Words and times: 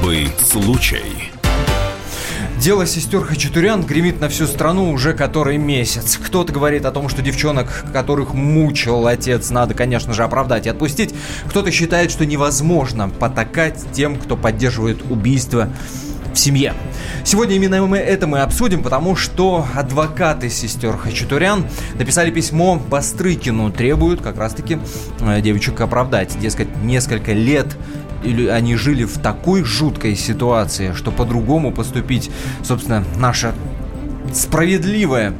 Особый 0.00 0.28
случай. 0.38 1.30
Дело 2.58 2.86
сестер 2.86 3.22
Хачатурян 3.22 3.82
гремит 3.82 4.18
на 4.18 4.30
всю 4.30 4.46
страну 4.46 4.92
уже 4.92 5.12
который 5.12 5.58
месяц. 5.58 6.16
Кто-то 6.16 6.54
говорит 6.54 6.86
о 6.86 6.90
том, 6.90 7.10
что 7.10 7.20
девчонок, 7.20 7.84
которых 7.92 8.32
мучил 8.32 9.06
отец, 9.06 9.50
надо, 9.50 9.74
конечно 9.74 10.14
же, 10.14 10.24
оправдать 10.24 10.64
и 10.64 10.70
отпустить. 10.70 11.14
Кто-то 11.50 11.70
считает, 11.70 12.10
что 12.10 12.24
невозможно 12.24 13.10
потакать 13.10 13.78
тем, 13.92 14.16
кто 14.16 14.38
поддерживает 14.38 15.02
убийство 15.10 15.68
в 16.32 16.38
семье. 16.38 16.72
Сегодня 17.22 17.56
именно 17.56 17.84
мы 17.84 17.98
это 17.98 18.26
мы 18.26 18.40
обсудим, 18.40 18.82
потому 18.82 19.16
что 19.16 19.66
адвокаты 19.74 20.48
сестер 20.48 20.96
Хачатурян 20.96 21.66
написали 21.96 22.30
письмо 22.30 22.76
Бастрыкину, 22.76 23.70
требуют 23.70 24.22
как 24.22 24.38
раз-таки 24.38 24.78
э, 25.20 25.42
девочек 25.42 25.78
оправдать. 25.82 26.38
Дескать, 26.40 26.74
несколько 26.82 27.32
лет 27.32 27.76
или 28.22 28.48
они 28.48 28.76
жили 28.76 29.04
в 29.04 29.18
такой 29.18 29.64
жуткой 29.64 30.16
ситуации, 30.16 30.92
что 30.94 31.10
по-другому 31.10 31.72
поступить, 31.72 32.30
собственно, 32.62 33.04
наша 33.16 33.54
справедливая 34.32 35.34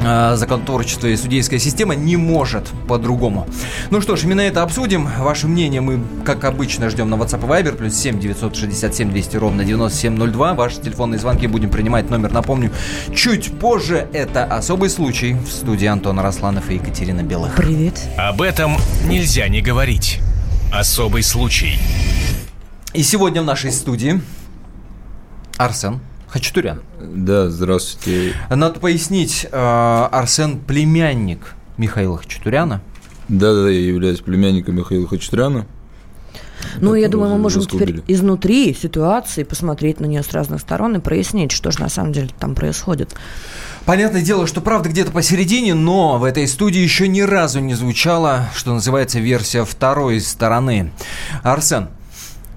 э, 0.00 0.36
законотворчество 0.36 1.06
и 1.06 1.16
судейская 1.16 1.58
система 1.58 1.94
не 1.94 2.16
может 2.16 2.68
по-другому. 2.88 3.46
Ну 3.90 4.00
что 4.00 4.16
ж, 4.16 4.24
именно 4.24 4.40
это 4.40 4.62
обсудим. 4.62 5.08
Ваше 5.18 5.46
мнение 5.46 5.80
мы, 5.80 6.00
как 6.24 6.44
обычно, 6.44 6.90
ждем 6.90 7.08
на 7.10 7.14
WhatsApp 7.14 7.44
и 7.44 7.64
Viber, 7.64 7.76
плюс 7.76 7.94
7 7.94 8.18
967 8.20 9.10
200 9.10 9.36
ровно 9.36 9.64
9702. 9.64 10.54
Ваши 10.54 10.80
телефонные 10.80 11.18
звонки 11.18 11.46
будем 11.46 11.70
принимать. 11.70 12.10
Номер, 12.10 12.32
напомню, 12.32 12.70
чуть 13.14 13.58
позже. 13.58 14.08
Это 14.12 14.44
особый 14.44 14.90
случай. 14.90 15.34
В 15.34 15.50
студии 15.50 15.86
Антон 15.86 16.18
Росланов 16.20 16.70
и 16.70 16.74
Екатерина 16.74 17.22
Белых. 17.22 17.54
Привет. 17.54 18.00
Об 18.16 18.42
этом 18.42 18.76
нельзя 19.08 19.48
не 19.48 19.60
говорить. 19.60 20.20
Особый 20.72 21.22
случай. 21.22 21.78
И 22.92 23.02
сегодня 23.02 23.40
в 23.40 23.46
нашей 23.46 23.72
студии 23.72 24.20
Арсен 25.56 26.00
Хачатурян. 26.28 26.82
Да, 27.00 27.48
здравствуйте. 27.48 28.34
Надо 28.50 28.78
пояснить, 28.78 29.46
э, 29.50 30.08
Арсен 30.12 30.58
племянник 30.58 31.54
Михаила 31.78 32.18
Хачатуряна. 32.18 32.82
Да, 33.28 33.54
да, 33.54 33.70
я 33.70 33.80
являюсь 33.80 34.20
племянником 34.20 34.76
Михаила 34.76 35.08
Хачатуряна. 35.08 35.66
Ну, 36.80 36.94
я 36.94 37.08
думаю, 37.08 37.32
мы 37.32 37.38
можем 37.38 37.62
теперь 37.62 38.02
изнутри 38.06 38.74
ситуации 38.74 39.44
посмотреть 39.44 40.00
на 40.00 40.06
нее 40.06 40.22
с 40.22 40.32
разных 40.32 40.60
сторон 40.60 40.96
и 40.96 41.00
прояснить, 41.00 41.50
что 41.50 41.70
же 41.70 41.80
на 41.80 41.88
самом 41.88 42.12
деле 42.12 42.28
там 42.38 42.54
происходит. 42.54 43.14
Понятное 43.88 44.20
дело, 44.20 44.46
что 44.46 44.60
правда 44.60 44.90
где-то 44.90 45.12
посередине, 45.12 45.72
но 45.72 46.18
в 46.18 46.24
этой 46.24 46.46
студии 46.46 46.78
еще 46.78 47.08
ни 47.08 47.22
разу 47.22 47.60
не 47.60 47.72
звучала, 47.72 48.50
что 48.54 48.74
называется, 48.74 49.18
версия 49.18 49.64
второй 49.64 50.20
стороны. 50.20 50.92
Арсен, 51.42 51.88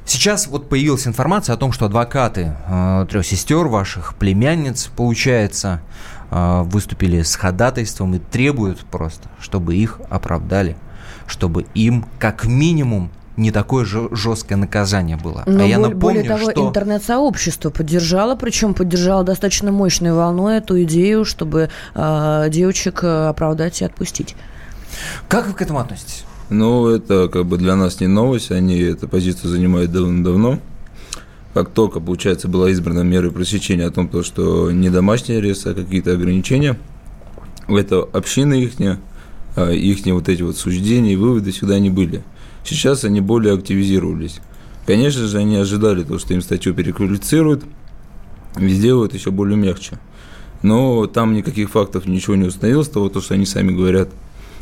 сейчас 0.05 0.47
вот 0.47 0.67
появилась 0.67 1.07
информация 1.07 1.53
о 1.53 1.57
том, 1.57 1.71
что 1.71 1.85
адвокаты 1.85 2.57
э, 2.67 3.05
трех 3.09 3.25
сестер, 3.25 3.67
ваших 3.67 4.15
племянниц, 4.15 4.91
получается, 4.93 5.81
э, 6.31 6.63
выступили 6.63 7.21
с 7.21 7.37
ходатайством 7.37 8.13
и 8.15 8.19
требуют 8.19 8.81
просто, 8.81 9.29
чтобы 9.39 9.77
их 9.77 10.01
оправдали, 10.09 10.75
чтобы 11.27 11.65
им 11.73 12.07
как 12.19 12.43
минимум 12.43 13.09
не 13.37 13.51
такое 13.51 13.85
же 13.85 14.09
жесткое 14.11 14.57
наказание 14.57 15.17
было. 15.17 15.43
Но 15.45 15.63
а 15.63 15.67
я 15.67 15.77
напомню, 15.77 15.99
более 15.99 16.23
того, 16.23 16.51
что... 16.51 16.67
интернет-сообщество 16.67 17.69
поддержало, 17.69 18.35
причем 18.35 18.73
поддержало 18.73 19.23
достаточно 19.23 19.71
мощной 19.71 20.13
волной 20.13 20.57
эту 20.57 20.81
идею, 20.83 21.25
чтобы 21.25 21.69
э, 21.95 22.45
девочек 22.49 23.03
оправдать 23.03 23.81
и 23.81 23.85
отпустить. 23.85 24.35
Как 25.29 25.47
вы 25.47 25.53
к 25.53 25.61
этому 25.61 25.79
относитесь? 25.79 26.25
Ну, 26.49 26.89
это 26.89 27.29
как 27.29 27.45
бы 27.45 27.57
для 27.57 27.75
нас 27.75 28.01
не 28.01 28.07
новость, 28.07 28.51
они 28.51 28.77
эту 28.79 29.07
позицию 29.07 29.49
занимают 29.49 29.91
давно-давно. 29.91 30.59
Как 31.53 31.69
только, 31.69 31.99
получается, 31.99 32.47
была 32.47 32.69
избрана 32.69 33.01
мера 33.01 33.29
пресечения 33.29 33.85
о 33.85 33.91
том, 33.91 34.09
то, 34.09 34.23
что 34.23 34.71
не 34.71 34.89
домашний 34.89 35.35
арест, 35.35 35.67
а 35.67 35.73
какие-то 35.73 36.13
ограничения, 36.13 36.77
это 37.67 38.01
община 38.01 38.53
их, 38.53 38.73
их 38.79 40.05
вот 40.05 40.29
эти 40.29 40.41
вот 40.41 40.57
суждения 40.57 41.13
и 41.13 41.17
выводы 41.17 41.51
всегда 41.51 41.79
не 41.79 41.89
были. 41.89 42.23
Сейчас 42.63 43.03
они 43.03 43.21
более 43.21 43.53
активизировались. 43.53 44.39
Конечно 44.85 45.27
же, 45.27 45.37
они 45.37 45.57
ожидали 45.57 46.03
то, 46.03 46.19
что 46.19 46.33
им 46.33 46.41
статью 46.41 46.73
переквалифицируют 46.73 47.63
и 48.57 48.67
сделают 48.69 49.13
еще 49.13 49.31
более 49.31 49.57
мягче. 49.57 49.99
Но 50.63 51.07
там 51.07 51.33
никаких 51.33 51.71
фактов 51.71 52.05
ничего 52.05 52.35
не 52.35 52.45
установилось, 52.45 52.87
того, 52.89 53.09
то, 53.09 53.21
что 53.21 53.33
они 53.33 53.45
сами 53.45 53.71
говорят. 53.71 54.09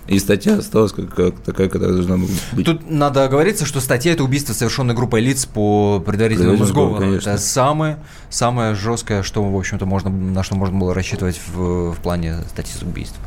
И 0.07 0.17
статья 0.17 0.57
осталась 0.57 0.91
как, 0.91 1.13
как 1.13 1.39
такая, 1.39 1.69
которая 1.69 1.95
должна 1.95 2.17
быть. 2.17 2.65
Тут 2.65 2.89
надо 2.89 3.25
оговориться, 3.25 3.65
что 3.65 3.79
статья 3.79 4.13
это 4.13 4.23
убийство 4.23 4.53
совершенной 4.53 4.95
группой 4.95 5.21
лиц 5.21 5.45
по 5.45 6.01
предварительному 6.03 6.65
сговору. 6.65 7.13
Это 7.13 7.37
самое, 7.37 7.99
самое 8.29 8.73
жесткое, 8.73 9.21
что, 9.21 9.43
в 9.43 9.55
общем-то, 9.55 9.85
можно, 9.85 10.09
на 10.09 10.41
что 10.41 10.55
можно 10.55 10.79
было 10.79 10.95
рассчитывать 10.95 11.39
в, 11.53 11.91
в 11.91 11.97
плане 11.97 12.37
статьи 12.49 12.73
с 12.75 12.81
убийства. 12.81 13.23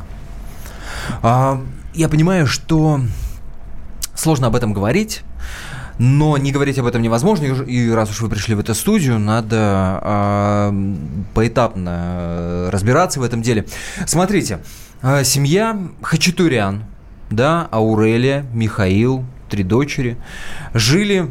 А, 1.21 1.61
я 1.93 2.09
понимаю, 2.09 2.47
что 2.47 2.99
сложно 4.15 4.47
об 4.47 4.55
этом 4.55 4.73
говорить. 4.73 5.21
Но 5.99 6.37
не 6.37 6.51
говорить 6.51 6.79
об 6.79 6.87
этом 6.87 7.01
невозможно, 7.03 7.45
и 7.45 7.91
раз 7.91 8.09
уж 8.09 8.21
вы 8.21 8.29
пришли 8.29 8.55
в 8.55 8.59
эту 8.59 8.73
студию, 8.73 9.19
надо 9.19 9.57
а, 9.59 10.75
поэтапно 11.35 11.89
э, 11.99 12.69
разбираться 12.71 13.19
в 13.19 13.23
этом 13.23 13.43
деле. 13.43 13.67
Смотрите, 14.07 14.59
а, 15.03 15.23
семья 15.23 15.79
Хачатурян, 16.01 16.85
да, 17.29 17.67
Аурелия, 17.69 18.43
Михаил, 18.53 19.23
три 19.49 19.63
дочери, 19.63 20.17
жили, 20.73 21.29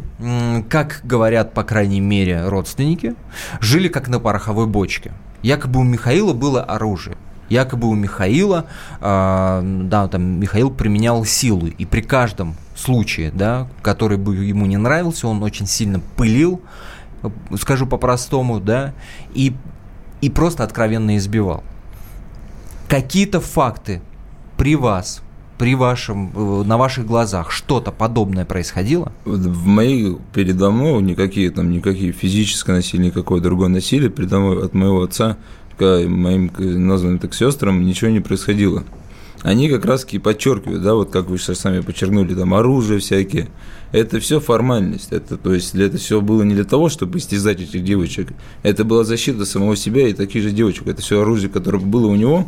как 0.68 1.00
говорят, 1.02 1.54
по 1.54 1.64
крайней 1.64 2.00
мере, 2.00 2.46
родственники, 2.46 3.16
жили 3.60 3.88
как 3.88 4.06
на 4.06 4.20
пороховой 4.20 4.66
бочке. 4.66 5.10
Якобы 5.42 5.80
у 5.80 5.82
Михаила 5.82 6.34
было 6.34 6.62
оружие. 6.62 7.16
Якобы 7.52 7.88
у 7.88 7.94
Михаила, 7.94 8.66
а, 9.00 9.62
да, 9.62 10.08
там 10.08 10.40
Михаил 10.40 10.70
применял 10.70 11.24
силу, 11.24 11.66
и 11.66 11.84
при 11.84 12.00
каждом 12.00 12.56
случае, 12.74 13.30
да, 13.30 13.68
который 13.82 14.16
бы 14.16 14.36
ему 14.36 14.66
не 14.66 14.78
нравился, 14.78 15.28
он 15.28 15.42
очень 15.42 15.66
сильно 15.66 16.00
пылил, 16.16 16.62
э, 17.22 17.28
скажу 17.60 17.86
по-простому, 17.86 18.58
да, 18.58 18.94
и, 19.34 19.54
и 20.22 20.30
просто 20.30 20.64
откровенно 20.64 21.16
избивал. 21.16 21.62
Какие-то 22.88 23.40
факты 23.40 24.00
при 24.56 24.74
вас, 24.74 25.22
при 25.58 25.74
вашем, 25.74 26.32
э, 26.34 26.62
на 26.64 26.78
ваших 26.78 27.06
глазах 27.06 27.50
что-то 27.50 27.92
подобное 27.92 28.46
происходило? 28.46 29.12
В 29.24 29.66
моей 29.66 30.16
передо 30.34 30.70
мной 30.70 31.02
никакие 31.02 31.50
там 31.50 31.70
никакие 31.70 32.12
физическое 32.12 32.76
насилие, 32.76 33.08
никакое 33.08 33.40
другое 33.40 33.68
насилие 33.68 34.08
передо 34.08 34.40
мной 34.40 34.64
от 34.64 34.74
моего 34.74 35.02
отца 35.02 35.36
к 35.82 36.08
моим 36.08 36.48
к- 36.48 36.60
названным 36.60 37.18
так 37.18 37.34
сестрам 37.34 37.84
ничего 37.84 38.10
не 38.10 38.20
происходило. 38.20 38.84
Они 39.42 39.68
как 39.68 39.84
раз 39.84 40.02
таки 40.02 40.18
подчеркивают, 40.20 40.82
да, 40.82 40.94
вот 40.94 41.10
как 41.10 41.26
вы 41.28 41.36
сейчас 41.36 41.58
сами 41.58 41.80
подчеркнули, 41.80 42.32
там 42.34 42.54
оружие 42.54 43.00
всякие. 43.00 43.48
Это 43.90 44.20
все 44.20 44.38
формальность. 44.38 45.08
Это, 45.10 45.36
то 45.36 45.52
есть, 45.52 45.74
это 45.74 45.98
все 45.98 46.20
было 46.20 46.42
не 46.44 46.54
для 46.54 46.64
того, 46.64 46.88
чтобы 46.88 47.18
истязать 47.18 47.60
этих 47.60 47.82
девочек. 47.82 48.32
Это 48.62 48.84
была 48.84 49.02
защита 49.04 49.44
самого 49.44 49.76
себя 49.76 50.06
и 50.06 50.12
таких 50.12 50.44
же 50.44 50.52
девочек. 50.52 50.86
Это 50.86 51.02
все 51.02 51.20
оружие, 51.20 51.50
которое 51.50 51.78
было 51.78 52.06
у 52.06 52.14
него, 52.14 52.46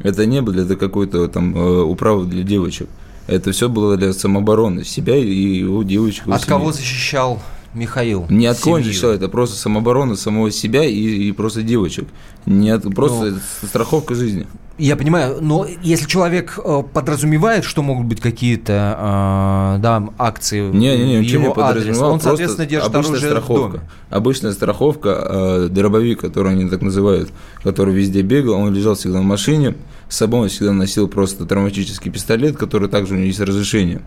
это 0.00 0.26
не 0.26 0.42
было 0.42 0.64
для 0.64 0.76
какой-то 0.76 1.28
там 1.28 1.56
э, 1.56 1.82
управы 1.82 2.26
для 2.26 2.42
девочек. 2.42 2.88
Это 3.28 3.52
все 3.52 3.68
было 3.68 3.96
для 3.96 4.12
самообороны 4.12 4.84
себя 4.84 5.16
и 5.16 5.58
его 5.58 5.84
девочек. 5.84 6.24
От 6.26 6.40
семьи. 6.42 6.48
кого 6.48 6.72
защищал 6.72 7.40
Михаил? 7.74 8.26
Не 8.28 8.46
от 8.46 8.58
защищал, 8.58 9.10
это 9.10 9.28
просто 9.28 9.56
самооборона 9.56 10.16
самого 10.16 10.50
себя 10.50 10.84
и, 10.84 10.94
и 10.94 11.32
просто 11.32 11.62
девочек. 11.62 12.06
Не 12.46 12.70
от, 12.70 12.82
просто 12.94 13.18
Ну, 13.18 13.26
это 13.26 13.40
страховка 13.66 14.14
жизни. 14.14 14.46
Я 14.78 14.96
понимаю, 14.96 15.38
но 15.40 15.66
если 15.82 16.06
человек 16.06 16.58
э, 16.62 16.82
подразумевает, 16.92 17.64
что 17.64 17.82
могут 17.82 18.06
быть 18.06 18.20
какие-то 18.20 19.76
э, 19.76 19.82
да, 19.82 20.08
акции 20.18 20.60
Не, 20.60 20.96
не, 20.96 21.04
не, 21.04 21.16
в 21.18 21.22
ничего 21.22 21.42
не 21.42 21.48
его 21.50 21.62
адрес, 21.62 21.98
он, 21.98 22.20
соответственно, 22.20 22.66
держит 22.66 22.94
оружие 22.94 23.16
в 23.16 23.20
страховка. 23.20 23.78
доме. 23.78 23.80
Обычная 24.10 24.52
страховка, 24.52 25.26
э, 25.28 25.68
дробовик, 25.70 26.20
который 26.20 26.52
они 26.52 26.68
так 26.68 26.82
называют, 26.82 27.30
который 27.62 27.94
везде 27.94 28.22
бегал, 28.22 28.54
он 28.54 28.74
лежал 28.74 28.94
всегда 28.94 29.20
в 29.20 29.24
машине, 29.24 29.76
с 30.08 30.16
собой 30.16 30.40
он 30.40 30.48
всегда 30.48 30.72
носил 30.72 31.06
просто 31.06 31.44
травматический 31.44 32.10
пистолет, 32.10 32.56
который 32.56 32.88
также 32.88 33.14
у 33.14 33.16
него 33.18 33.26
есть 33.26 33.40
разрешение. 33.40 34.00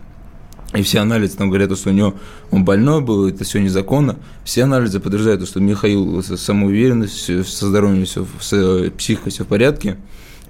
И 0.76 0.82
все 0.82 1.00
анализы 1.00 1.36
там 1.36 1.48
говорят, 1.48 1.76
что 1.76 1.90
у 1.90 1.92
него 1.92 2.14
он 2.50 2.64
больной 2.64 3.00
был, 3.00 3.28
это 3.28 3.44
все 3.44 3.60
незаконно. 3.60 4.16
Все 4.44 4.64
анализы 4.64 5.00
подтверждают, 5.00 5.46
что 5.48 5.60
Михаил 5.60 6.22
с 6.22 6.36
самоуверенностью, 6.36 7.44
со 7.44 7.68
здоровьем 7.68 8.04
все, 8.04 8.26
с 8.40 8.52
э, 8.52 8.90
психикой 8.90 9.32
все 9.32 9.44
в 9.44 9.48
порядке, 9.48 9.96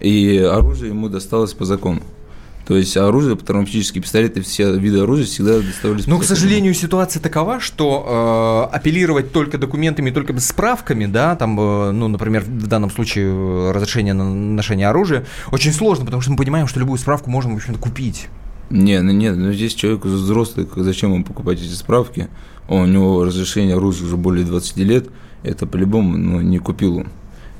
и 0.00 0.38
оружие 0.38 0.90
ему 0.90 1.08
досталось 1.08 1.52
по 1.52 1.64
закону. 1.64 2.02
То 2.66 2.76
есть 2.76 2.96
оружие, 2.96 3.36
травматические 3.36 4.02
пистолеты, 4.02 4.42
все 4.42 4.76
виды 4.76 4.98
оружия 4.98 5.24
всегда 5.24 5.60
доставались 5.60 6.08
Но, 6.08 6.18
к 6.18 6.24
сожалению, 6.24 6.74
ситуация 6.74 7.22
такова, 7.22 7.60
что 7.60 8.68
э, 8.72 8.76
апеллировать 8.76 9.30
только 9.30 9.56
документами, 9.56 10.10
только 10.10 10.38
справками, 10.40 11.06
да, 11.06 11.36
там, 11.36 11.58
э, 11.60 11.92
ну, 11.92 12.08
например, 12.08 12.42
в 12.42 12.66
данном 12.66 12.90
случае 12.90 13.26
э, 13.28 13.70
разрешение 13.72 14.14
на 14.14 14.24
ношение 14.24 14.88
оружия, 14.88 15.24
очень 15.52 15.72
сложно, 15.72 16.06
потому 16.06 16.22
что 16.22 16.32
мы 16.32 16.36
понимаем, 16.36 16.66
что 16.66 16.80
любую 16.80 16.98
справку 16.98 17.30
можно, 17.30 17.52
в 17.52 17.56
общем-то, 17.56 17.78
купить. 17.78 18.26
Не, 18.70 19.00
ну 19.00 19.12
нет, 19.12 19.36
ну 19.36 19.52
здесь 19.52 19.74
человек 19.74 20.04
взрослый, 20.04 20.66
зачем 20.76 21.12
ему 21.12 21.24
покупать 21.24 21.60
эти 21.60 21.72
справки? 21.72 22.28
Он, 22.68 22.82
у 22.82 22.86
него 22.86 23.24
разрешение 23.24 23.76
оружия 23.76 24.06
уже 24.06 24.16
более 24.16 24.44
20 24.44 24.76
лет, 24.78 25.08
это 25.44 25.66
по-любому 25.66 26.16
ну, 26.16 26.40
не 26.40 26.58
купил 26.58 26.98
он. 26.98 27.06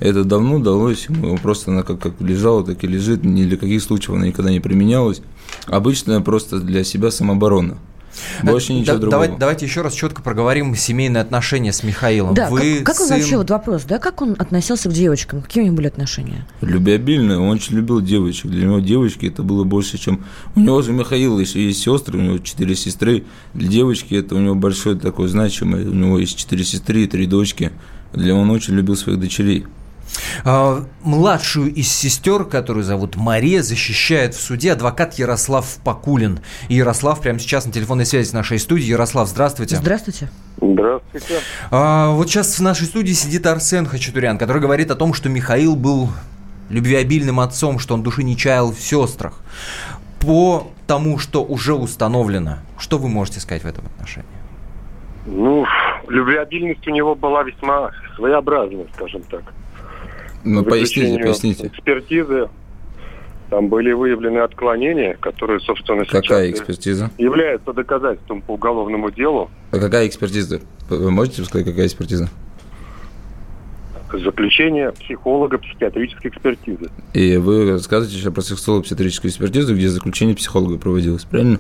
Это 0.00 0.24
давно 0.24 0.58
далось 0.58 1.06
ему, 1.08 1.38
просто 1.38 1.70
она 1.70 1.82
как, 1.82 2.00
как 2.00 2.20
лежала, 2.20 2.64
так 2.64 2.82
и 2.82 2.86
лежит, 2.86 3.24
ни 3.24 3.44
для 3.44 3.56
каких 3.56 3.82
случаев 3.82 4.16
она 4.16 4.26
никогда 4.26 4.50
не 4.50 4.60
применялась. 4.60 5.22
Обычно 5.66 6.20
просто 6.20 6.60
для 6.60 6.84
себя 6.84 7.10
самооборона. 7.10 7.78
Больше 8.42 8.72
ничего 8.72 8.94
да, 8.94 9.00
другого. 9.00 9.10
Давайте, 9.10 9.36
давайте 9.38 9.66
еще 9.66 9.82
раз 9.82 9.94
четко 9.94 10.22
проговорим 10.22 10.74
семейные 10.74 11.20
отношения 11.20 11.72
с 11.72 11.82
Михаилом. 11.82 12.34
Да, 12.34 12.48
Вы 12.48 12.76
как, 12.76 12.86
как 12.86 12.96
сын... 12.96 13.04
он 13.04 13.20
вообще, 13.20 13.36
вот 13.36 13.50
вопрос, 13.50 13.84
да, 13.84 13.98
как 13.98 14.22
он 14.22 14.36
относился 14.38 14.88
к 14.88 14.92
девочкам? 14.92 15.42
Какие 15.42 15.62
у 15.62 15.66
него 15.66 15.76
были 15.76 15.88
отношения? 15.88 16.46
Любвеобильные, 16.60 17.38
он 17.38 17.50
очень 17.50 17.76
любил 17.76 18.00
девочек. 18.00 18.50
Для 18.50 18.66
него 18.66 18.80
девочки 18.80 19.26
это 19.26 19.42
было 19.42 19.64
больше, 19.64 19.98
чем... 19.98 20.24
У 20.54 20.60
него 20.60 20.82
же 20.82 20.92
Михаил 20.92 21.38
еще 21.38 21.64
есть 21.64 21.82
сестры, 21.82 22.18
у 22.18 22.22
него 22.22 22.38
четыре 22.38 22.74
сестры. 22.74 23.24
Для 23.54 23.68
девочки 23.68 24.14
это 24.14 24.34
у 24.34 24.38
него 24.38 24.54
большое 24.54 24.96
такое 24.96 25.28
значимое. 25.28 25.84
У 25.84 25.94
него 25.94 26.18
есть 26.18 26.36
четыре 26.38 26.64
сестры 26.64 27.02
и 27.02 27.06
три 27.06 27.26
дочки. 27.26 27.72
Для 28.12 28.34
он 28.34 28.50
очень 28.50 28.74
любил 28.74 28.96
своих 28.96 29.20
дочерей. 29.20 29.66
А, 30.44 30.84
младшую 31.02 31.72
из 31.72 31.90
сестер, 31.90 32.44
которую 32.44 32.84
зовут 32.84 33.16
Мария, 33.16 33.62
защищает 33.62 34.34
в 34.34 34.40
суде 34.40 34.72
адвокат 34.72 35.14
Ярослав 35.14 35.78
Пакулин. 35.84 36.40
Ярослав 36.68 37.20
прямо 37.20 37.38
сейчас 37.38 37.66
на 37.66 37.72
телефонной 37.72 38.06
связи 38.06 38.28
с 38.28 38.32
нашей 38.32 38.58
студией. 38.58 38.90
Ярослав, 38.90 39.28
здравствуйте. 39.28 39.76
Здравствуйте. 39.76 40.28
Здравствуйте. 40.60 41.40
А, 41.70 42.10
вот 42.10 42.28
сейчас 42.28 42.58
в 42.58 42.62
нашей 42.62 42.86
студии 42.86 43.12
сидит 43.12 43.46
Арсен 43.46 43.86
Хачатурян, 43.86 44.38
который 44.38 44.62
говорит 44.62 44.90
о 44.90 44.94
том, 44.94 45.14
что 45.14 45.28
Михаил 45.28 45.76
был 45.76 46.08
любвеобильным 46.70 47.40
отцом, 47.40 47.78
что 47.78 47.94
он 47.94 48.02
души 48.02 48.22
не 48.22 48.36
чаял 48.36 48.72
в 48.72 48.80
сестрах. 48.80 49.40
По 50.20 50.68
тому, 50.86 51.18
что 51.18 51.44
уже 51.44 51.74
установлено, 51.74 52.58
что 52.78 52.98
вы 52.98 53.08
можете 53.08 53.40
сказать 53.40 53.62
в 53.62 53.66
этом 53.66 53.84
отношении? 53.86 54.28
Ну, 55.26 55.66
любвеобильность 56.08 56.86
у 56.86 56.90
него 56.90 57.14
была 57.14 57.42
весьма 57.42 57.90
своеобразная, 58.16 58.86
скажем 58.94 59.22
так. 59.22 59.42
Ну, 60.46 60.64
поясните, 60.64 61.22
поясните. 61.22 61.66
Экспертизы, 61.66 62.48
там 63.50 63.68
были 63.68 63.92
выявлены 63.92 64.38
отклонения, 64.38 65.16
которые, 65.20 65.60
собственно, 65.60 66.04
сейчас 66.04 66.22
Какая 66.22 66.50
экспертиза? 66.50 67.10
являются 67.18 67.72
доказательством 67.72 68.42
по 68.42 68.52
уголовному 68.52 69.10
делу. 69.10 69.50
А 69.72 69.78
какая 69.78 70.06
экспертиза? 70.06 70.60
Вы 70.88 71.10
можете 71.10 71.44
сказать, 71.44 71.66
какая 71.66 71.86
экспертиза? 71.86 72.28
Заключение 74.12 74.92
психолога 74.92 75.58
психиатрической 75.58 76.30
экспертизы. 76.30 76.90
И 77.12 77.36
вы 77.36 77.72
рассказываете 77.72 78.16
сейчас 78.16 78.32
про 78.32 78.40
психолого-психиатрическую 78.40 79.30
экспертизу, 79.30 79.74
где 79.74 79.88
заключение 79.88 80.36
психолога 80.36 80.78
проводилось, 80.78 81.24
правильно? 81.24 81.58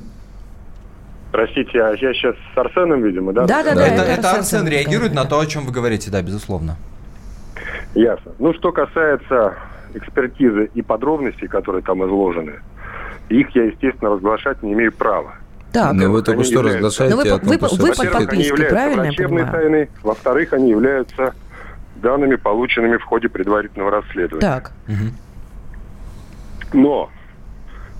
Простите, 1.32 1.82
а 1.82 1.90
я 1.90 2.14
сейчас 2.14 2.36
с 2.54 2.58
Арсеном, 2.58 3.02
видимо, 3.02 3.32
да? 3.32 3.46
Да, 3.46 3.64
да, 3.64 3.74
да. 3.74 3.86
Это, 3.86 4.02
это 4.02 4.30
Арсен, 4.30 4.60
Арсен 4.60 4.68
реагирует 4.68 5.12
на 5.12 5.24
то, 5.24 5.40
о 5.40 5.46
чем 5.46 5.66
вы 5.66 5.72
говорите, 5.72 6.10
да, 6.10 6.22
безусловно. 6.22 6.76
Ясно. 7.94 8.32
Ну, 8.38 8.54
что 8.54 8.72
касается 8.72 9.54
экспертизы 9.94 10.70
и 10.74 10.82
подробностей, 10.82 11.48
которые 11.48 11.82
там 11.82 12.04
изложены, 12.04 12.60
их 13.28 13.50
я, 13.54 13.64
естественно, 13.64 14.10
разглашать 14.10 14.62
не 14.62 14.72
имею 14.72 14.92
права. 14.92 15.34
Так. 15.72 15.92
Но 15.92 16.10
вы 16.10 16.22
только 16.22 16.44
что 16.44 16.62
разглашаете 16.62 17.14
Но 17.14 17.22
вы, 17.22 17.30
вы. 17.34 17.58
Вы 17.58 17.58
под 17.58 18.12
подпиской, 18.12 18.66
правильно 18.66 19.02
врачебной 19.02 19.44
тайной, 19.44 19.90
во-вторых, 20.02 20.52
они 20.52 20.70
являются 20.70 21.34
данными, 21.96 22.36
полученными 22.36 22.96
в 22.96 23.04
ходе 23.04 23.28
предварительного 23.28 23.90
расследования. 23.90 24.40
Так. 24.40 24.72
Но 26.72 27.10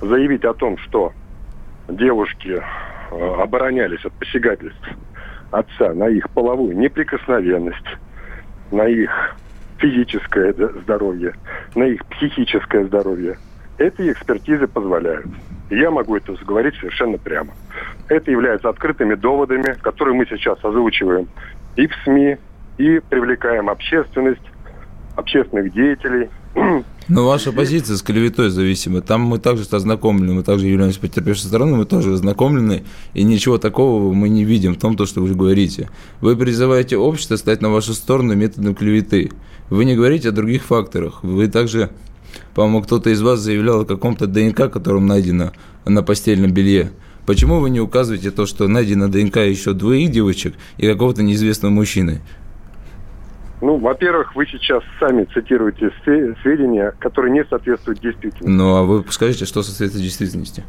заявить 0.00 0.44
о 0.44 0.55
том, 0.55 0.76
что 0.78 1.12
девушки 1.88 2.61
э, 3.11 3.34
оборонялись 3.40 4.05
от 4.05 4.12
посягательств 4.14 4.88
отца 5.50 5.93
на 5.94 6.08
их 6.08 6.28
половую 6.31 6.76
неприкосновенность, 6.76 7.87
на 8.70 8.87
их 8.87 9.37
физическое 9.78 10.52
здоровье, 10.52 11.34
на 11.75 11.84
их 11.84 12.05
психическое 12.06 12.84
здоровье. 12.84 13.38
Эти 13.78 14.11
экспертизы 14.11 14.67
позволяют. 14.67 15.26
Я 15.70 15.90
могу 15.90 16.17
это 16.17 16.32
говорить 16.44 16.76
совершенно 16.76 17.19
прямо. 17.19 17.52
Это 18.08 18.31
является 18.31 18.69
открытыми 18.69 19.14
доводами, 19.14 19.76
которые 19.82 20.14
мы 20.14 20.26
сейчас 20.26 20.64
озвучиваем 20.64 21.28
и 21.76 21.87
в 21.87 21.94
СМИ, 22.05 22.38
и 22.78 23.00
привлекаем 23.00 23.69
общественность, 23.69 24.43
общественных 25.17 25.73
деятелей, 25.73 26.31
но 27.08 27.26
ваша 27.26 27.52
позиция 27.52 27.96
с 27.96 28.02
клеветой 28.02 28.50
зависима. 28.50 29.00
Там 29.00 29.22
мы 29.22 29.38
также 29.38 29.64
ознакомлены, 29.70 30.34
мы 30.34 30.42
также 30.42 30.66
являемся 30.66 30.98
потерпевшей 31.00 31.46
стороной, 31.46 31.78
мы 31.78 31.84
тоже 31.84 32.12
ознакомлены, 32.12 32.84
и 33.14 33.22
ничего 33.22 33.58
такого 33.58 34.12
мы 34.12 34.28
не 34.28 34.44
видим 34.44 34.74
в 34.74 34.78
том, 34.78 34.96
то, 34.96 35.06
что 35.06 35.20
вы 35.20 35.32
говорите. 35.34 35.88
Вы 36.20 36.36
призываете 36.36 36.96
общество 36.96 37.36
стать 37.36 37.62
на 37.62 37.70
вашу 37.70 37.94
сторону 37.94 38.34
методом 38.34 38.74
клеветы. 38.74 39.30
Вы 39.70 39.84
не 39.84 39.94
говорите 39.94 40.30
о 40.30 40.32
других 40.32 40.64
факторах. 40.64 41.22
Вы 41.22 41.46
также, 41.48 41.90
по-моему, 42.54 42.82
кто-то 42.82 43.10
из 43.10 43.22
вас 43.22 43.40
заявлял 43.40 43.82
о 43.82 43.84
каком-то 43.84 44.26
ДНК, 44.26 44.70
которым 44.70 45.06
найдено 45.06 45.52
на 45.84 46.02
постельном 46.02 46.52
белье. 46.52 46.90
Почему 47.24 47.58
вы 47.58 47.70
не 47.70 47.80
указываете 47.80 48.30
то, 48.30 48.46
что 48.46 48.68
найдено 48.68 49.08
ДНК 49.08 49.38
еще 49.38 49.72
двоих 49.72 50.10
девочек 50.10 50.54
и 50.78 50.86
какого-то 50.86 51.22
неизвестного 51.22 51.72
мужчины? 51.72 52.20
Ну, 53.60 53.78
во-первых, 53.78 54.36
вы 54.36 54.46
сейчас 54.46 54.82
сами 55.00 55.24
цитируете 55.32 55.90
сведения, 56.42 56.92
которые 56.98 57.32
не 57.32 57.44
соответствуют 57.44 58.00
действительности. 58.00 58.46
Ну, 58.46 58.76
а 58.76 58.82
вы 58.82 59.04
скажите, 59.10 59.46
что 59.46 59.62
соответствует 59.62 60.04
действительности? 60.04 60.62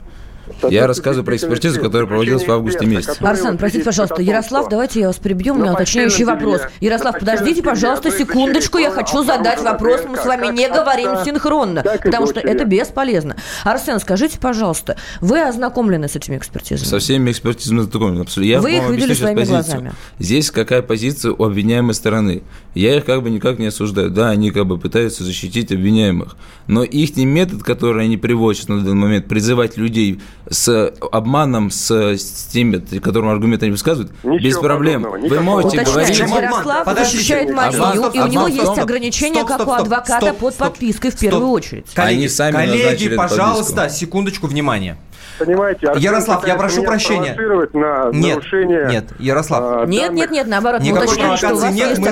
Я 0.70 0.88
рассказываю 0.88 1.26
про 1.26 1.36
экспертизу, 1.36 1.82
которая 1.82 2.08
проводилась 2.08 2.48
в 2.48 2.52
августе 2.52 2.86
месяце. 2.86 3.22
Арсен, 3.22 3.58
простите, 3.58 3.84
пожалуйста, 3.84 4.22
Ярослав, 4.22 4.70
давайте 4.70 5.02
я 5.02 5.08
вас 5.08 5.18
перебью, 5.18 5.54
у 5.54 5.58
меня 5.58 5.74
уточняющий 5.74 6.24
вопрос. 6.24 6.62
Ярослав, 6.80 7.20
подождите, 7.20 7.62
пожалуйста, 7.62 8.12
секундочку, 8.12 8.78
я 8.78 8.92
хочу 8.92 9.24
задать 9.24 9.62
вопрос, 9.62 10.06
мы 10.08 10.18
с 10.18 10.26
вами 10.26 10.48
не 10.56 10.68
говорим 10.70 11.24
синхронно, 11.26 11.84
потому 12.04 12.28
что 12.28 12.40
это 12.40 12.66
бесполезно. 12.66 13.36
Арсен, 13.64 14.00
скажите, 14.00 14.40
пожалуйста, 14.40 14.98
вы 15.22 15.42
ознакомлены 15.42 16.08
с 16.08 16.16
этими 16.16 16.38
экспертизами? 16.38 16.88
Со 16.88 17.00
всеми 17.00 17.32
экспертизами 17.32 17.82
ознакомлены, 17.82 18.22
абсолютно. 18.22 18.50
Я 18.50 18.62
вы 18.62 18.78
их 18.78 18.90
видели 18.90 19.14
своими 19.14 19.40
позицию. 19.40 19.64
глазами? 19.64 19.92
Здесь 20.20 20.52
какая 20.52 20.82
позиция 20.82 21.32
у 21.32 21.44
обвиняемой 21.44 21.94
стороны? 21.94 22.44
Я 22.78 22.96
их 22.96 23.06
как 23.06 23.24
бы 23.24 23.32
никак 23.32 23.58
не 23.58 23.68
осуждаю. 23.68 24.12
Да, 24.12 24.30
они 24.30 24.52
как 24.52 24.68
бы 24.68 24.78
пытаются 24.78 25.24
защитить 25.24 25.72
обвиняемых, 25.72 26.38
но 26.68 26.84
их 26.84 27.18
метод, 27.18 27.64
который 27.64 28.04
они 28.04 28.18
приводят 28.18 28.70
на 28.70 28.82
данный 28.82 28.94
момент, 28.94 29.28
призывать 29.28 29.78
людей 29.78 30.22
с 30.48 30.94
обманом, 31.12 31.72
с, 31.72 31.90
с 31.90 32.46
теми, 32.52 32.78
которым 33.00 33.30
аргументы 33.30 33.66
они 33.66 33.72
высказывают, 33.72 34.12
Ничего 34.24 34.38
без 34.38 34.58
проблем. 34.60 35.08
Вы 35.10 35.40
можете 35.40 35.82
Уточняю, 35.82 35.92
говорить... 35.92 36.20
Ярослав 36.20 36.98
защищает 36.98 37.50
Марию, 37.50 38.12
и 38.14 38.20
у 38.20 38.28
него 38.28 38.48
есть 38.48 38.78
ограничения, 38.78 39.44
как 39.44 39.68
у 39.68 39.72
адвоката, 39.72 40.34
под 40.34 40.56
подпиской 40.56 41.10
в 41.10 41.18
первую 41.18 41.50
очередь. 41.50 41.86
Коллеги, 41.96 42.30
коллеги 42.38 43.16
пожалуйста, 43.16 43.90
секундочку 43.90 44.46
внимания. 44.46 44.98
Понимаете, 45.40 45.92
Ярослав, 45.98 46.48
я 46.48 46.56
прошу 46.56 46.84
прощения. 46.84 47.36
На 47.74 48.10
нет, 48.12 48.36
нарушение, 48.36 48.88
нет, 48.90 49.06
Ярослав. 49.20 49.84
А, 49.84 49.86
нет, 49.86 50.12
нет, 50.12 50.32
нет, 50.32 50.48
наоборот, 50.48 50.82
мы 50.82 50.92
уточняем, 50.94 51.38
что 51.38 51.54
у 51.54 51.58
вас 51.58 51.74
нет, 51.74 51.90
есть 51.90 52.02
мы 52.02 52.08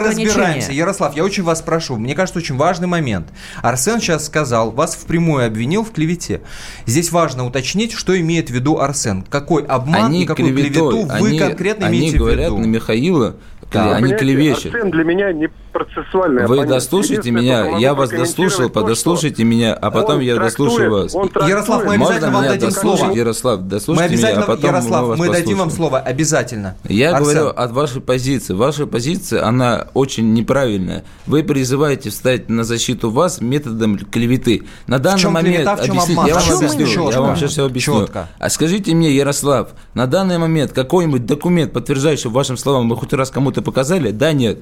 разбираемся. 0.56 0.72
Ярослав, 0.72 1.16
я 1.16 1.24
очень 1.24 1.44
вас 1.44 1.62
прошу, 1.62 1.98
мне 1.98 2.16
кажется, 2.16 2.40
очень 2.40 2.56
важный 2.56 2.88
момент. 2.88 3.28
Арсен 3.62 4.00
сейчас 4.00 4.26
сказал, 4.26 4.72
вас 4.72 4.96
впрямую 4.96 5.46
обвинил 5.46 5.84
в 5.84 5.92
клевете. 5.92 6.42
Здесь 6.86 7.12
важно 7.12 7.46
уточнить, 7.46 7.92
что 7.94 8.20
имеет 8.20 8.50
в 8.50 8.54
виду 8.54 8.80
Арсен. 8.80 9.24
Какой 9.24 9.66
обман 9.66 10.06
они 10.06 10.24
и 10.24 10.26
какую 10.26 10.54
клевету 10.54 11.06
вы 11.06 11.30
они, 11.30 11.40
конкретно 11.40 11.88
они 11.88 12.00
имеете 12.00 12.18
в 12.18 12.22
виду? 12.22 12.26
Они 12.28 12.36
говорят 12.36 12.60
на 12.60 12.70
Михаила, 12.70 13.36
да. 13.72 13.96
они 13.96 14.14
клевещут. 14.14 14.74
Арсен 14.74 14.92
для 14.92 15.04
меня 15.04 15.34
не 15.34 15.50
процессуальный 15.76 16.48
Вы 16.48 16.66
дослушайте 16.66 17.32
меня, 17.32 17.78
я 17.78 17.94
вас 17.94 18.10
дослушал, 18.10 18.70
подослушайте 18.70 19.44
меня, 19.44 19.74
а 19.74 19.92
потом 19.92 20.22
я 20.22 20.38
дослушаю 20.38 20.92
вас. 20.92 21.14
Ярослав, 21.14 21.86
мы 21.86 21.96
обязательно 21.96 22.32
вам 22.32 22.46
дадим 22.46 22.72
слово. 22.72 23.12
Ярослав, 23.12 23.62
дослушайте 23.62 24.16
меня, 24.16 24.40
а 24.40 24.42
потом 24.44 24.72
Ярослав, 24.72 25.08
мы, 25.10 25.28
мы 25.28 25.30
дадим 25.34 25.58
вам 25.58 25.72
слово, 25.72 26.00
обязательно. 26.00 26.76
Я 26.88 27.20
говорю 27.20 27.50
от 27.50 27.72
вашей 27.72 28.02
позиции. 28.02 28.54
Ваша 28.54 28.88
позиция, 28.88 29.46
она 29.46 29.88
очень 29.94 30.34
неправильная. 30.34 31.04
Вы 31.26 31.44
призываете 31.44 32.10
встать 32.10 32.50
на 32.50 32.64
защиту 32.64 33.10
вас 33.10 33.42
методом 33.42 33.98
клеветы. 33.98 34.64
На 34.88 35.00
данный 35.00 35.30
момент, 35.30 35.68
объясните, 35.68 36.22
я 36.26 36.36
вам 36.36 36.58
объясню, 36.58 37.12
я 37.12 37.22
вам 37.22 37.36
сейчас 37.36 37.52
все 37.52 37.66
объясню. 37.66 38.08
А 38.40 38.50
скажите 38.50 38.94
мне, 38.94 39.12
Ярослав, 39.12 39.70
на 39.94 40.08
данный 40.08 40.38
момент 40.38 40.72
какой-нибудь 40.72 41.26
документ, 41.26 41.74
подтверждающий 41.74 42.30
вашим 42.30 42.56
словам, 42.56 42.88
вы 42.88 42.96
хоть 42.96 43.12
раз 43.14 43.30
кому-то 43.30 43.62
показали? 43.62 44.12
Да, 44.12 44.32
нет. 44.32 44.60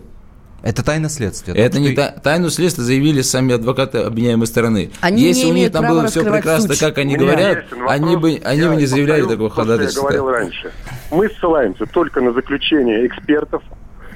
Это 0.64 0.84
тайна 0.84 1.10
следствия. 1.10 1.54
Это 1.54 1.78
не 1.78 1.92
та, 1.92 2.12
тайну 2.12 2.50
следствия 2.50 2.86
заявили 2.86 3.22
сами 3.22 3.54
адвокаты 3.54 3.98
обвиняемой 3.98 4.48
стороны. 4.48 4.92
Они 5.02 5.24
Если 5.24 5.46
у 5.46 5.54
них 5.54 5.74
там 5.74 5.86
было 5.86 6.08
все 6.08 6.24
прекрасно, 6.24 6.70
суть. 6.70 6.80
как 6.80 6.98
они 7.00 7.18
говорят, 7.18 7.66
они 7.88 8.16
бы, 8.16 8.42
они 8.44 8.64
бы 8.64 8.76
не 8.78 8.86
заявляли 8.86 9.24
такого 9.24 9.50
ходатайства. 9.50 10.10
Я 10.10 10.20
говорил 10.20 10.30
раньше. 10.30 10.72
Мы 11.12 11.30
ссылаемся 11.30 11.86
только 11.86 12.22
на 12.22 12.32
заключение 12.32 13.06
экспертов, 13.06 13.62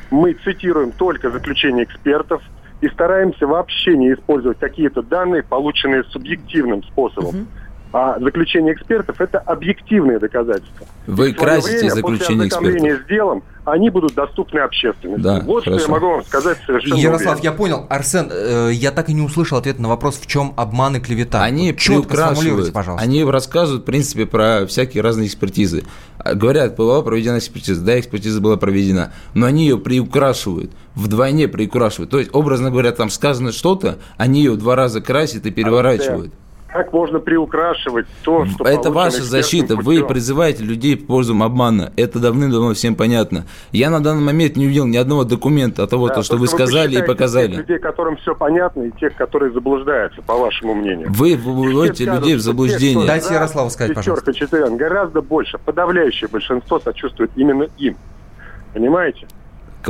мы 0.09 0.33
цитируем 0.45 0.93
только 0.93 1.29
заключение 1.29 1.83
экспертов 1.83 2.41
и 2.79 2.87
стараемся 2.87 3.45
вообще 3.45 3.97
не 3.97 4.13
использовать 4.13 4.57
какие-то 4.57 5.01
данные, 5.01 5.43
полученные 5.43 6.05
субъективным 6.05 6.81
способом. 6.83 7.41
Угу 7.41 7.47
А 7.99 8.19
заключение 8.19 8.75
экспертов– 8.75 9.15
это 9.19 9.39
объективные 9.39 10.19
доказательства. 10.19 10.85
Вы 11.07 11.33
красите 11.33 11.77
время, 11.77 11.95
заключение 11.95 12.49
после 12.49 12.77
экспертов. 12.77 13.01
с 13.01 13.09
делом 13.09 13.43
они 13.65 13.89
будут 13.89 14.13
доступны 14.13 14.59
общественности. 14.59 15.23
Да, 15.23 15.39
вот 15.39 15.63
хорошо. 15.63 15.79
что 15.79 15.91
я 15.91 15.93
могу 15.95 16.11
вам 16.11 16.23
сказать 16.23 16.59
совершенно 16.63 16.93
Ярослав, 16.93 17.39
уверенно. 17.39 17.51
я 17.51 17.57
понял. 17.57 17.87
Арсен, 17.89 18.29
э, 18.31 18.69
я 18.73 18.91
так 18.91 19.09
и 19.09 19.13
не 19.13 19.23
услышал 19.23 19.57
ответ 19.57 19.79
на 19.79 19.89
вопрос, 19.89 20.19
в 20.19 20.27
чем 20.27 20.53
обман 20.57 20.97
и 20.97 20.99
клевета. 20.99 21.41
Они 21.41 21.71
вот 21.71 21.79
четко 21.79 22.07
приукрашивают, 22.07 22.71
пожалуйста. 22.71 23.03
они 23.03 23.23
рассказывают, 23.23 23.81
в 23.81 23.85
принципе, 23.87 24.27
про 24.27 24.67
всякие 24.67 25.01
разные 25.01 25.25
экспертизы. 25.25 25.83
А, 26.19 26.35
говорят, 26.35 26.75
была 26.75 27.01
проведена 27.01 27.39
экспертиза, 27.39 27.83
да, 27.83 27.99
экспертиза 27.99 28.39
была 28.39 28.57
проведена, 28.57 29.11
но 29.33 29.47
они 29.47 29.63
ее 29.63 29.79
приукрашивают, 29.79 30.71
вдвойне 30.93 31.47
приукрашивают. 31.47 32.11
То 32.11 32.19
есть, 32.19 32.29
образно 32.31 32.69
говоря, 32.69 32.91
там 32.91 33.09
сказано 33.09 33.51
что-то, 33.51 33.97
они 34.17 34.41
ее 34.41 34.51
в 34.51 34.57
два 34.57 34.75
раза 34.75 35.01
красят 35.01 35.47
и 35.47 35.51
переворачивают. 35.51 36.31
А, 36.31 36.46
как 36.77 36.93
можно 36.93 37.19
приукрашивать 37.19 38.05
то, 38.23 38.45
что 38.45 38.63
Это 38.63 38.91
ваша 38.91 39.23
защита. 39.23 39.75
Путем. 39.75 39.83
Вы 39.83 40.05
призываете 40.05 40.63
людей 40.63 40.95
в 40.95 41.07
пользу 41.07 41.33
обмана. 41.41 41.91
Это 41.97 42.19
давным-давно 42.19 42.73
всем 42.73 42.95
понятно. 42.95 43.45
Я 43.71 43.89
на 43.89 44.01
данный 44.01 44.23
момент 44.23 44.55
не 44.55 44.65
увидел 44.65 44.85
ни 44.85 44.97
одного 44.97 45.23
документа 45.23 45.83
от 45.83 45.89
того, 45.89 46.07
да, 46.07 46.15
то, 46.15 46.23
что 46.23 46.37
вы 46.37 46.47
сказали 46.47 46.97
вы 46.97 47.03
и 47.03 47.05
показали. 47.05 47.55
Тех 47.55 47.59
людей, 47.59 47.79
которым 47.79 48.17
все 48.17 48.35
понятно, 48.35 48.83
и 48.83 48.91
тех, 48.91 49.15
которые 49.15 49.51
заблуждаются, 49.51 50.21
по 50.21 50.35
вашему 50.35 50.75
мнению. 50.75 51.07
Вы 51.11 51.35
выводите 51.35 52.05
людей 52.05 52.35
в 52.35 52.41
заблуждение. 52.41 53.01
Те, 53.01 53.07
Дайте 53.07 53.33
Ярославу 53.33 53.69
сказать, 53.69 53.95
пожалуйста. 53.95 54.33
Четверен, 54.33 54.77
гораздо 54.77 55.21
больше, 55.21 55.57
подавляющее 55.57 56.29
большинство 56.29 56.79
сочувствует 56.79 57.31
именно 57.35 57.67
им. 57.77 57.97
Понимаете? 58.73 59.27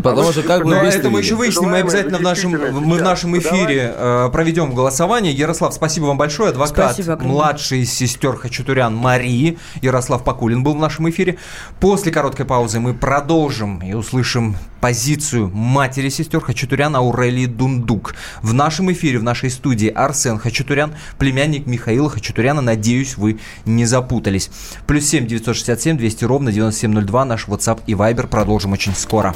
Потому 0.01 0.29
а 0.29 0.31
что 0.31 0.43
как 0.43 0.63
бы 0.63 0.69
Но 0.69 0.81
это 0.83 1.09
мы 1.09 1.19
еще 1.19 1.35
выясним, 1.35 1.69
мы 1.69 1.77
обязательно 1.77 2.17
в 2.17 2.21
нашем, 2.21 2.51
мы 2.51 2.97
в 2.97 3.01
нашем 3.01 3.37
эфире 3.37 3.93
э, 3.95 4.29
проведем 4.31 4.73
голосование. 4.73 5.33
Ярослав, 5.33 5.73
спасибо 5.73 6.05
вам 6.05 6.17
большое. 6.17 6.49
Адвокат 6.49 6.93
спасибо, 6.93 7.17
младший 7.21 7.81
из 7.81 7.93
сестер 7.93 8.35
Хачатурян 8.35 8.95
Марии. 8.95 9.57
Ярослав 9.81 10.23
Покулин 10.23 10.63
был 10.63 10.75
в 10.75 10.79
нашем 10.79 11.09
эфире. 11.09 11.37
После 11.79 12.11
короткой 12.11 12.45
паузы 12.45 12.79
мы 12.79 12.93
продолжим 12.93 13.79
и 13.79 13.93
услышим 13.93 14.55
позицию 14.81 15.49
матери 15.53 16.09
сестер 16.09 16.41
Хачатурян 16.41 16.95
Аурелии 16.95 17.47
Дундук. 17.47 18.13
В 18.41 18.53
нашем 18.53 18.91
эфире, 18.91 19.19
в 19.19 19.23
нашей 19.23 19.49
студии 19.49 19.89
Арсен 19.89 20.37
Хачатурян, 20.37 20.93
племянник 21.17 21.65
Михаила 21.65 22.09
Хачатуряна. 22.09 22.61
Надеюсь, 22.61 23.17
вы 23.17 23.39
не 23.65 23.85
запутались. 23.85 24.51
Плюс 24.85 25.05
семь 25.05 25.25
девятьсот 25.25 25.55
шестьдесят 25.55 25.81
семь 25.81 25.97
двести 25.97 26.25
ровно 26.25 26.51
девяносто 26.51 26.81
семь 26.81 26.91
ноль 26.91 27.05
два 27.05 27.25
наш 27.25 27.47
WhatsApp 27.47 27.81
и 27.87 27.93
Viber. 27.93 28.27
Продолжим 28.27 28.73
очень 28.73 28.93
скоро. 28.93 29.35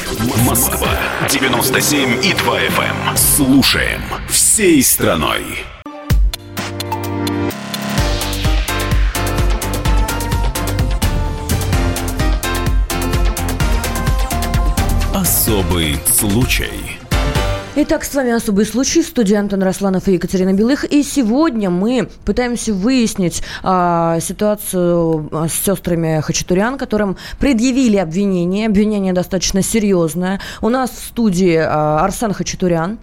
Москва 0.45 0.89
97 1.29 2.25
и 2.25 2.33
2 2.33 2.59
FM. 2.59 3.09
Эм. 3.09 3.17
Слушаем 3.17 4.01
всей 4.27 4.83
страной. 4.83 5.63
Особый 15.13 15.99
случай. 16.05 17.00
Итак, 17.73 18.03
с 18.03 18.13
вами 18.13 18.31
«Особый 18.31 18.65
случай», 18.65 19.01
студия 19.01 19.39
Антон 19.39 19.63
Росланов 19.63 20.05
и 20.09 20.15
Екатерина 20.15 20.51
Белых. 20.51 20.83
И 20.83 21.03
сегодня 21.03 21.69
мы 21.69 22.09
пытаемся 22.25 22.73
выяснить 22.73 23.43
а, 23.63 24.19
ситуацию 24.19 25.29
а, 25.31 25.47
с 25.47 25.53
сестрами 25.53 26.19
Хачатурян, 26.19 26.77
которым 26.77 27.15
предъявили 27.39 27.95
обвинение. 27.95 28.67
Обвинение 28.67 29.13
достаточно 29.13 29.61
серьезное. 29.61 30.41
У 30.59 30.67
нас 30.67 30.89
в 30.89 31.05
студии 31.07 31.55
а, 31.55 32.03
Арсен 32.03 32.33
Хачатурян. 32.33 32.99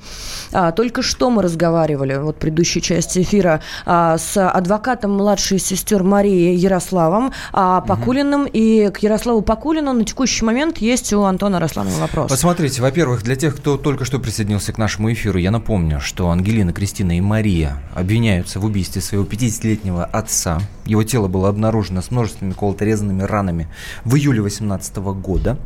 А, 0.52 0.70
только 0.72 1.00
что 1.00 1.30
мы 1.30 1.40
разговаривали, 1.40 2.16
вот 2.16 2.36
в 2.36 2.38
предыдущей 2.38 2.82
части 2.82 3.22
эфира, 3.22 3.62
а, 3.86 4.18
с 4.18 4.36
адвокатом 4.36 5.12
младшей 5.12 5.58
сестер 5.60 6.02
Марии 6.02 6.54
Ярославом 6.54 7.32
а, 7.54 7.80
Покулиным. 7.80 8.42
Угу. 8.42 8.50
И 8.52 8.90
к 8.90 8.98
Ярославу 8.98 9.40
Покулину 9.40 9.94
на 9.94 10.04
текущий 10.04 10.44
момент 10.44 10.76
есть 10.76 11.10
у 11.14 11.22
Антона 11.22 11.58
Росланова 11.58 12.00
вопрос. 12.00 12.30
Посмотрите, 12.30 12.82
во-первых, 12.82 13.22
для 13.22 13.34
тех, 13.34 13.56
кто 13.56 13.78
только 13.78 14.04
что 14.04 14.18
присоединился 14.18 14.57
присоединился 14.58 14.72
к 14.72 14.78
нашему 14.78 15.12
эфиру, 15.12 15.38
я 15.38 15.50
напомню, 15.50 16.00
что 16.00 16.30
Ангелина, 16.30 16.72
Кристина 16.72 17.16
и 17.16 17.20
Мария 17.20 17.80
обвиняются 17.94 18.58
в 18.58 18.64
убийстве 18.64 19.00
своего 19.00 19.24
50-летнего 19.24 20.04
отца. 20.04 20.60
Его 20.84 21.04
тело 21.04 21.28
было 21.28 21.48
обнаружено 21.48 22.02
с 22.02 22.10
множественными 22.10 22.54
колото-резанными 22.54 23.22
ранами 23.22 23.68
в 24.04 24.16
июле 24.16 24.40
2018 24.40 24.96
года. 24.96 25.58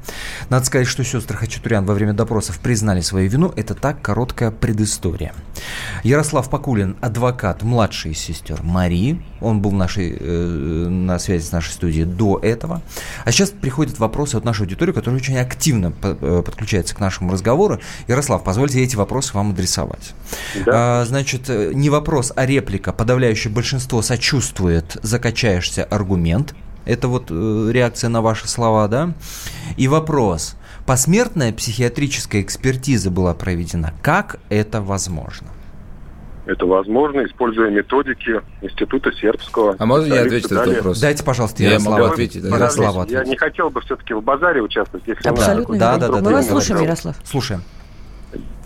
Надо 0.50 0.66
сказать, 0.66 0.88
что 0.88 1.04
сестры 1.04 1.38
Хачатурян 1.38 1.86
во 1.86 1.94
время 1.94 2.12
допросов 2.12 2.58
признали 2.58 3.00
свою 3.00 3.30
вину. 3.30 3.52
Это 3.56 3.74
так 3.74 4.02
короткая 4.02 4.50
предыстория. 4.50 5.32
Ярослав 6.02 6.50
Покулин, 6.50 6.96
адвокат 7.00 7.62
младшей 7.62 8.14
сестер 8.14 8.62
Марии. 8.62 9.22
Он 9.40 9.60
был 9.60 9.72
нашей, 9.72 10.16
э, 10.18 10.88
на 10.88 11.18
связи 11.18 11.44
с 11.44 11.52
нашей 11.52 11.70
студией 11.70 12.04
до 12.04 12.38
этого. 12.42 12.82
А 13.24 13.30
сейчас 13.30 13.50
приходят 13.50 13.98
вопросы 13.98 14.36
от 14.36 14.44
нашей 14.44 14.62
аудитории, 14.62 14.92
которая 14.92 15.20
очень 15.20 15.38
активно 15.38 15.92
э, 16.02 16.42
подключается 16.44 16.94
к 16.96 17.00
нашему 17.00 17.32
разговору. 17.32 17.78
Ярослав, 18.08 18.42
позвольте 18.42 18.81
эти 18.82 18.96
вопросы 18.96 19.34
вам 19.34 19.50
адресовать. 19.50 20.14
Да. 20.64 21.00
А, 21.00 21.04
значит, 21.04 21.48
э, 21.48 21.72
не 21.72 21.90
вопрос, 21.90 22.32
а 22.34 22.46
реплика. 22.46 22.92
Подавляющее 22.92 23.52
большинство 23.52 24.02
сочувствует, 24.02 24.96
закачаешься 25.02 25.84
аргумент. 25.84 26.54
Это 26.84 27.08
вот 27.08 27.26
э, 27.30 27.70
реакция 27.72 28.08
на 28.08 28.22
ваши 28.22 28.48
слова, 28.48 28.88
да? 28.88 29.12
И 29.76 29.88
вопрос. 29.88 30.56
Посмертная 30.86 31.52
психиатрическая 31.52 32.42
экспертиза 32.42 33.10
была 33.10 33.34
проведена. 33.34 33.94
Как 34.02 34.38
это 34.48 34.80
возможно? 34.80 35.48
Это 36.44 36.66
возможно, 36.66 37.24
используя 37.24 37.70
методики 37.70 38.40
Института 38.62 39.12
сербского. 39.12 39.76
А 39.78 39.86
можно 39.86 40.12
я 40.12 40.22
ответить 40.22 40.50
на 40.50 40.58
этот 40.60 40.76
вопрос? 40.78 41.00
Дайте, 41.00 41.22
пожалуйста. 41.22 41.62
Я 41.62 41.78
могу 41.78 42.02
ответить. 42.02 42.42
Да. 42.42 42.48
Ярославу 42.48 43.00
ответить. 43.00 43.24
Я 43.26 43.30
не 43.30 43.36
хотел 43.36 43.70
бы 43.70 43.80
все-таки 43.82 44.12
в 44.14 44.22
базаре 44.22 44.60
участвовать. 44.60 45.06
Если 45.06 45.28
Абсолютно. 45.28 45.78
Да, 45.78 45.98
да, 45.98 46.08
да, 46.08 46.20
Мы 46.20 46.32
вас 46.32 46.48
слушаем, 46.48 46.82
Ярослав. 46.82 47.16
Слушаем. 47.22 47.62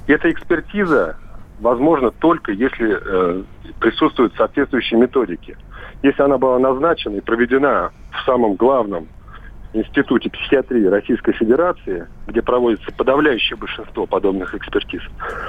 Эта 0.07 0.31
экспертиза 0.31 1.17
возможна 1.61 2.11
только 2.11 2.53
если 2.53 2.99
э, 3.01 3.43
присутствуют 3.81 4.35
соответствующие 4.37 5.01
методики. 5.01 5.57
Если 6.03 6.23
она 6.23 6.39
была 6.39 6.59
назначена 6.59 7.17
и 7.17 7.21
проведена 7.21 7.91
в 8.13 8.25
самом 8.25 8.55
главном 8.55 9.09
Институте 9.73 10.31
психиатрии 10.31 10.87
Российской 10.87 11.33
Федерации, 11.33 12.07
где 12.27 12.41
проводится 12.41 12.93
подавляющее 12.93 13.57
большинство 13.57 14.07
подобных 14.07 14.55
экспертиз, 14.55 15.03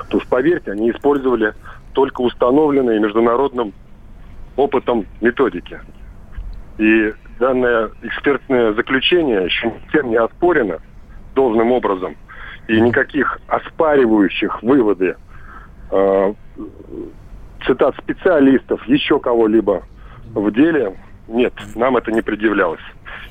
то, 0.10 0.20
поверьте, 0.30 0.72
они 0.72 0.92
использовали 0.92 1.54
только 1.94 2.22
установленные 2.22 3.00
международным 3.00 3.74
опытом 4.56 5.06
методики. 5.22 5.80
И 6.78 7.14
данное 7.40 7.92
экспертное 8.02 8.74
заключение 8.74 9.46
еще 9.46 9.68
никем 9.68 10.10
не 10.10 10.18
оспорено 10.18 10.80
должным 11.36 11.72
образом– 11.72 12.16
и 12.68 12.80
никаких 12.82 13.40
оспаривающих 13.48 14.62
выводы 14.62 15.16
э, 15.92 16.34
цитат 17.66 17.96
специалистов, 17.98 18.86
еще 18.88 19.20
кого-либо 19.20 19.84
в 20.34 20.52
деле 20.52 20.96
нет, 21.28 21.54
нам 21.76 21.98
это 21.98 22.12
не 22.12 22.22
предъявлялось. 22.22 22.82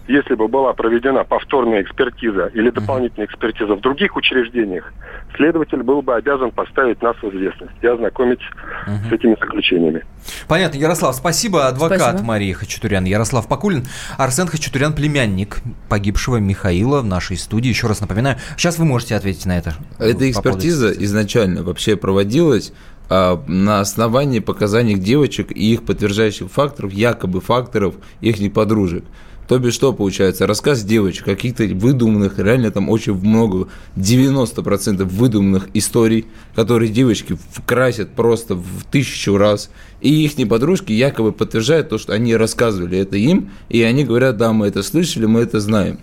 Если 0.08 0.34
бы 0.34 0.46
была 0.46 0.72
проведена 0.72 1.24
повторная 1.24 1.82
экспертиза 1.82 2.46
или 2.54 2.70
дополнительная 2.70 3.26
экспертиза 3.26 3.74
в 3.74 3.80
других 3.80 4.14
учреждениях, 4.14 4.92
следователь 5.36 5.82
был 5.82 6.00
бы 6.00 6.14
обязан 6.14 6.52
поставить 6.52 7.02
нас 7.02 7.16
в 7.16 7.24
известность 7.24 7.72
и 7.82 7.86
ознакомить 7.86 8.40
угу. 8.86 9.08
с 9.08 9.12
этими 9.12 9.36
заключениями. 9.40 10.04
Понятно. 10.48 10.78
Ярослав, 10.78 11.14
спасибо. 11.14 11.66
Адвокат 11.66 12.00
спасибо. 12.00 12.24
Марии 12.24 12.52
Хачатурян. 12.52 13.04
Ярослав 13.04 13.48
Покулин. 13.48 13.84
Арсен 14.16 14.46
Хачатурян, 14.46 14.92
племянник 14.92 15.58
погибшего 15.88 16.36
Михаила 16.36 17.00
в 17.00 17.06
нашей 17.06 17.36
студии. 17.36 17.68
Еще 17.68 17.88
раз 17.88 18.00
напоминаю, 18.00 18.36
сейчас 18.56 18.78
вы 18.78 18.84
можете 18.84 19.16
ответить 19.16 19.46
на 19.46 19.58
это. 19.58 19.74
Эта 19.98 20.30
экспертиза 20.30 20.92
изначально 20.92 21.64
вообще 21.64 21.96
проводилась 21.96 22.72
на 23.08 23.80
основании 23.80 24.40
показаний 24.40 24.94
девочек 24.94 25.52
и 25.52 25.72
их 25.72 25.84
подтверждающих 25.84 26.50
факторов, 26.50 26.92
якобы 26.92 27.40
факторов 27.40 27.94
их 28.20 28.52
подружек. 28.52 29.04
То 29.48 29.58
бишь 29.58 29.74
что 29.74 29.92
получается? 29.92 30.46
Рассказ 30.46 30.82
девочек, 30.82 31.24
каких-то 31.24 31.64
выдуманных, 31.64 32.38
реально 32.38 32.72
там 32.72 32.88
очень 32.88 33.14
много, 33.14 33.68
90% 33.96 35.04
выдуманных 35.04 35.68
историй, 35.72 36.26
которые 36.56 36.90
девочки 36.90 37.38
красят 37.64 38.10
просто 38.10 38.56
в 38.56 38.84
тысячу 38.90 39.36
раз. 39.36 39.70
И 40.00 40.24
их 40.24 40.48
подружки 40.48 40.92
якобы 40.92 41.32
подтверждают 41.32 41.88
то, 41.90 41.98
что 41.98 42.12
они 42.12 42.34
рассказывали 42.34 42.98
это 42.98 43.16
им, 43.16 43.50
и 43.68 43.82
они 43.82 44.04
говорят, 44.04 44.36
да, 44.36 44.52
мы 44.52 44.66
это 44.66 44.82
слышали, 44.82 45.26
мы 45.26 45.40
это 45.40 45.60
знаем. 45.60 46.00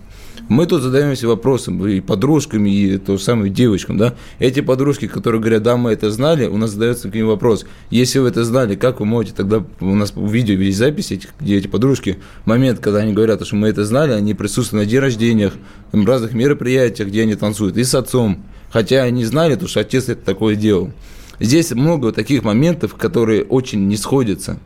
Мы 0.50 0.65
тут 0.65 0.81
задаемся 0.81 1.27
вопросом 1.27 1.85
и 1.88 2.01
подружками, 2.01 2.69
и 2.69 2.97
то 2.97 3.17
самым 3.17 3.53
девочкам, 3.53 3.97
да. 3.97 4.13
Эти 4.39 4.59
подружки, 4.59 5.07
которые 5.07 5.39
говорят, 5.39 5.63
да, 5.63 5.77
мы 5.77 5.91
это 5.91 6.12
знали, 6.12 6.47
у 6.47 6.57
нас 6.57 6.71
задается 6.71 7.09
к 7.09 7.15
ним 7.15 7.27
вопрос. 7.27 7.65
Если 7.89 8.19
вы 8.19 8.27
это 8.27 8.43
знали, 8.43 8.75
как 8.75 9.00
вы 9.00 9.05
можете 9.05 9.35
тогда, 9.35 9.63
у 9.79 9.95
нас 9.95 10.12
в 10.13 10.31
видео 10.31 10.55
есть 10.55 10.77
запись, 10.77 11.12
этих, 11.12 11.29
где 11.39 11.57
эти 11.57 11.67
подружки, 11.67 12.17
момент, 12.43 12.79
когда 12.79 13.00
они 13.00 13.13
говорят, 13.13 13.45
что 13.45 13.55
мы 13.55 13.69
это 13.69 13.85
знали, 13.85 14.12
они 14.12 14.33
присутствуют 14.33 14.85
на 14.85 14.89
день 14.89 15.00
рождениях, 15.00 15.53
в 15.93 16.05
разных 16.05 16.33
мероприятиях, 16.33 17.07
где 17.07 17.21
они 17.21 17.35
танцуют, 17.35 17.77
и 17.77 17.83
с 17.85 17.95
отцом. 17.95 18.43
Хотя 18.69 19.03
они 19.03 19.23
знали, 19.23 19.55
то, 19.55 19.67
что 19.67 19.79
отец 19.79 20.09
это 20.09 20.25
такое 20.25 20.55
делал. 20.55 20.91
Здесь 21.39 21.71
много 21.71 22.12
таких 22.12 22.43
моментов, 22.43 22.95
которые 22.95 23.43
очень 23.43 23.88
не 23.88 23.95
сходятся. 23.95 24.59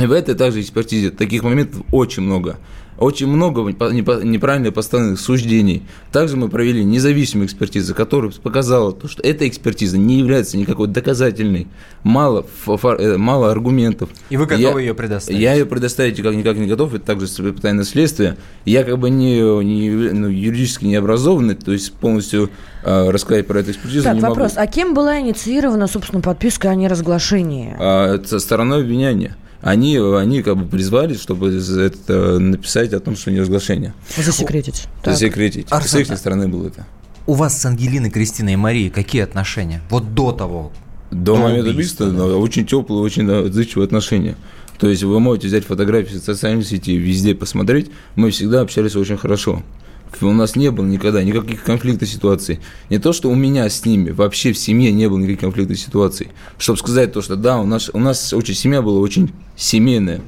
И 0.00 0.06
в 0.06 0.12
этой 0.12 0.34
также 0.34 0.60
экспертизе 0.60 1.10
таких 1.10 1.42
моментов 1.42 1.82
очень 1.90 2.22
много 2.22 2.58
очень 2.98 3.26
много 3.26 3.62
неправильно 3.62 4.70
поставленных 4.70 5.18
суждений. 5.18 5.82
Также 6.12 6.36
мы 6.36 6.48
провели 6.48 6.84
независимую 6.84 7.46
экспертизу, 7.46 7.94
которая 7.94 8.30
показала, 8.30 8.92
то, 8.92 9.08
что 9.08 9.22
эта 9.22 9.48
экспертиза 9.48 9.98
не 9.98 10.18
является 10.18 10.56
никакой 10.56 10.88
доказательной, 10.88 11.68
мало, 12.02 12.46
э, 12.66 13.16
мало 13.16 13.50
аргументов. 13.50 14.10
И 14.30 14.36
вы 14.36 14.46
готовы 14.46 14.80
я, 14.80 14.86
ее 14.88 14.94
предоставить? 14.94 15.40
Я 15.40 15.54
ее 15.54 15.66
предоставить 15.66 16.22
как 16.22 16.34
никак 16.34 16.56
не 16.56 16.66
готов, 16.66 16.94
это 16.94 17.04
также 17.04 17.28
тайное 17.52 17.84
следствие. 17.84 18.36
Я 18.64 18.84
как 18.84 18.98
бы 18.98 19.10
не, 19.10 19.40
не 19.64 19.90
ну, 20.12 20.28
юридически 20.28 20.84
не 20.84 20.96
образованный, 20.96 21.54
то 21.54 21.72
есть 21.72 21.92
полностью 21.94 22.50
э, 22.84 23.10
рассказать 23.10 23.46
про 23.46 23.60
эту 23.60 23.72
экспертизу 23.72 24.04
так, 24.04 24.14
не 24.14 24.20
вопрос. 24.20 24.54
могу. 24.54 24.62
А 24.62 24.66
кем 24.66 24.94
была 24.94 25.20
инициирована, 25.20 25.86
собственно, 25.86 26.20
подписка 26.20 26.70
о 26.70 26.74
неразглашении? 26.74 27.74
А, 27.78 28.22
со 28.24 28.38
стороной 28.38 28.82
обвинения 28.82 29.36
они, 29.62 29.96
они 29.96 30.42
как 30.42 30.56
бы 30.56 30.66
призвали, 30.66 31.14
чтобы 31.14 31.48
это 31.48 32.38
написать 32.38 32.92
о 32.92 33.00
том, 33.00 33.16
что 33.16 33.30
не 33.30 33.40
разглашение. 33.40 33.94
Засекретить. 34.16 34.88
Засекретить. 35.04 35.66
Так. 35.66 35.86
С 35.86 35.94
их 35.94 36.06
стороны 36.18 36.48
было 36.48 36.68
это. 36.68 36.86
У 37.26 37.34
вас 37.34 37.60
с 37.60 37.64
Ангелиной, 37.64 38.10
Кристиной 38.10 38.54
и 38.54 38.56
Марией 38.56 38.90
какие 38.90 39.22
отношения? 39.22 39.80
Вот 39.88 40.14
до 40.14 40.32
того. 40.32 40.72
До, 41.12 41.34
до 41.34 41.36
момента 41.36 41.70
убийства, 41.70 42.10
да. 42.10 42.24
очень 42.24 42.66
теплые, 42.66 43.02
очень 43.02 43.30
отзывчивые 43.30 43.84
отношения. 43.84 44.36
То 44.78 44.88
есть 44.88 45.04
вы 45.04 45.20
можете 45.20 45.46
взять 45.46 45.64
фотографии 45.64 46.16
в 46.16 46.24
социальной 46.24 46.64
сети, 46.64 46.96
везде 46.96 47.36
посмотреть. 47.36 47.90
Мы 48.16 48.32
всегда 48.32 48.62
общались 48.62 48.96
очень 48.96 49.16
хорошо. 49.16 49.62
У 50.20 50.32
нас 50.32 50.56
не 50.56 50.70
было 50.70 50.84
никогда 50.84 51.22
никаких 51.22 51.62
конфликтов 51.64 52.08
ситуаций. 52.08 52.60
Не 52.90 52.98
то, 52.98 53.12
что 53.12 53.30
у 53.30 53.34
меня 53.34 53.68
с 53.68 53.84
ними, 53.84 54.10
вообще 54.10 54.52
в 54.52 54.58
семье 54.58 54.92
не 54.92 55.08
было 55.08 55.18
никаких 55.18 55.40
конфликтов 55.40 55.78
ситуаций. 55.78 56.28
Чтобы 56.58 56.78
сказать 56.78 57.12
то, 57.12 57.22
что 57.22 57.36
да, 57.36 57.58
у 57.58 57.66
нас, 57.66 57.90
у 57.92 57.98
нас 57.98 58.32
очень 58.32 58.54
семья 58.54 58.82
была 58.82 59.00
очень 59.00 59.32
семейная. 59.56 60.20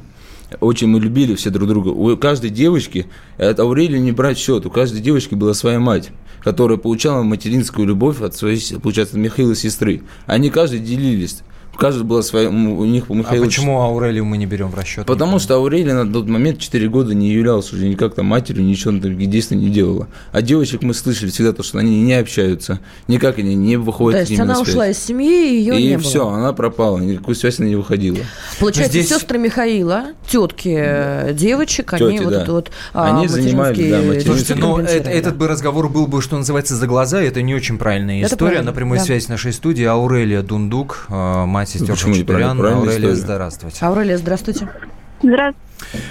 Очень 0.60 0.88
мы 0.88 1.00
любили 1.00 1.34
все 1.34 1.50
друг 1.50 1.68
друга. 1.68 1.88
У 1.88 2.16
каждой 2.16 2.50
девочки, 2.50 3.06
это 3.38 3.62
Аурелия 3.62 3.98
не 3.98 4.12
брать 4.12 4.38
счет, 4.38 4.66
у 4.66 4.70
каждой 4.70 5.00
девочки 5.00 5.34
была 5.34 5.54
своя 5.54 5.80
мать, 5.80 6.10
которая 6.42 6.78
получала 6.78 7.22
материнскую 7.22 7.86
любовь 7.86 8.20
от 8.20 8.34
своей, 8.34 8.60
получается, 8.80 9.18
Михаила 9.18 9.54
сестры. 9.54 10.02
Они 10.26 10.50
каждый 10.50 10.80
делились. 10.80 11.42
У 11.74 11.78
каждого 11.78 12.06
была 12.06 12.22
своя, 12.22 12.48
у 12.48 12.84
них 12.84 13.10
у 13.10 13.14
Михаила... 13.14 13.44
А 13.44 13.46
почему 13.46 13.80
Аурелию 13.80 14.24
мы 14.24 14.36
не 14.36 14.46
берем 14.46 14.70
в 14.70 14.74
расчет? 14.74 15.06
Потому 15.06 15.38
что 15.38 15.56
Аурелия 15.56 16.04
на 16.04 16.10
тот 16.10 16.28
момент 16.28 16.58
4 16.58 16.88
года 16.88 17.14
не 17.14 17.30
являлась 17.30 17.72
уже 17.72 17.88
никак 17.88 18.14
там 18.14 18.26
матерью, 18.26 18.64
ничего 18.64 18.92
таких 18.98 19.28
действий 19.28 19.56
не 19.56 19.70
делала. 19.70 20.08
А 20.32 20.40
девочек 20.40 20.82
мы 20.82 20.94
слышали 20.94 21.30
всегда 21.30 21.52
то, 21.52 21.62
что 21.62 21.78
они 21.78 22.02
не 22.02 22.14
общаются, 22.14 22.80
никак 23.08 23.38
они 23.38 23.54
не 23.54 23.76
выходят 23.76 24.24
То 24.24 24.30
есть 24.30 24.40
она 24.40 24.54
связь. 24.54 24.68
ушла 24.68 24.88
из 24.88 24.98
семьи, 24.98 25.50
и 25.50 25.58
ее 25.58 25.80
и 25.80 25.88
не 25.88 25.98
все, 25.98 26.24
было. 26.24 26.36
она 26.36 26.52
пропала, 26.52 26.98
никакой 26.98 27.34
связи 27.34 27.60
она 27.60 27.68
не 27.68 27.76
выходила. 27.76 28.18
Получается, 28.60 28.92
здесь... 28.92 29.08
сестры 29.08 29.38
Михаила, 29.38 30.06
тетки 30.28 30.74
да. 30.74 31.32
девочек, 31.32 31.90
Тети, 31.90 32.04
они 32.04 32.18
да. 32.18 32.24
вот 32.24 32.34
это 32.34 32.52
вот 32.52 32.70
они 32.92 33.28
занимались, 33.28 33.90
да, 33.90 34.20
Слушайте, 34.20 34.54
но 34.54 34.76
ну, 34.76 34.82
это, 34.82 35.10
этот 35.10 35.37
бы 35.37 35.48
разговор 35.48 35.88
был 35.88 36.06
бы, 36.06 36.22
что 36.22 36.37
называется, 36.37 36.76
за 36.76 36.87
глаза, 36.87 37.20
это 37.20 37.42
не 37.42 37.54
очень 37.54 37.78
правильная 37.78 38.18
это 38.20 38.34
история. 38.34 38.52
правильно, 38.52 38.70
На 38.70 38.76
прямой 38.76 38.98
да. 38.98 39.04
связи 39.04 39.28
нашей 39.28 39.52
студии 39.52 39.84
Аурелия 39.84 40.42
Дундук, 40.42 41.06
э, 41.08 41.44
мать 41.64 41.70
сестер 41.70 41.96
Хачатурян. 41.96 42.61
Аурелия, 42.61 43.14
здравствуйте. 43.14 43.85
Аурелия, 43.85 44.18
здравствуйте. 44.18 44.68
Здравствуйте. 45.22 45.59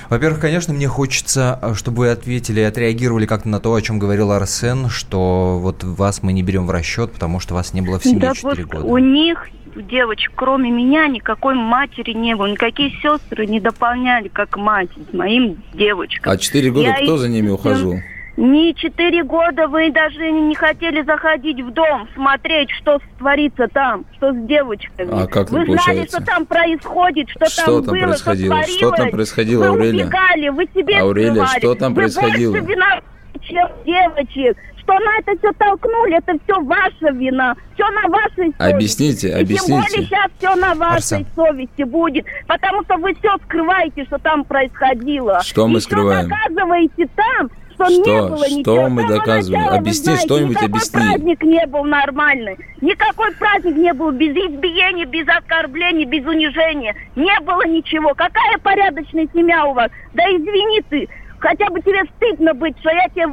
Во-первых, 0.09 0.39
конечно, 0.39 0.73
мне 0.73 0.87
хочется, 0.87 1.59
чтобы 1.75 1.99
вы 1.99 2.09
ответили 2.09 2.61
и 2.61 2.63
отреагировали 2.63 3.25
как-то 3.25 3.49
на 3.49 3.59
то, 3.59 3.73
о 3.73 3.81
чем 3.81 3.99
говорил 3.99 4.31
Арсен, 4.31 4.89
что 4.89 5.59
вот 5.59 5.83
вас 5.83 6.23
мы 6.23 6.33
не 6.33 6.43
берем 6.43 6.65
в 6.67 6.71
расчет, 6.71 7.11
потому 7.11 7.39
что 7.39 7.53
вас 7.53 7.73
не 7.73 7.81
было 7.81 7.99
в 7.99 8.03
семье 8.03 8.19
да 8.19 8.33
4 8.33 8.63
вот 8.65 8.73
года. 8.73 8.85
У 8.85 8.97
них, 8.97 9.47
у 9.75 9.81
девочек, 9.81 10.31
кроме 10.35 10.71
меня, 10.71 11.07
никакой 11.07 11.55
матери 11.55 12.11
не 12.13 12.35
было. 12.35 12.47
Никакие 12.47 12.91
сестры 13.01 13.45
не 13.45 13.59
дополняли, 13.59 14.27
как 14.29 14.57
мать 14.57 14.89
с 15.09 15.13
моим 15.13 15.61
девочкам. 15.73 16.33
А 16.33 16.37
4 16.37 16.71
года 16.71 16.85
Я 16.87 16.93
кто 16.95 17.15
их- 17.15 17.19
за 17.19 17.29
ними 17.29 17.49
ухаживал? 17.49 17.95
Не 18.35 18.73
четыре 18.73 19.23
года 19.23 19.67
вы 19.67 19.91
даже 19.91 20.31
не 20.31 20.55
хотели 20.55 21.03
заходить 21.03 21.61
в 21.61 21.69
дом, 21.71 22.07
смотреть, 22.15 22.71
что 22.71 22.99
творится 23.19 23.67
там, 23.67 24.05
что 24.17 24.33
с 24.33 24.35
девочками. 24.47 25.09
А 25.23 25.27
как 25.27 25.51
вы 25.51 25.59
это 25.61 25.71
знали, 25.73 25.77
получается? 25.85 26.17
что 26.17 26.25
там 26.25 26.45
происходит, 26.47 27.29
что, 27.29 27.45
Что 27.45 27.65
там, 27.65 27.83
там 27.85 27.93
было, 27.95 28.07
происходило? 28.07 28.63
что 28.63 28.71
Что 28.71 28.91
там 28.91 29.09
происходило, 29.11 29.61
вы 29.63 29.67
Аурелия? 29.69 30.05
убегали, 30.05 30.49
вы 30.49 30.65
себе 30.73 30.97
Аурелия, 30.99 31.31
скрывали. 31.45 31.59
что 31.59 31.75
там 31.75 31.93
вы 31.93 32.01
происходило? 32.01 32.51
больше 32.53 32.67
виноваты, 32.67 33.03
чем 33.41 33.67
девочек. 33.85 34.57
Что 34.77 34.93
на 34.99 35.17
это 35.19 35.37
все 35.37 35.53
толкнули, 35.53 36.17
это 36.17 36.33
все 36.43 36.59
ваша 36.61 37.09
вина. 37.13 37.55
Все 37.75 37.89
на 37.91 38.01
вашей 38.09 38.51
совести. 38.57 38.73
Объясните, 38.75 39.27
И 39.27 39.31
тем 39.31 39.39
объясните. 39.41 39.73
более 39.73 40.05
сейчас 40.07 40.31
все 40.37 40.55
на 40.55 40.73
вашей 40.75 40.95
Арсен. 40.95 41.25
совести 41.35 41.83
будет. 41.83 42.25
Потому 42.47 42.83
что 42.83 42.97
вы 42.97 43.13
все 43.13 43.37
скрываете, 43.45 44.03
что 44.05 44.17
там 44.17 44.43
происходило. 44.43 45.39
Что 45.41 45.67
мы 45.69 45.77
И 45.77 45.81
скрываем? 45.81 46.27
Доказываете 46.27 47.07
там, 47.15 47.49
что, 47.73 47.87
не 47.87 48.03
Что? 48.03 48.27
было 48.29 48.45
Что 48.45 48.55
ничего. 48.55 48.89
мы 48.89 49.01
С 49.01 49.05
самого 49.05 49.19
доказываем? 49.19 49.61
начала, 49.63 49.77
Объясни 49.79 50.03
знаете, 50.05 50.25
что-нибудь, 50.25 50.63
объясни. 50.63 50.99
праздник 50.99 51.43
не 51.43 51.65
был 51.67 51.83
нормальный. 51.83 52.57
Никакой 52.81 53.31
праздник 53.35 53.75
не 53.75 53.93
был 53.93 54.11
без 54.11 54.35
избиений, 54.35 55.05
без 55.05 55.27
оскорблений, 55.27 56.05
без 56.05 56.25
унижения. 56.25 56.95
Не 57.15 57.39
было 57.41 57.65
ничего. 57.67 58.13
Какая 58.13 58.57
порядочная 58.59 59.27
семья 59.33 59.65
у 59.65 59.73
вас? 59.73 59.89
Да 60.13 60.23
извини 60.25 60.81
ты. 60.89 61.07
Хотя 61.39 61.69
бы 61.69 61.81
тебе 61.81 62.01
стыдно 62.15 62.53
быть, 62.53 62.77
что 62.79 62.89
я 62.89 63.07
тебе 63.09 63.27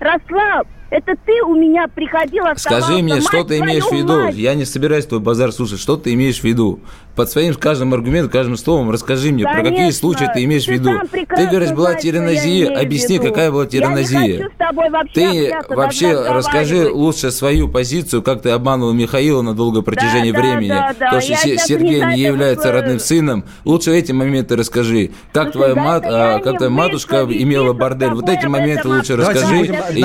росла. 0.00 0.62
Это 0.92 1.14
ты 1.24 1.42
у 1.42 1.54
меня 1.54 1.86
приходила, 1.88 2.52
Скажи 2.54 3.02
мне, 3.02 3.22
что 3.22 3.44
ты 3.44 3.58
имеешь 3.60 3.84
в 3.84 3.92
виду? 3.92 4.28
Я 4.28 4.54
не 4.54 4.66
собираюсь 4.66 5.06
твой 5.06 5.20
базар 5.20 5.50
слушать. 5.50 5.80
Что 5.80 5.96
ты 5.96 6.12
имеешь 6.12 6.40
в 6.40 6.44
виду? 6.44 6.80
Под 7.16 7.30
своим 7.30 7.54
каждым 7.54 7.94
аргументом, 7.94 8.30
каждым 8.30 8.56
словом 8.58 8.90
расскажи 8.90 9.32
мне, 9.32 9.44
про 9.44 9.56
какие 9.62 9.70
Конечно. 9.76 9.98
случаи 10.00 10.30
ты 10.34 10.44
имеешь 10.44 10.64
в 10.64 10.66
Ты 10.66 10.72
виду. 10.74 10.84
сам 10.92 11.08
прекрасно 11.08 11.44
Ты 11.44 11.50
говоришь, 11.50 11.72
была 11.72 11.94
тиранозия. 11.94 12.70
в 12.74 12.78
Объясни, 12.78 13.16
виду. 13.18 13.28
какая 13.28 13.50
была 13.50 13.62
Я 13.62 13.66
не 13.66 13.70
тиранозия. 13.70 14.36
хочу 14.42 14.50
с 14.54 14.56
тобой 14.58 14.90
вообще 14.90 15.14
Ты 15.14 15.74
вообще 15.74 16.22
расскажи 16.30 16.88
лучше 16.90 17.30
свою 17.30 17.68
позицию, 17.68 18.22
как 18.22 18.42
ты 18.42 18.50
обманывал 18.50 18.92
Михаила 18.92 19.40
на 19.42 19.54
долгое 19.54 19.82
протяжении 19.82 20.32
да, 20.32 20.38
времени. 20.40 20.68
да, 20.68 20.94
да. 20.98 21.10
То, 21.10 21.20
что 21.22 21.34
Сергей 21.36 22.02
не 22.16 22.20
является 22.22 22.68
говорю. 22.68 22.80
родным 22.82 22.98
сыном. 23.00 23.44
Лучше 23.64 23.92
эти 23.92 24.12
моменты 24.12 24.56
расскажи. 24.56 25.10
Как 25.32 25.52
Слушай, 25.52 25.72
твоя, 25.72 25.74
мат, 25.74 26.02
а, 26.06 26.38
как 26.40 26.56
твоя 26.58 26.70
матушка 26.70 27.24
имела 27.28 27.72
бордель. 27.72 28.12
Вот 28.12 28.28
эти 28.28 28.44
моменты 28.46 28.88
лучше 28.88 29.16
расскажи. 29.16 29.66
и 29.94 30.02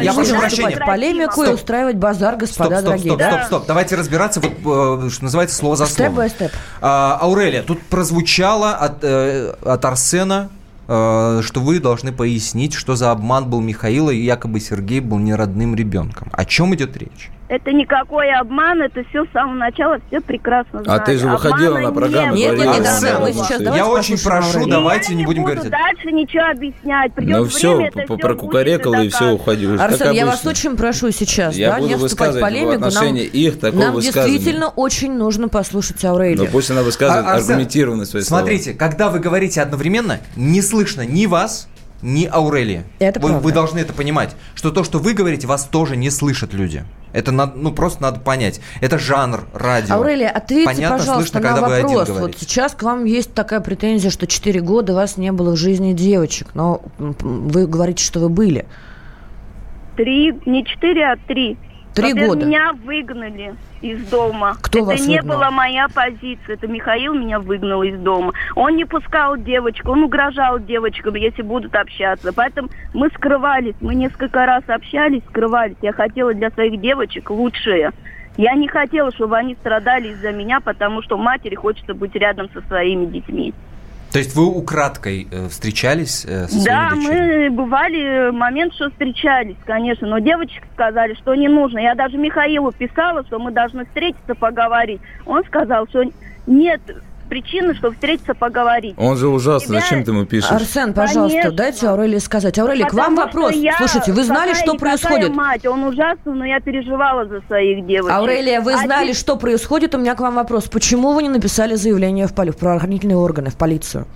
я 0.00 0.12
прошу 0.12 0.36
прощения. 0.36 0.76
полемику 0.84 1.42
и 1.42 1.48
устраивать 1.48 1.96
базар, 1.96 2.36
господа 2.36 2.76
стоп, 2.76 2.84
дорогие. 2.84 3.10
стоп, 3.12 3.18
Да. 3.18 3.30
стоп, 3.30 3.44
стоп. 3.46 3.66
Давайте 3.66 3.96
разбираться, 3.96 4.40
вот, 4.40 4.52
э, 4.52 5.10
что 5.10 5.24
называется, 5.24 5.56
слово 5.56 5.76
за 5.76 6.10
бай 6.10 6.30
степ. 6.30 6.52
А, 6.80 7.18
Аурелия, 7.20 7.62
тут 7.62 7.82
прозвучало 7.82 8.72
от, 8.72 9.02
э, 9.02 9.54
от 9.64 9.84
Арсена, 9.84 10.50
э, 10.88 11.40
что 11.42 11.60
вы 11.60 11.78
должны 11.80 12.12
пояснить, 12.12 12.74
что 12.74 12.96
за 12.96 13.10
обман 13.10 13.48
был 13.48 13.60
Михаила, 13.60 14.10
и 14.10 14.20
якобы 14.20 14.60
Сергей 14.60 15.00
был 15.00 15.18
не 15.18 15.34
родным 15.34 15.74
ребенком. 15.74 16.28
О 16.32 16.44
чем 16.44 16.74
идет 16.74 16.96
речь? 16.96 17.30
Это 17.50 17.72
никакой 17.72 18.30
обман, 18.32 18.80
это 18.80 19.02
все 19.10 19.24
с 19.24 19.32
самого 19.32 19.54
начала, 19.56 19.98
все 20.06 20.20
прекрасно 20.20 20.80
А 20.82 20.84
знали. 20.84 21.02
ты 21.04 21.18
же 21.18 21.26
выходила 21.28 21.78
Обмана 21.78 21.88
на 21.88 21.92
программу, 21.92 22.34
не 22.36 22.42
Нет, 22.42 22.56
нет, 22.56 22.66
нет, 22.68 22.86
Арсен, 22.86 23.20
мы 23.20 23.32
сейчас 23.32 23.60
я 23.60 23.86
очень 23.88 24.22
прошу, 24.22 24.66
давайте 24.68 25.12
Я 25.14 25.18
не 25.18 25.24
будем 25.26 25.42
буду 25.42 25.54
говорить. 25.56 25.72
дальше 25.72 26.12
ничего 26.12 26.44
объяснять. 26.52 27.12
Придет 27.12 27.36
Ну 27.36 27.44
все, 27.46 27.80
это 27.86 28.04
всё 28.04 28.16
прокукарекал 28.18 28.92
будет 28.94 29.06
и 29.06 29.08
все, 29.08 29.32
уходишь. 29.32 29.80
Арсен, 29.80 29.98
как 29.98 30.14
я 30.14 30.26
вас 30.26 30.46
очень 30.46 30.76
прошу 30.76 31.10
сейчас, 31.10 31.56
Я 31.56 31.70
да, 31.72 31.76
буду 31.78 31.88
не 31.88 31.94
вступать 31.96 32.30
в 32.30 32.32
высказывать 32.34 32.40
в 32.40 32.60
полемику. 32.60 32.86
отношении 32.86 33.24
их 33.24 33.58
такого 33.58 33.80
нам 33.82 34.00
действительно 34.00 34.68
очень 34.68 35.12
нужно 35.14 35.48
послушать 35.48 36.04
Но 36.04 36.10
Аурелию. 36.10 36.48
пусть 36.52 36.70
она 36.70 36.82
высказывает 36.84 37.26
А, 37.26 37.32
аргументированно 37.34 38.04
свои 38.04 38.22
слова. 38.22 38.42
Смотрите, 38.42 38.74
когда 38.74 39.10
вы 39.10 39.18
говорите 39.18 39.60
одновременно, 39.60 40.20
не 40.36 40.62
слышно 40.62 41.04
ни 41.04 41.26
вас, 41.26 41.68
ни 42.02 42.26
Аурелия. 42.26 42.84
Это 42.98 43.20
вы, 43.20 43.28
правда. 43.28 43.44
вы 43.44 43.52
должны 43.52 43.78
это 43.78 43.92
понимать, 43.92 44.34
что 44.54 44.70
то, 44.70 44.84
что 44.84 44.98
вы 44.98 45.12
говорите, 45.12 45.46
вас 45.46 45.64
тоже 45.64 45.96
не 45.96 46.10
слышат 46.10 46.52
люди. 46.52 46.84
Это 47.12 47.32
надо, 47.32 47.56
ну 47.56 47.72
просто 47.72 48.02
надо 48.02 48.20
понять. 48.20 48.60
Это 48.80 48.98
жанр 48.98 49.40
радио. 49.52 49.96
Аурелия, 49.96 50.30
ответьте, 50.30 50.66
Понятно, 50.66 50.98
пожалуйста, 50.98 51.32
слышно, 51.32 51.40
на 51.40 51.54
когда 51.54 51.68
вы 51.68 51.76
один 51.76 51.96
вопрос. 51.96 52.18
Вот 52.18 52.36
сейчас 52.38 52.74
к 52.74 52.82
вам 52.82 53.04
есть 53.04 53.34
такая 53.34 53.60
претензия, 53.60 54.10
что 54.10 54.26
4 54.26 54.60
года 54.60 54.94
вас 54.94 55.16
не 55.16 55.32
было 55.32 55.52
в 55.52 55.56
жизни 55.56 55.92
девочек, 55.92 56.48
но 56.54 56.82
вы 56.98 57.66
говорите, 57.66 58.04
что 58.04 58.20
вы 58.20 58.28
были. 58.28 58.66
Три, 59.96 60.32
не 60.46 60.64
четыре, 60.64 61.06
а 61.06 61.16
три. 61.16 61.58
Три 61.94 62.12
Во-первых, 62.12 62.28
года. 62.28 62.46
Меня 62.46 62.72
выгнали 62.84 63.54
из 63.80 64.06
дома. 64.08 64.56
Кто 64.62 64.78
это 64.78 64.86
вас 64.88 65.06
не 65.06 65.16
выгнал? 65.20 65.36
была 65.36 65.50
моя 65.50 65.88
позиция. 65.88 66.54
Это 66.54 66.66
Михаил 66.68 67.14
меня 67.14 67.40
выгнал 67.40 67.82
из 67.82 67.98
дома. 67.98 68.32
Он 68.54 68.76
не 68.76 68.84
пускал 68.84 69.36
девочек, 69.36 69.88
он 69.88 70.04
угрожал 70.04 70.60
девочкам, 70.60 71.14
если 71.16 71.42
будут 71.42 71.74
общаться. 71.74 72.32
Поэтому 72.32 72.68
мы 72.94 73.08
скрывались. 73.10 73.74
Мы 73.80 73.94
несколько 73.94 74.46
раз 74.46 74.62
общались, 74.68 75.22
скрывались. 75.28 75.76
Я 75.82 75.92
хотела 75.92 76.32
для 76.32 76.50
своих 76.50 76.80
девочек 76.80 77.30
лучшее. 77.30 77.90
Я 78.36 78.54
не 78.54 78.68
хотела, 78.68 79.10
чтобы 79.12 79.36
они 79.36 79.54
страдали 79.56 80.08
из-за 80.08 80.32
меня, 80.32 80.60
потому 80.60 81.02
что 81.02 81.18
матери 81.18 81.56
хочется 81.56 81.94
быть 81.94 82.14
рядом 82.14 82.48
со 82.52 82.60
своими 82.62 83.06
детьми. 83.06 83.52
То 84.12 84.18
есть 84.18 84.34
вы 84.34 84.46
украдкой 84.46 85.28
э, 85.30 85.48
встречались 85.48 86.24
э, 86.26 86.48
со 86.48 86.64
Да, 86.64 86.90
мы 86.94 87.48
бывали 87.50 88.28
э, 88.28 88.32
момент, 88.32 88.74
что 88.74 88.90
встречались, 88.90 89.56
конечно, 89.64 90.08
но 90.08 90.18
девочки 90.18 90.60
сказали, 90.74 91.14
что 91.14 91.34
не 91.34 91.48
нужно. 91.48 91.78
Я 91.78 91.94
даже 91.94 92.16
Михаилу 92.16 92.72
писала, 92.72 93.24
что 93.24 93.38
мы 93.38 93.52
должны 93.52 93.84
встретиться, 93.84 94.34
поговорить. 94.34 95.00
Он 95.26 95.44
сказал, 95.44 95.86
что 95.88 96.02
нет 96.46 96.80
причины, 97.30 97.74
чтобы 97.74 97.94
встретиться, 97.94 98.34
поговорить. 98.34 98.94
Он 98.98 99.16
же 99.16 99.28
ужасный, 99.28 99.68
Тебя- 99.76 99.80
зачем 99.80 100.04
ты 100.04 100.10
ему 100.10 100.26
пишешь? 100.26 100.50
Арсен, 100.50 100.92
пожалуйста, 100.92 101.38
Конечно. 101.38 101.56
дайте 101.56 101.86
Аурелии 101.88 102.18
сказать. 102.18 102.58
Аурелия, 102.58 102.86
к 102.86 102.92
вам 102.92 103.14
вопрос. 103.16 103.52
я 103.54 103.76
Слушайте, 103.78 104.12
вы 104.12 104.24
знали, 104.24 104.52
что 104.52 104.74
происходит? 104.74 105.30
мать, 105.34 105.64
он 105.64 105.84
ужасный, 105.84 106.34
но 106.34 106.44
я 106.44 106.60
переживала 106.60 107.24
за 107.24 107.40
своих 107.46 107.86
девочек. 107.86 108.14
Аурелия, 108.14 108.60
вы 108.60 108.74
А 108.74 108.78
знали, 108.78 109.12
те- 109.12 109.18
что 109.18 109.36
происходит? 109.36 109.94
У 109.94 109.98
меня 109.98 110.14
к 110.14 110.20
вам 110.20 110.34
вопрос. 110.34 110.64
Почему 110.68 111.12
вы 111.12 111.22
не 111.22 111.28
написали 111.30 111.76
заявление 111.76 112.26
в, 112.26 112.34
поли- 112.34 112.50
в 112.50 112.56
правоохранительные 112.58 113.16
органы, 113.16 113.48
в 113.50 113.56
полицию? 113.56 114.06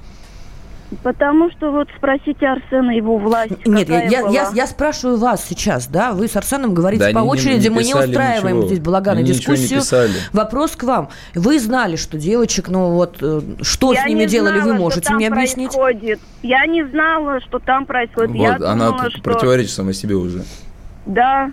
Потому 1.03 1.51
что 1.51 1.71
вот 1.71 1.89
спросите 1.97 2.47
Арсена, 2.47 2.91
его 2.91 3.19
власть 3.19 3.53
Нет, 3.67 3.89
я, 3.89 4.05
я, 4.05 4.29
я- 4.29 4.51
я 4.55 4.67
спрашиваю 4.67 5.17
вас 5.19 5.45
сейчас, 5.45 5.87
да? 5.87 6.13
Вы 6.13 6.29
с 6.29 6.37
Арсеном 6.37 6.75
говорите 6.75 7.05
Да 7.07 7.11
по 7.13 7.19
они 7.21 7.27
не- 7.29 7.33
очереди, 7.33 7.69
не 7.69 7.75
мы 7.75 7.85
не 7.85 7.95
устраиваем 7.95 8.57
ничего. 8.57 8.67
здесь 8.69 8.81
балаган 8.81 9.19
и 9.19 9.23
дискуссию. 9.23 9.81
писали. 9.81 10.13
Вопрос 10.33 10.77
к 10.77 10.85
вам. 10.85 11.09
Вы 11.35 11.59
знали, 11.59 11.97
что 11.97 12.19
девочек, 12.19 12.69
ну 12.69 12.91
вот, 12.93 13.17
э, 13.21 13.41
что 13.63 13.93
Я 13.93 14.03
с 14.03 14.07
ними 14.07 14.21
не 14.21 14.27
делали, 14.27 14.59
знала, 14.61 14.69
вы 14.69 14.75
что 14.75 14.83
можете 14.83 15.01
там 15.09 15.17
мне 15.17 15.29
объяснить? 15.29 15.73
Происходит. 15.73 16.21
Я 16.43 16.67
не 16.67 16.85
знала, 16.87 17.41
что 17.41 17.59
там 17.59 17.87
происходит. 17.87 18.35
я 18.37 18.53
Вот, 18.53 18.63
она 18.63 18.91
думала, 18.91 19.11
что... 19.11 19.23
противоречит 19.23 19.73
самой 19.73 19.95
себе 19.95 20.15
уже. 20.15 20.45
Да. 21.07 21.51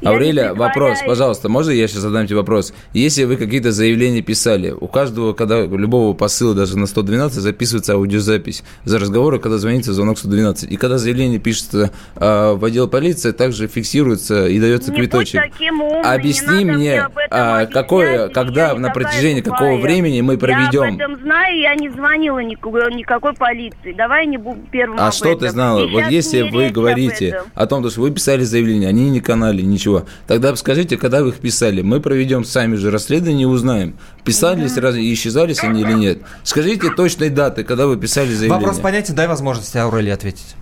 Я 0.00 0.10
Аурелия, 0.10 0.54
вопрос, 0.54 0.98
пожалуйста, 1.06 1.48
можно 1.48 1.70
я 1.72 1.86
сейчас 1.86 2.00
задам 2.02 2.26
тебе 2.26 2.36
вопрос? 2.36 2.72
Если 2.94 3.24
вы 3.24 3.36
какие-то 3.36 3.70
заявления 3.70 4.22
писали, 4.22 4.70
у 4.70 4.88
каждого, 4.88 5.34
когда 5.34 5.60
любого 5.62 6.14
посыла 6.14 6.54
даже 6.54 6.78
на 6.78 6.86
112 6.86 7.38
записывается 7.40 7.92
аудиозапись 7.94 8.62
за 8.84 8.98
разговоры, 8.98 9.38
когда 9.38 9.58
звонится 9.58 9.92
звонок 9.92 10.18
112. 10.18 10.72
И 10.72 10.76
когда 10.76 10.96
заявление 10.96 11.38
пишется 11.38 11.90
а, 12.16 12.54
в 12.54 12.64
отдел 12.64 12.88
полиции, 12.88 13.32
также 13.32 13.66
фиксируется 13.68 14.46
и 14.46 14.58
дается 14.58 14.90
Не 14.90 14.96
квиточек. 14.98 15.40
умным, 15.60 16.02
Объясни 16.04 16.64
мне, 16.64 17.06
а, 17.30 17.66
какое, 17.66 18.22
я 18.22 18.28
когда, 18.28 18.74
на 18.74 18.90
протяжении 18.90 19.42
тупая. 19.42 19.58
какого 19.60 19.80
времени 19.82 20.20
мы 20.22 20.34
Я 20.34 20.38
проведем. 20.38 20.82
об 20.82 20.94
этом 20.94 21.20
знаю, 21.22 21.58
я 21.60 21.74
не 21.74 21.90
звонила 21.90 22.38
никакой, 22.38 22.94
никакой 22.94 23.34
полиции. 23.34 23.92
Давай 23.92 24.26
не 24.26 24.38
буду 24.38 24.60
первым 24.70 24.98
А 24.98 25.12
что 25.12 25.28
этом. 25.28 25.40
ты 25.40 25.50
знала? 25.50 25.84
И 25.86 25.90
Вот 25.92 26.04
если 26.10 26.42
вы 26.42 26.70
говорите 26.70 27.42
о 27.54 27.66
том, 27.66 27.88
что 27.90 28.00
вы 28.00 28.10
писали 28.10 28.44
заявление, 28.44 28.88
они 28.88 29.10
не 29.10 29.20
канали, 29.20 29.60
ничего, 29.62 29.89
тогда 30.26 30.54
скажите, 30.56 30.96
когда 30.96 31.22
вы 31.22 31.30
их 31.30 31.36
писали, 31.36 31.82
мы 31.82 32.00
проведем 32.00 32.44
сами 32.44 32.76
же 32.76 32.90
расследование 32.90 33.42
и 33.42 33.46
узнаем, 33.46 33.96
писались 34.24 34.76
разве 34.76 35.04
и 35.04 35.12
исчезались 35.14 35.62
они 35.62 35.82
или 35.82 35.92
нет. 35.92 36.18
Скажите 36.42 36.90
точной 36.90 37.30
даты, 37.30 37.64
когда 37.64 37.86
вы 37.86 37.96
писали 37.96 38.28
заявление. 38.28 38.58
Вопрос 38.58 38.78
понятен, 38.78 39.14
дай 39.14 39.28
возможность 39.28 39.74
Аурелии 39.76 40.10
ответить. 40.10 40.56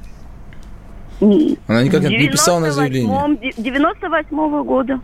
Она 1.20 1.82
никак 1.82 2.02
не 2.02 2.28
писала 2.28 2.60
на 2.60 2.70
заявление. 2.70 3.36
98-го 3.56 4.64
года. 4.64 5.00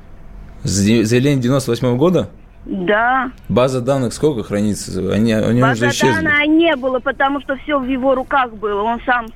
Заявление 0.63 1.43
98 1.43 1.97
года? 1.97 2.31
Да. 2.65 3.31
База 3.49 3.81
данных 3.81 4.15
сколько 4.15 4.43
хранится? 4.43 5.13
Они, 5.13 5.33
они 5.33 5.63
уже 5.63 5.71
База 5.71 5.89
исчезли. 5.91 6.25
данных 6.25 6.47
не 6.47 6.77
было, 6.77 6.99
потому 6.99 7.41
что 7.43 7.57
все 7.57 7.79
в 7.79 7.85
его 7.85 8.15
руках 8.15 8.53
было. 8.55 8.83
Он 8.83 9.01
сам... 9.05 9.27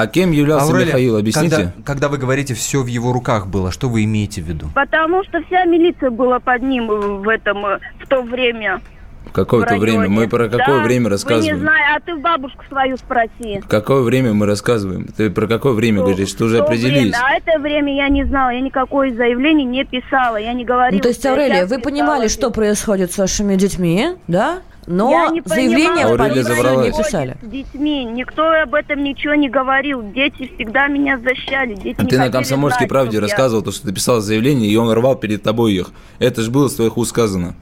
А 0.00 0.06
кем 0.06 0.30
являлся 0.30 0.66
Аурелия, 0.66 0.86
Михаил? 0.86 1.16
Объясните. 1.16 1.56
Когда, 1.56 1.72
когда 1.84 2.08
вы 2.08 2.18
говорите 2.18 2.54
«все 2.54 2.82
в 2.82 2.86
его 2.86 3.12
руках 3.12 3.48
было», 3.48 3.72
что 3.72 3.88
вы 3.88 4.04
имеете 4.04 4.40
в 4.40 4.44
виду? 4.44 4.68
Потому 4.72 5.24
что 5.24 5.42
вся 5.42 5.64
милиция 5.64 6.10
была 6.10 6.38
под 6.38 6.62
ним 6.62 6.86
в 6.86 7.28
этом, 7.28 7.66
э, 7.66 7.78
в 7.98 8.06
то 8.06 8.22
время. 8.22 8.80
В 9.26 9.32
какое-то 9.32 9.76
время. 9.76 10.08
Мы 10.08 10.28
про 10.28 10.48
какое 10.48 10.78
Да, 10.78 10.84
время 10.84 11.04
Вы 11.04 11.10
рассказываем? 11.10 11.56
не 11.56 11.60
знаете, 11.60 11.96
а 11.96 12.00
ты 12.00 12.16
бабушку 12.16 12.64
свою 12.68 12.96
спроси. 12.96 13.60
Какое 13.68 14.02
время 14.02 14.32
мы 14.34 14.46
рассказываем? 14.46 15.08
Ты 15.16 15.30
про 15.30 15.48
какое 15.48 15.72
время 15.72 16.02
говоришь? 16.02 16.28
Что 16.28 16.44
уже 16.44 16.60
определились? 16.60 17.12
время, 17.14 17.18
а 17.24 17.36
это 17.36 17.58
время 17.58 17.96
я 17.96 18.08
не 18.08 18.24
знала, 18.24 18.50
я 18.50 18.60
никакое 18.60 19.12
заявление 19.12 19.66
не 19.66 19.84
писала, 19.84 20.36
я 20.36 20.52
не 20.52 20.64
говорила. 20.64 20.96
Ну, 20.96 21.02
то 21.02 21.08
есть, 21.08 21.18
что 21.18 21.28
я 21.30 21.34
Аурелия, 21.34 21.62
вы 21.64 21.78
писала. 21.78 21.82
понимали, 21.82 22.28
что 22.28 22.50
происходит 22.52 23.10
с 23.12 23.18
вашими 23.18 23.56
детьми, 23.56 24.10
да? 24.28 24.60
Но 24.88 25.30
заявление 25.44 26.06
в 26.06 26.16
полицию 26.16 26.80
не 26.82 26.90
писали. 26.90 27.36
С 27.42 27.46
детьми. 27.46 28.04
Никто 28.04 28.50
об 28.62 28.74
этом 28.74 29.04
ничего 29.04 29.34
не 29.34 29.50
говорил. 29.50 30.02
Дети 30.02 30.50
всегда 30.54 30.88
меня 30.88 31.18
защищали. 31.18 31.74
Дети 31.74 31.96
А 31.98 32.02
не 32.02 32.08
ты 32.08 32.18
на 32.18 32.30
комсомольской 32.30 32.80
знать, 32.80 32.88
правде 32.88 33.18
рассказывал, 33.18 33.62
то, 33.62 33.70
что 33.70 33.86
ты 33.86 33.92
писал 33.92 34.20
заявление, 34.20 34.70
и 34.70 34.76
он 34.76 34.90
рвал 34.90 35.16
перед 35.16 35.42
тобой 35.42 35.74
их. 35.74 35.90
Это 36.18 36.40
же 36.40 36.50
было 36.50 36.68
с 36.68 36.74
твоих 36.74 36.96
уст 36.96 37.10
сказано. 37.10 37.54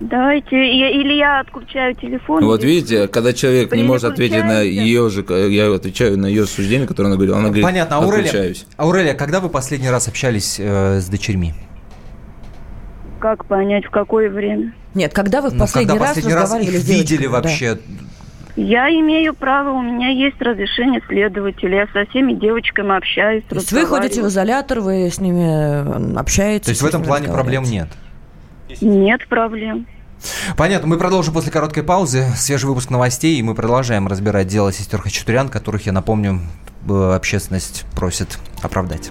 Давайте, 0.00 0.56
я- 0.56 0.90
или 0.90 1.12
я 1.12 1.40
отключаю 1.40 1.94
телефон. 1.94 2.42
Вот 2.44 2.64
видите, 2.64 3.06
когда 3.06 3.34
человек 3.34 3.70
не 3.72 3.82
может 3.82 4.10
ответить 4.10 4.42
на 4.44 4.62
ее 4.62 5.10
же, 5.10 5.24
я 5.28 5.72
отвечаю 5.72 6.18
на 6.18 6.26
ее 6.26 6.46
суждение, 6.46 6.88
которое 6.88 7.08
она 7.08 7.16
говорила, 7.16 7.36
она 7.36 7.48
говорит, 7.48 7.64
Понятно. 7.64 7.96
Аурелия. 7.96 8.54
Аурелия, 8.78 9.14
когда 9.14 9.40
вы 9.40 9.50
последний 9.50 9.90
раз 9.90 10.08
общались 10.08 10.56
э, 10.58 11.00
с 11.00 11.06
дочерьми? 11.06 11.52
Как 13.20 13.44
понять, 13.44 13.84
в 13.84 13.90
какое 13.90 14.30
время? 14.30 14.72
Нет, 14.94 15.12
когда 15.12 15.42
вы 15.42 15.50
в 15.50 15.54
Ну, 15.54 15.60
последний 15.60 15.90
когда 15.90 16.04
раз 16.04 16.14
последний 16.14 16.34
раз 16.34 16.42
разговаривали 16.44 16.76
их 16.76 16.82
с 16.82 16.84
девочками? 16.86 17.02
видели 17.16 17.26
Да. 17.26 17.32
вообще? 17.32 17.78
Я 18.56 18.88
имею 18.90 19.34
право, 19.34 19.70
у 19.70 19.82
меня 19.82 20.08
есть 20.08 20.40
разрешение 20.40 21.00
следователя. 21.06 21.80
Я 21.82 21.86
со 21.92 22.10
всеми 22.10 22.32
девочками 22.32 22.96
общаюсь, 22.96 23.44
То 23.48 23.54
есть 23.56 23.70
вы 23.72 23.86
ходите 23.86 24.22
в 24.22 24.26
изолятор, 24.26 24.80
вы 24.80 25.08
с 25.10 25.20
ними 25.20 26.18
общаетесь? 26.18 26.64
То 26.64 26.70
есть 26.70 26.82
в 26.82 26.86
этом 26.86 27.04
плане 27.04 27.28
проблем 27.28 27.62
нет? 27.62 27.88
Нет 28.80 29.26
проблем. 29.28 29.86
Понятно, 30.56 30.88
мы 30.88 30.98
продолжим 30.98 31.32
после 31.32 31.50
короткой 31.52 31.82
паузы. 31.82 32.26
Свежий 32.36 32.68
выпуск 32.68 32.90
новостей, 32.90 33.38
и 33.38 33.42
мы 33.42 33.54
продолжаем 33.54 34.06
разбирать 34.06 34.48
дело 34.48 34.72
сестер 34.72 35.00
Хачатурян, 35.00 35.48
которых, 35.48 35.86
я 35.86 35.92
напомню, 35.92 36.40
э, 36.88 37.12
общественность 37.14 37.84
просит 37.94 38.38
оправдать. 38.62 39.10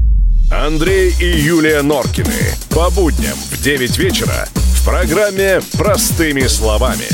Андрей 0.51 1.15
и 1.17 1.25
Юлия 1.25 1.81
Норкины. 1.81 2.33
По 2.71 2.89
будням 2.89 3.37
в 3.51 3.63
9 3.63 3.97
вечера 3.97 4.49
в 4.53 4.85
программе 4.85 5.61
«Простыми 5.77 6.41
словами». 6.41 7.07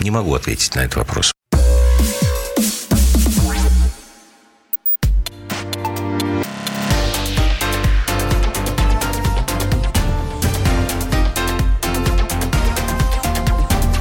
Не 0.00 0.10
могу 0.10 0.34
ответить 0.34 0.74
на 0.74 0.80
этот 0.80 0.96
вопрос. 0.96 1.32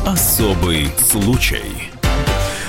Особый 0.03 0.91
случай. 0.97 1.92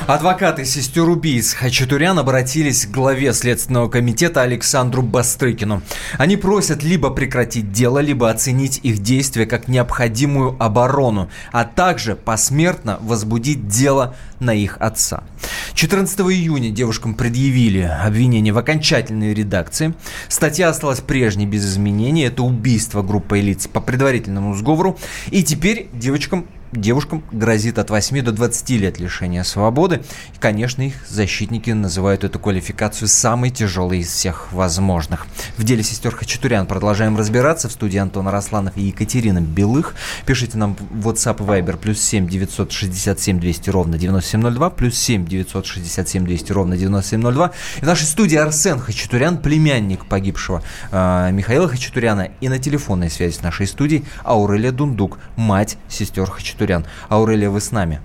Адвокаты 0.07 0.67
сестер 0.67 1.09
убийц 1.09 1.55
Хачатурян 1.55 2.19
обратились 2.19 2.85
к 2.85 2.91
главе 2.91 3.33
Следственного 3.33 3.89
комитета 3.89 4.43
Александру 4.43 5.01
Бастрыкину. 5.01 5.81
Они 6.19 6.37
просят 6.37 6.83
либо 6.83 7.09
прекратить 7.09 7.73
дело, 7.73 8.01
либо 8.01 8.29
оценить 8.29 8.81
их 8.83 8.99
действия 8.99 9.47
как 9.47 9.67
необходимую 9.67 10.57
оборону, 10.63 11.31
а 11.53 11.65
также 11.65 12.17
посмертно 12.17 12.99
возбудить 13.01 13.67
дело 13.67 14.15
на 14.41 14.53
их 14.53 14.77
отца. 14.79 15.25
14 15.73 16.21
июня 16.21 16.69
девушкам 16.69 17.15
предъявили 17.15 17.81
обвинение 17.81 18.53
в 18.53 18.59
окончательной 18.59 19.33
редакции. 19.33 19.95
Статья 20.29 20.69
осталась 20.69 21.01
прежней 21.01 21.47
без 21.47 21.65
изменений. 21.65 22.25
Это 22.25 22.43
убийство 22.43 23.01
группы 23.01 23.41
лиц 23.41 23.67
по 23.69 23.81
предварительному 23.81 24.55
сговору. 24.55 24.99
И 25.31 25.43
теперь 25.43 25.89
девочкам 25.95 26.47
девушкам 26.81 27.23
грозит 27.33 27.79
от 27.79 27.91
8 27.91 28.23
до 28.23 28.33
20 28.33 28.71
лет 28.71 28.99
лишения 28.99 29.43
свободы. 29.45 30.03
И, 30.35 30.39
конечно, 30.39 30.83
их 30.83 30.95
защитники 31.09 31.71
называют 31.71 32.25
эту 32.25 32.39
квалификацию 32.39 33.09
самой 33.09 33.51
тяжелой 33.51 34.01
из 34.01 34.09
всех 34.09 34.53
возможных. 34.53 35.27
В 35.57 35.65
деле 35.65 35.83
сестер 35.83 36.15
Хачатурян 36.15 36.67
продолжаем 36.67 37.17
разбираться. 37.17 37.69
В 37.69 37.73
студии 37.73 37.99
Антон 37.99 38.29
Росланов 38.29 38.77
и 38.77 38.83
Екатерина 38.83 39.41
Белых. 39.41 39.95
Пишите 40.27 40.59
нам 40.59 40.77
в 40.91 41.09
WhatsApp 41.09 41.37
и 41.39 41.47
Viber 41.47 41.77
плюс 41.77 42.01
7 42.01 42.29
967 42.29 43.41
200 43.41 43.71
ровно 43.71 43.99
9702, 43.99 44.71
плюс 44.71 44.97
7 44.97 45.27
967 45.27 46.25
200 46.25 46.53
ровно 46.53 46.77
9702. 46.77 47.53
И 47.79 47.81
в 47.81 47.87
нашей 47.87 48.05
студии 48.05 48.37
Арсен 48.37 48.81
Хачатурян, 48.81 49.39
племянник 49.39 50.07
погибшего 50.07 50.63
э, 50.91 51.31
Михаила 51.33 51.69
Хачатуряна. 51.69 52.31
И 52.41 52.49
на 52.49 52.59
телефонной 52.59 53.11
связи 53.11 53.37
с 53.37 53.43
нашей 53.43 53.67
студией 53.67 54.05
Аурелия 54.25 54.73
Дундук, 54.73 55.19
мать 55.37 55.79
сестер 55.89 56.31
Хачатурян. 56.31 56.64
Хачатурян. 56.65 56.87
Аурелия, 57.09 57.51
вы 57.51 57.61
с 57.61 57.73
нами? 57.73 58.01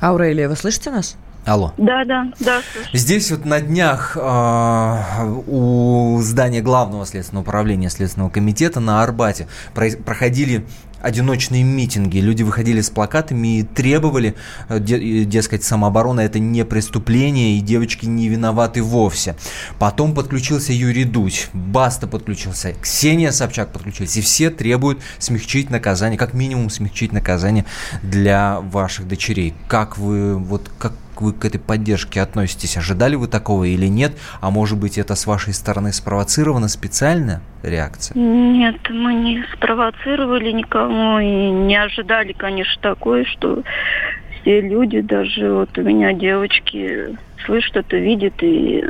Аурелия, 0.00 0.48
вы 0.48 0.56
слышите 0.56 0.90
нас? 0.90 1.16
Алло. 1.46 1.72
Да, 1.78 2.04
да, 2.04 2.32
да. 2.40 2.60
Здесь 2.92 3.30
вот 3.30 3.44
на 3.44 3.60
днях 3.60 4.16
э, 4.20 5.42
у 5.46 6.18
здания 6.20 6.60
главного 6.60 7.06
следственного 7.06 7.44
управления 7.44 7.88
Следственного 7.88 8.30
комитета 8.30 8.80
на 8.80 9.04
Арбате 9.04 9.46
проходили 9.72 10.66
одиночные 11.00 11.62
митинги. 11.62 12.18
Люди 12.18 12.42
выходили 12.42 12.80
с 12.80 12.90
плакатами 12.90 13.60
и 13.60 13.62
требовали, 13.62 14.34
э, 14.68 14.80
дескать, 14.80 15.62
самооборона 15.62 16.22
это 16.22 16.40
не 16.40 16.64
преступление, 16.64 17.58
и 17.58 17.60
девочки 17.60 18.06
не 18.06 18.28
виноваты 18.28 18.82
вовсе. 18.82 19.36
Потом 19.78 20.14
подключился 20.14 20.72
Юрий 20.72 21.04
Дудь, 21.04 21.48
Баста 21.52 22.08
подключился, 22.08 22.72
Ксения 22.82 23.30
Собчак 23.30 23.68
подключилась. 23.72 24.16
И 24.16 24.20
все 24.20 24.50
требуют 24.50 25.00
смягчить 25.18 25.70
наказание, 25.70 26.18
как 26.18 26.34
минимум 26.34 26.70
смягчить 26.70 27.12
наказание 27.12 27.66
для 28.02 28.58
ваших 28.60 29.06
дочерей. 29.06 29.54
Как 29.68 29.96
вы, 29.96 30.36
вот 30.36 30.72
как 30.76 30.92
вы 31.22 31.32
к 31.32 31.44
этой 31.44 31.58
поддержке 31.58 32.20
относитесь? 32.20 32.76
Ожидали 32.76 33.14
вы 33.14 33.28
такого 33.28 33.64
или 33.64 33.86
нет? 33.86 34.12
А 34.40 34.50
может 34.50 34.78
быть, 34.78 34.98
это 34.98 35.14
с 35.14 35.26
вашей 35.26 35.54
стороны 35.54 35.92
спровоцирована 35.92 36.68
специальная 36.68 37.40
реакция? 37.62 38.18
Нет, 38.18 38.76
мы 38.90 39.14
не 39.14 39.44
спровоцировали 39.54 40.52
никому 40.52 41.18
и 41.18 41.50
не 41.50 41.76
ожидали, 41.76 42.32
конечно, 42.32 42.80
такое, 42.82 43.24
что 43.24 43.62
все 44.40 44.60
люди, 44.60 45.00
даже 45.00 45.52
вот 45.52 45.76
у 45.76 45.82
меня 45.82 46.12
девочки, 46.12 47.16
слышат 47.44 47.76
это, 47.76 47.96
видят 47.96 48.34
и 48.42 48.84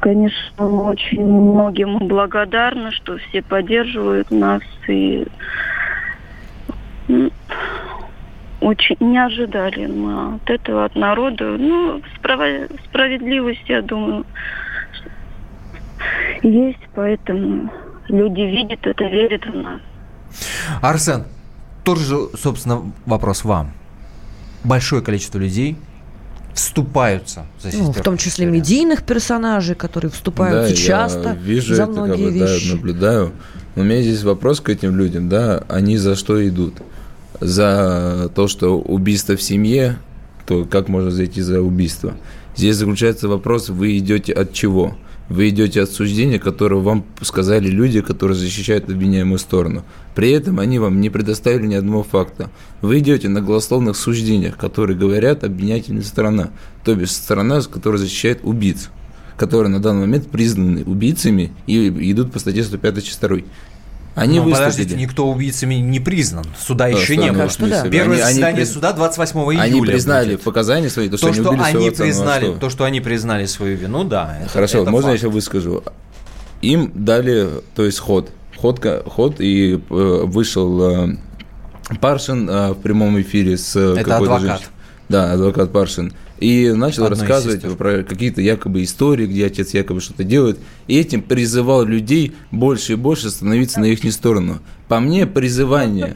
Конечно, 0.00 0.88
очень 0.88 1.24
многим 1.24 1.98
благодарны, 1.98 2.92
что 2.92 3.18
все 3.18 3.42
поддерживают 3.42 4.30
нас 4.30 4.62
и 4.88 5.26
очень 8.60 8.96
не 9.00 9.18
ожидали 9.18 9.86
мы 9.86 10.36
от 10.36 10.50
этого, 10.50 10.84
от 10.84 10.94
народа. 10.94 11.56
Ну, 11.58 12.02
справ- 12.16 12.68
справедливость, 12.86 13.68
я 13.68 13.82
думаю, 13.82 14.24
есть, 16.42 16.78
поэтому 16.94 17.70
люди 18.08 18.40
видят 18.40 18.86
это, 18.86 19.04
верят 19.04 19.44
в 19.44 19.54
нас. 19.54 19.80
Арсен, 20.82 21.24
тот 21.84 21.98
же, 21.98 22.16
собственно, 22.36 22.82
вопрос 23.04 23.44
вам. 23.44 23.72
Большое 24.64 25.02
количество 25.02 25.38
людей 25.38 25.76
вступаются 26.54 27.46
за 27.60 27.76
ну, 27.76 27.92
В 27.92 28.00
том 28.00 28.16
числе 28.16 28.46
медийных 28.46 29.02
персонажей, 29.04 29.74
которые 29.74 30.10
вступают 30.10 30.70
да, 30.70 30.74
часто 30.74 31.28
я 31.28 31.34
вижу 31.34 31.74
за 31.74 31.82
это, 31.82 31.92
многие 31.92 32.10
как 32.10 32.20
бы, 32.20 32.30
вещи. 32.32 32.70
Да, 32.70 32.76
наблюдаю. 32.76 33.32
Но 33.74 33.82
у 33.82 33.84
меня 33.84 34.00
здесь 34.00 34.22
вопрос 34.24 34.60
к 34.60 34.70
этим 34.70 34.96
людям, 34.96 35.28
да, 35.28 35.62
они 35.68 35.98
за 35.98 36.16
что 36.16 36.46
идут? 36.48 36.74
За 37.40 38.30
то, 38.34 38.48
что 38.48 38.78
убийство 38.78 39.36
в 39.36 39.42
семье, 39.42 39.98
то 40.46 40.64
как 40.64 40.88
можно 40.88 41.10
зайти 41.10 41.42
за 41.42 41.60
убийство? 41.60 42.14
Здесь 42.56 42.76
заключается 42.76 43.28
вопрос, 43.28 43.68
вы 43.68 43.98
идете 43.98 44.32
от 44.32 44.52
чего? 44.52 44.96
Вы 45.28 45.48
идете 45.48 45.82
от 45.82 45.90
суждения, 45.90 46.38
которое 46.38 46.80
вам 46.80 47.04
сказали 47.20 47.68
люди, 47.68 48.00
которые 48.00 48.36
защищают 48.36 48.88
обвиняемую 48.88 49.38
сторону. 49.38 49.84
При 50.14 50.30
этом 50.30 50.60
они 50.60 50.78
вам 50.78 51.00
не 51.00 51.10
предоставили 51.10 51.66
ни 51.66 51.74
одного 51.74 52.04
факта. 52.04 52.48
Вы 52.80 53.00
идете 53.00 53.28
на 53.28 53.40
голословных 53.40 53.96
суждениях, 53.96 54.56
которые 54.56 54.96
говорят 54.96 55.42
обвинятельная 55.42 56.04
сторона, 56.04 56.50
то 56.84 56.94
бишь 56.94 57.10
сторона, 57.10 57.60
которая 57.60 57.98
защищает 57.98 58.40
убийц, 58.44 58.90
которые 59.36 59.70
на 59.70 59.80
данный 59.80 60.02
момент 60.02 60.28
признаны 60.28 60.84
убийцами 60.84 61.52
и 61.66 61.88
идут 62.12 62.30
по 62.30 62.38
статье 62.38 62.62
105 62.62 63.04
часть 63.04 63.20
2. 63.20 63.38
Они 64.16 64.40
Но 64.40 64.50
подождите, 64.50 64.96
никто 64.96 65.28
убийцами 65.30 65.74
не 65.74 66.00
признан. 66.00 66.46
Суда 66.58 66.86
да, 66.86 66.98
еще 66.98 67.18
не 67.18 67.30
было. 67.32 67.50
Что, 67.50 67.66
да. 67.66 67.86
Первое 67.86 68.16
они, 68.16 68.32
заседание 68.32 68.62
они, 68.62 68.64
суда 68.64 68.94
28 68.94 69.38
июля. 69.38 69.60
Они 69.60 69.80
признали 69.82 70.30
будет. 70.32 70.42
показания 70.42 70.88
свои, 70.88 71.10
то, 71.10 71.18
то 71.18 71.32
что, 71.34 71.42
что 71.42 71.50
они, 71.50 71.62
они 71.62 71.88
отца, 71.88 72.02
признали, 72.02 72.46
ну, 72.46 72.54
а 72.54 72.58
то, 72.58 72.70
что 72.70 72.84
они 72.84 73.02
признали 73.02 73.44
свою 73.44 73.76
вину, 73.76 74.04
да. 74.04 74.38
Это, 74.40 74.48
Хорошо, 74.48 74.82
это 74.82 74.90
можно 74.90 75.10
факт. 75.10 75.22
я 75.22 75.26
еще 75.26 75.28
выскажу? 75.28 75.84
Им 76.62 76.92
дали, 76.94 77.46
то 77.74 77.84
есть 77.84 77.98
ход, 77.98 78.30
ход, 78.56 78.82
ход 79.06 79.36
и 79.38 79.74
э, 79.74 79.78
вышел 80.24 81.04
э, 81.04 81.16
Паршин 82.00 82.48
э, 82.48 82.72
в 82.72 82.76
прямом 82.76 83.20
эфире 83.20 83.58
с 83.58 83.76
это 83.76 83.96
какой-то 84.02 84.36
адвокат. 84.36 84.40
женщиной. 84.40 84.70
Да, 85.10 85.32
адвокат 85.32 85.72
Паршин. 85.72 86.14
И 86.38 86.70
начал 86.70 87.04
Одной 87.04 87.18
рассказывать 87.18 87.78
про 87.78 88.02
какие-то 88.02 88.42
якобы 88.42 88.82
истории, 88.82 89.26
где 89.26 89.46
отец 89.46 89.72
якобы 89.74 90.00
что-то 90.00 90.24
делает. 90.24 90.58
И 90.86 90.98
этим 90.98 91.22
призывал 91.22 91.84
людей 91.84 92.34
больше 92.50 92.92
и 92.92 92.96
больше 92.96 93.30
становиться 93.30 93.80
на 93.80 93.86
их 93.86 94.12
сторону. 94.12 94.58
По 94.88 95.00
мне, 95.00 95.26
призывание 95.26 96.12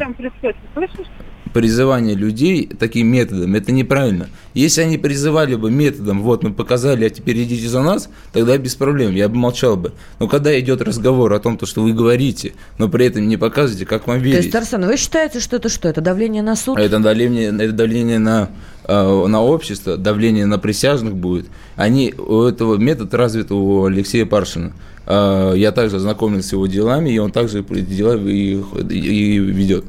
призывание 1.53 2.15
людей 2.15 2.69
таким 2.79 3.09
методом, 3.09 3.55
это 3.55 3.73
неправильно. 3.73 4.29
Если 4.55 4.83
они 4.83 4.99
призывали 4.99 5.55
бы 5.55 5.71
методом, 5.71 6.23
вот 6.23 6.43
мы 6.43 6.53
показали, 6.53 7.05
а 7.05 7.11
теперь 7.11 7.43
идите 7.43 7.69
за 7.69 7.83
нас, 7.83 8.09
тогда 8.33 8.57
без 8.59 8.75
проблем, 8.75 9.15
я 9.15 9.29
бы 9.29 9.37
молчал 9.37 9.77
бы. 9.77 9.93
Но 10.19 10.29
когда 10.29 10.59
идет 10.59 10.83
разговор 10.83 11.33
о 11.33 11.41
том, 11.41 11.57
то, 11.57 11.67
что 11.67 11.83
вы 11.83 11.93
говорите, 11.93 12.55
но 12.79 12.89
при 12.89 13.07
этом 13.07 13.29
не 13.29 13.37
показываете, 13.37 13.87
как 13.87 14.07
вам 14.07 14.19
верить. 14.21 14.39
То 14.39 14.43
есть, 14.45 14.55
Арсен, 14.55 14.87
вы 14.87 14.97
считаете, 14.97 15.41
что 15.41 15.57
это 15.57 15.69
что? 15.69 15.89
Это 15.89 16.01
давление 16.01 16.43
на 16.43 16.57
суд? 16.57 16.79
Это 16.79 16.99
давление, 16.99 17.49
это 17.49 17.73
давление 17.73 18.19
на, 18.19 18.51
э, 18.85 19.27
на 19.27 19.43
общество, 19.43 19.97
давление 19.97 20.47
на 20.47 20.59
присяжных 20.59 21.15
будет. 21.15 21.47
Они, 21.77 22.15
у 22.17 22.43
этого 22.43 22.77
метод 22.77 23.15
развит 23.15 23.53
у 23.53 23.85
Алексея 23.85 24.27
Паршина. 24.27 24.73
Э, 25.07 25.55
я 25.57 25.73
также 25.73 25.97
ознакомился 25.97 26.51
с 26.51 26.53
его 26.53 26.67
делами, 26.67 27.11
и 27.11 27.19
он 27.19 27.33
также 27.33 27.63
дела 27.63 28.17
и, 28.17 28.63
и 28.91 29.39
ведет. 29.39 29.85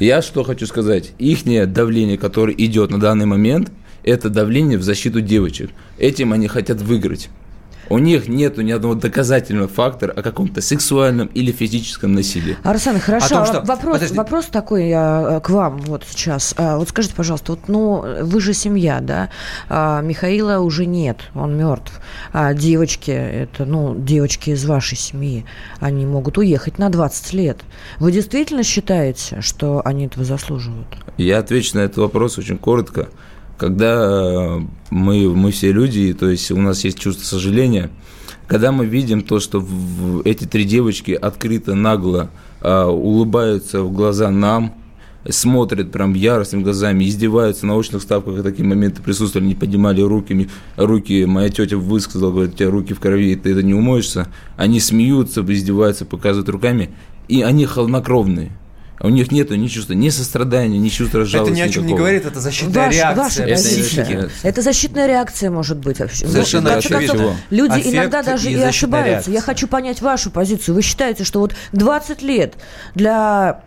Я 0.00 0.22
что 0.22 0.44
хочу 0.44 0.66
сказать. 0.66 1.12
Ихнее 1.18 1.66
давление, 1.66 2.16
которое 2.16 2.54
идет 2.56 2.90
на 2.90 2.98
данный 2.98 3.26
момент, 3.26 3.70
это 4.02 4.30
давление 4.30 4.78
в 4.78 4.82
защиту 4.82 5.20
девочек. 5.20 5.70
Этим 5.98 6.32
они 6.32 6.48
хотят 6.48 6.80
выиграть. 6.80 7.28
У 7.90 7.98
них 7.98 8.28
нет 8.28 8.56
ни 8.56 8.70
одного 8.70 8.94
доказательного 8.94 9.66
фактора 9.66 10.12
о 10.12 10.22
каком-то 10.22 10.60
сексуальном 10.60 11.26
или 11.34 11.50
физическом 11.50 12.12
насилии. 12.14 12.56
Арсен, 12.62 13.00
хорошо. 13.00 13.28
том, 13.34 13.46
что- 13.46 13.60
Вопрос, 13.62 13.94
Подожди. 13.94 14.16
вопрос 14.16 14.46
такой 14.46 14.92
а, 14.94 15.40
к 15.40 15.50
вам 15.50 15.78
вот 15.78 16.04
сейчас. 16.08 16.54
А, 16.56 16.78
Вот 16.78 16.88
скажите, 16.88 17.14
пожалуйста, 17.16 17.52
вот, 17.52 17.68
ну, 17.68 18.04
вы 18.22 18.40
же 18.40 18.54
семья, 18.54 19.00
да? 19.00 19.28
А, 19.68 20.00
Михаила 20.02 20.60
уже 20.60 20.86
нет, 20.86 21.18
он 21.34 21.56
мертв. 21.58 22.00
А 22.32 22.54
девочки, 22.54 23.10
это, 23.10 23.64
ну, 23.64 23.96
девочки 23.98 24.50
из 24.50 24.64
вашей 24.64 24.96
семьи, 24.96 25.44
они 25.80 26.06
могут 26.06 26.38
уехать 26.38 26.78
на 26.78 26.90
20 26.90 27.32
лет. 27.32 27.58
Вы 27.98 28.12
действительно 28.12 28.62
считаете, 28.62 29.40
что 29.40 29.82
они 29.84 30.06
этого 30.06 30.24
заслуживают? 30.24 30.86
Я 31.16 31.38
отвечу 31.40 31.76
на 31.76 31.80
этот 31.80 31.96
вопрос 31.98 32.38
очень 32.38 32.56
коротко. 32.56 33.08
Когда 33.60 34.56
э, 34.56 34.60
мы, 34.88 35.36
мы 35.36 35.50
все 35.50 35.70
люди, 35.70 36.14
то 36.14 36.30
есть 36.30 36.50
у 36.50 36.56
нас 36.56 36.82
есть 36.82 36.98
чувство 36.98 37.26
сожаления, 37.26 37.90
когда 38.46 38.72
мы 38.72 38.86
видим 38.86 39.20
то, 39.20 39.38
что 39.38 39.62
эти 40.24 40.46
три 40.46 40.64
девочки 40.64 41.12
открыто, 41.12 41.74
нагло 41.74 42.30
э, 42.62 42.84
улыбаются 42.84 43.82
в 43.82 43.92
глаза 43.92 44.30
нам, 44.30 44.72
смотрят 45.28 45.92
прям 45.92 46.14
яростными 46.14 46.62
глазами, 46.62 47.04
издеваются 47.04 47.66
на 47.66 47.76
очных 47.76 48.00
ставках, 48.00 48.42
такие 48.42 48.66
моменты 48.66 49.02
присутствовали, 49.02 49.48
не 49.48 49.54
поднимали 49.54 50.00
руки, 50.00 50.48
руки, 50.76 51.26
моя 51.26 51.50
тетя 51.50 51.76
высказала, 51.76 52.32
говорит, 52.32 52.54
у 52.54 52.56
тебя 52.56 52.70
руки 52.70 52.94
в 52.94 53.00
крови, 53.00 53.36
ты 53.36 53.50
это 53.50 53.62
не 53.62 53.74
умоешься, 53.74 54.28
они 54.56 54.80
смеются, 54.80 55.44
издеваются, 55.46 56.06
показывают 56.06 56.48
руками, 56.48 56.88
и 57.28 57.42
они 57.42 57.66
холоднокровные. 57.66 58.52
У 59.02 59.08
них 59.08 59.32
нет 59.32 59.50
ни 59.50 59.66
чувства 59.68 59.94
ни 59.94 60.08
сострадания, 60.10 60.78
ни 60.78 60.88
чувства 60.90 61.24
жалости 61.24 61.52
Это 61.52 61.56
ни 61.56 61.62
о 61.62 61.68
чем 61.68 61.84
никакого. 61.84 61.88
не 61.88 61.96
говорит, 61.98 62.26
это 62.26 62.40
защитная 62.40 62.86
Ваша, 62.86 62.98
реакция. 62.98 63.24
ваша 63.24 63.42
Это 63.44 63.60
защитная. 63.62 64.30
Это 64.42 64.62
защитная 64.62 65.06
реакция 65.06 65.50
может 65.50 65.78
быть. 65.78 65.96
Совершенно 65.96 66.62
Ну, 66.68 66.74
конце 66.74 66.88
очевидно. 66.94 67.14
концов, 67.18 67.36
Люди 67.50 67.72
Аффект 67.72 67.94
иногда 67.94 68.22
даже 68.22 68.50
и 68.50 68.54
и, 68.54 68.62
ошибаются. 68.62 69.30
Я 69.30 69.34
реакция. 69.36 69.40
хочу 69.40 69.68
понять 69.68 70.02
вашу 70.02 70.30
позицию. 70.30 70.74
Вы 70.74 70.82
считаете, 70.82 71.24
что 71.24 71.40
вот 71.40 71.54
20 71.72 72.20
лет 72.22 72.54
для 72.94 73.62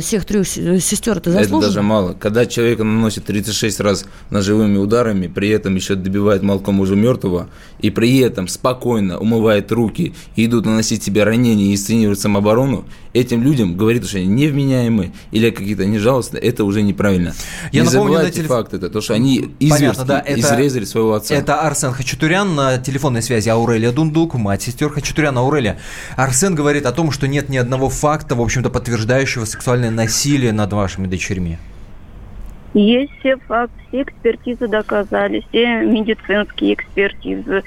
всех 0.00 0.24
трех 0.24 0.46
с- 0.46 0.52
сестер 0.80 1.18
это 1.18 1.30
Это 1.30 1.40
заслуженно? 1.40 1.60
даже 1.66 1.82
мало. 1.82 2.12
Когда 2.14 2.46
человека 2.46 2.84
наносит 2.84 3.24
36 3.24 3.80
раз 3.80 4.04
ножевыми 4.30 4.78
ударами, 4.78 5.26
при 5.26 5.48
этом 5.48 5.74
еще 5.74 5.94
добивает 5.96 6.42
молком 6.42 6.80
уже 6.80 6.94
мертвого, 6.96 7.48
и 7.80 7.90
при 7.90 8.18
этом 8.18 8.46
спокойно 8.48 9.18
умывает 9.18 9.72
руки 9.72 10.14
и 10.36 10.46
идут 10.46 10.64
наносить 10.64 11.02
себе 11.02 11.24
ранения 11.24 11.72
и 11.72 11.76
сценируют 11.76 12.20
самооборону, 12.20 12.84
этим 13.12 13.42
людям 13.42 13.76
говорит, 13.76 14.06
что 14.06 14.18
они 14.18 14.26
невменяемы 14.26 15.12
или 15.32 15.50
какие-то 15.50 15.84
нежалостные, 15.86 16.40
это 16.42 16.64
уже 16.64 16.82
неправильно. 16.82 17.34
Я 17.72 17.82
Не 17.82 17.86
напомню, 17.86 18.02
забывайте 18.14 18.26
на 18.28 18.32
телеф- 18.34 18.48
факт 18.48 18.74
это, 18.74 18.88
то, 18.90 19.00
что 19.00 19.14
они 19.14 19.40
Понятно, 19.40 19.64
изверски 19.76 20.04
да, 20.06 20.20
это- 20.24 20.40
изрезали 20.40 20.84
своего 20.84 21.14
отца. 21.14 21.34
Это 21.34 21.60
Арсен 21.62 21.92
Хачатурян 21.92 22.54
на 22.54 22.78
телефонной 22.78 23.22
связи 23.22 23.48
Аурелия 23.48 23.92
Дундук, 23.92 24.34
мать 24.34 24.62
сестер 24.62 24.90
Хачатуряна 24.90 25.40
Аурелия. 25.40 25.78
Арсен 26.16 26.54
говорит 26.54 26.86
о 26.86 26.92
том, 26.92 27.10
что 27.10 27.26
нет 27.28 27.48
ни 27.48 27.56
одного 27.56 27.88
факта, 27.88 28.34
в 28.34 28.40
общем-то, 28.40 28.70
подтверждающего 28.70 29.44
сексуальное 29.64 29.90
насилие 29.90 30.52
над 30.52 30.74
вашими 30.74 31.06
дочерьми. 31.06 31.56
Есть 32.74 33.12
все 33.20 33.38
факты, 33.38 33.74
все 33.88 34.02
экспертизы 34.02 34.68
доказали, 34.68 35.42
все 35.48 35.80
медицинские 35.80 36.74
экспертизы, 36.74 37.62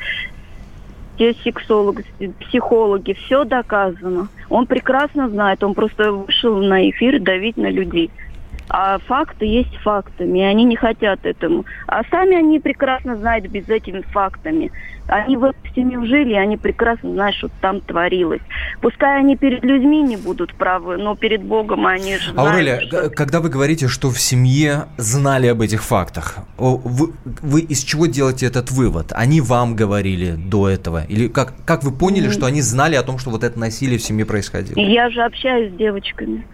все 1.15 1.33
сексологи, 1.43 2.05
психологи, 2.41 3.13
все 3.13 3.45
доказано. 3.45 4.27
Он 4.49 4.67
прекрасно 4.67 5.27
знает, 5.27 5.63
он 5.63 5.73
просто 5.73 6.11
вышел 6.11 6.57
на 6.57 6.87
эфир 6.87 7.19
давить 7.19 7.57
на 7.57 7.71
людей. 7.71 8.11
А 8.69 8.99
факты 8.99 9.45
есть 9.45 9.75
фактами, 9.77 10.39
и 10.39 10.43
они 10.43 10.65
не 10.65 10.75
хотят 10.75 11.25
этому. 11.25 11.65
А 11.87 12.03
сами 12.11 12.35
они 12.35 12.59
прекрасно 12.59 13.15
знают 13.15 13.47
без 13.47 13.67
этими 13.69 14.01
фактами. 14.11 14.71
Они 15.07 15.37
в 15.37 15.45
этой 15.45 15.73
семье 15.73 16.05
жили, 16.05 16.31
и 16.31 16.37
они 16.37 16.57
прекрасно 16.57 17.13
знают, 17.13 17.33
что 17.37 17.49
там 17.61 17.79
творилось. 17.79 18.41
Пускай 18.81 19.19
они 19.19 19.37
перед 19.37 19.63
людьми 19.63 20.01
не 20.01 20.17
будут 20.17 20.53
правы, 20.53 20.97
но 20.97 21.15
перед 21.15 21.43
Богом 21.43 21.85
они 21.87 22.17
же 22.17 22.31
знают, 22.33 22.51
Аурелия, 22.51 22.81
что- 22.81 23.09
когда 23.09 23.39
вы 23.39 23.47
говорите, 23.47 23.87
что 23.87 24.09
в 24.09 24.19
семье 24.19 24.87
знали 24.97 25.47
об 25.47 25.61
этих 25.61 25.81
фактах, 25.83 26.35
вы, 26.57 27.13
вы 27.41 27.61
из 27.61 27.83
чего 27.83 28.07
делаете 28.07 28.47
этот 28.47 28.69
вывод? 28.71 29.13
Они 29.15 29.39
вам 29.39 29.75
говорили 29.77 30.31
до 30.31 30.67
этого? 30.67 31.05
Или 31.05 31.29
как, 31.29 31.53
как 31.65 31.85
вы 31.85 31.93
поняли, 31.93 32.29
что 32.29 32.45
они 32.45 32.61
знали 32.61 32.95
о 32.95 33.03
том, 33.03 33.17
что 33.17 33.29
вот 33.29 33.45
это 33.45 33.57
насилие 33.57 33.99
в 33.99 34.03
семье 34.03 34.25
происходило? 34.25 34.77
Я 34.77 35.09
же 35.09 35.21
общаюсь 35.23 35.71
с 35.73 35.77
девочками. 35.77 36.45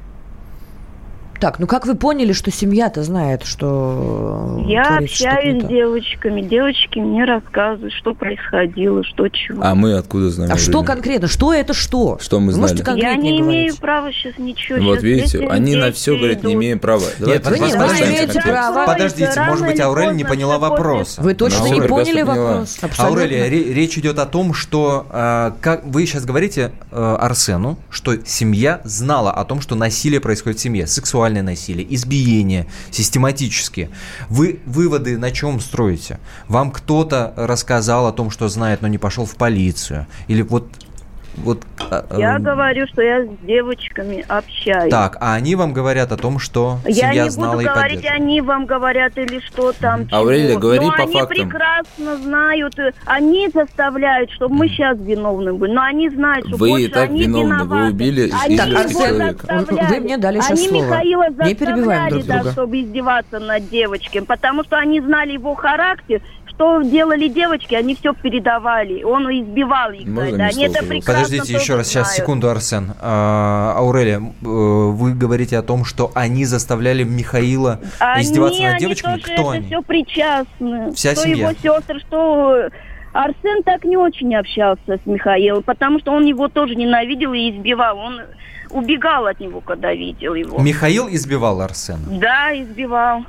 Так, 1.43 1.59
ну 1.59 1.67
как 1.67 1.85
вы 1.85 1.95
поняли, 1.95 2.31
что 2.31 2.51
семья-то 2.51 3.03
знает, 3.03 3.43
что 3.43 4.63
Я 4.65 4.85
что-то 4.85 4.99
не 5.01 5.05
общаюсь 5.07 5.63
с 5.63 5.67
девочками. 5.67 6.41
Девочки 6.41 6.99
мне 6.99 7.25
рассказывают, 7.25 7.91
что 7.91 8.13
происходило, 8.13 9.03
что 9.03 9.27
чего. 9.27 9.61
А 9.61 9.75
мы 9.75 9.95
откуда 9.97 10.29
знаем? 10.29 10.53
А 10.53 10.57
что 10.57 10.83
конкретно? 10.83 11.27
Что 11.27 11.53
это 11.53 11.73
что? 11.73 12.17
Что 12.21 12.39
мы 12.39 12.55
Можете 12.55 12.83
знали? 12.85 12.97
Я 13.01 13.15
не 13.15 13.39
говорить? 13.39 13.41
имею 13.41 13.75
права 13.75 14.13
сейчас 14.13 14.37
ничего. 14.37 14.81
Вот 14.85 14.93
Щас 14.95 15.03
видите, 15.03 15.45
они 15.49 15.75
на 15.75 15.91
все 15.91 16.15
говорят, 16.15 16.43
не 16.43 16.53
идут. 16.53 16.63
имеем 16.63 16.79
права. 16.79 17.03
Нет, 17.19 17.45
вы 17.45 17.59
не- 17.59 17.65
не 17.65 17.71
имеете 17.73 18.39
права. 18.41 18.85
Подождите, 18.85 19.41
может 19.41 19.65
быть, 19.65 19.83
поздно 19.83 20.11
не 20.11 20.23
поняла 20.23 20.59
вопрос. 20.59 21.17
Вы 21.17 21.33
точно 21.33 21.65
не 21.65 21.81
поняли 21.81 22.21
вопрос? 22.21 22.79
Аурелия, 22.97 23.49
ре- 23.49 23.73
речь 23.73 23.97
идет 23.97 24.17
о 24.17 24.25
том, 24.25 24.53
что 24.53 25.07
э, 25.11 25.51
как 25.59 25.83
вы 25.83 26.05
сейчас 26.05 26.23
говорите 26.23 26.71
э, 26.89 27.15
Арсену, 27.19 27.77
что 27.89 28.15
семья 28.25 28.79
знала 28.85 29.33
о 29.33 29.43
том, 29.43 29.59
что 29.59 29.75
насилие 29.75 30.21
происходит 30.21 30.59
в 30.59 30.61
семье, 30.61 30.87
сексуальное 30.87 31.32
насилие, 31.41 31.93
избиение, 31.95 32.67
систематически. 32.91 33.89
Вы 34.29 34.59
выводы 34.65 35.17
на 35.17 35.31
чем 35.31 35.59
строите? 35.59 36.19
Вам 36.47 36.71
кто-то 36.71 37.33
рассказал 37.35 38.07
о 38.07 38.11
том, 38.11 38.29
что 38.29 38.47
знает, 38.47 38.81
но 38.81 38.87
не 38.87 38.97
пошел 38.97 39.25
в 39.25 39.35
полицию? 39.35 40.07
Или 40.27 40.41
вот 40.41 40.67
вот 41.35 41.63
Я 42.17 42.35
э, 42.37 42.39
говорю, 42.39 42.87
что 42.87 43.01
я 43.01 43.23
с 43.25 43.27
девочками 43.43 44.25
общаюсь. 44.27 44.89
так, 44.91 45.17
а 45.19 45.33
они 45.35 45.55
вам 45.55 45.73
говорят 45.73 46.11
о 46.11 46.17
том, 46.17 46.39
что 46.39 46.79
Я 46.85 47.09
семья 47.09 47.23
не 47.25 47.29
знала 47.29 47.53
буду 47.53 47.63
и 47.63 47.67
говорить, 47.67 48.05
они 48.09 48.41
вам 48.41 48.65
говорят 48.65 49.17
или 49.17 49.39
что 49.39 49.71
там. 49.73 50.07
чего. 50.07 50.17
Аурелия, 50.17 50.57
говори 50.57 50.85
Но 50.85 50.91
по 50.91 51.03
они 51.03 51.13
фактам. 51.13 51.27
прекрасно 51.49 52.17
знают, 52.17 52.77
э, 52.79 52.91
они 53.05 53.49
заставляют, 53.53 54.31
чтобы 54.31 54.55
мы 54.55 54.67
сейчас 54.69 54.97
виновны 54.99 55.53
были. 55.53 55.71
Но 55.73 55.81
они 55.81 56.09
знают, 56.09 56.47
что 56.47 56.57
Вы 56.57 56.67
и 56.67 56.71
больше 56.71 56.89
так 56.89 57.09
они 57.09 57.23
виновны, 57.23 57.55
вы 57.55 57.63
виноваты. 57.65 57.93
убили 57.93 58.31
Они 58.43 58.57
Так, 58.57 58.67
его 58.67 58.83
человека. 58.89 59.47
заставляли. 59.47 59.89
Вы 59.93 59.99
мне 60.01 60.17
дали 60.17 60.39
сейчас 60.39 60.59
они 60.59 60.67
слово. 60.69 60.83
Михаила 60.85 61.23
Не 61.45 61.55
перебиваем 61.55 62.09
друг 62.09 62.21
заставляли, 62.21 62.21
друга. 62.23 62.43
да, 62.43 62.51
чтобы 62.51 62.81
издеваться 62.81 63.39
над 63.39 63.69
девочками, 63.69 64.25
потому 64.25 64.63
что 64.63 64.77
они 64.77 65.01
знали 65.01 65.33
его 65.33 65.55
характер, 65.55 66.21
что 66.55 66.81
делали 66.81 67.27
девочки, 67.27 67.75
они 67.75 67.95
все 67.95 68.13
передавали. 68.13 69.03
Он 69.03 69.27
избивал 69.29 69.91
их. 69.91 70.07
Можно 70.07 70.45
Они 70.45 70.65
это 70.65 70.83
Подождите 71.05 71.53
еще 71.53 71.75
раз, 71.75 71.87
сейчас, 71.87 72.15
секунду, 72.15 72.49
Арсен. 72.49 72.93
А, 73.01 73.73
Аурелия, 73.77 74.17
э, 74.19 74.21
вы 74.45 75.13
говорите 75.13 75.57
о 75.57 75.63
том, 75.63 75.85
что 75.85 76.11
они 76.15 76.45
заставляли 76.45 77.03
Михаила 77.03 77.79
Они, 77.99 78.23
издеваться 78.23 78.61
над 78.61 78.71
они 78.71 78.79
девочками? 78.79 79.19
тоже 79.19 79.23
Кто 79.33 79.33
это 79.33 79.51
они? 79.51 79.67
все 79.67 79.81
причастны. 79.81 80.91
Вся 80.93 81.11
что 81.13 81.23
семья. 81.23 81.49
его 81.49 81.77
сестры, 81.77 81.99
что 81.99 82.69
Арсен 83.13 83.63
так 83.63 83.83
не 83.83 83.97
очень 83.97 84.33
общался 84.35 84.97
с 84.97 85.05
Михаилом, 85.05 85.63
потому 85.63 85.99
что 85.99 86.11
он 86.11 86.25
его 86.25 86.47
тоже 86.47 86.75
ненавидел 86.75 87.33
и 87.33 87.51
избивал. 87.51 87.97
Он 87.97 88.21
убегал 88.71 89.27
от 89.27 89.39
него, 89.39 89.61
когда 89.61 89.93
видел 89.93 90.33
его. 90.33 90.59
Михаил 90.59 91.07
избивал 91.07 91.61
Арсена? 91.61 91.99
Да, 92.19 92.55
избивал. 92.55 93.23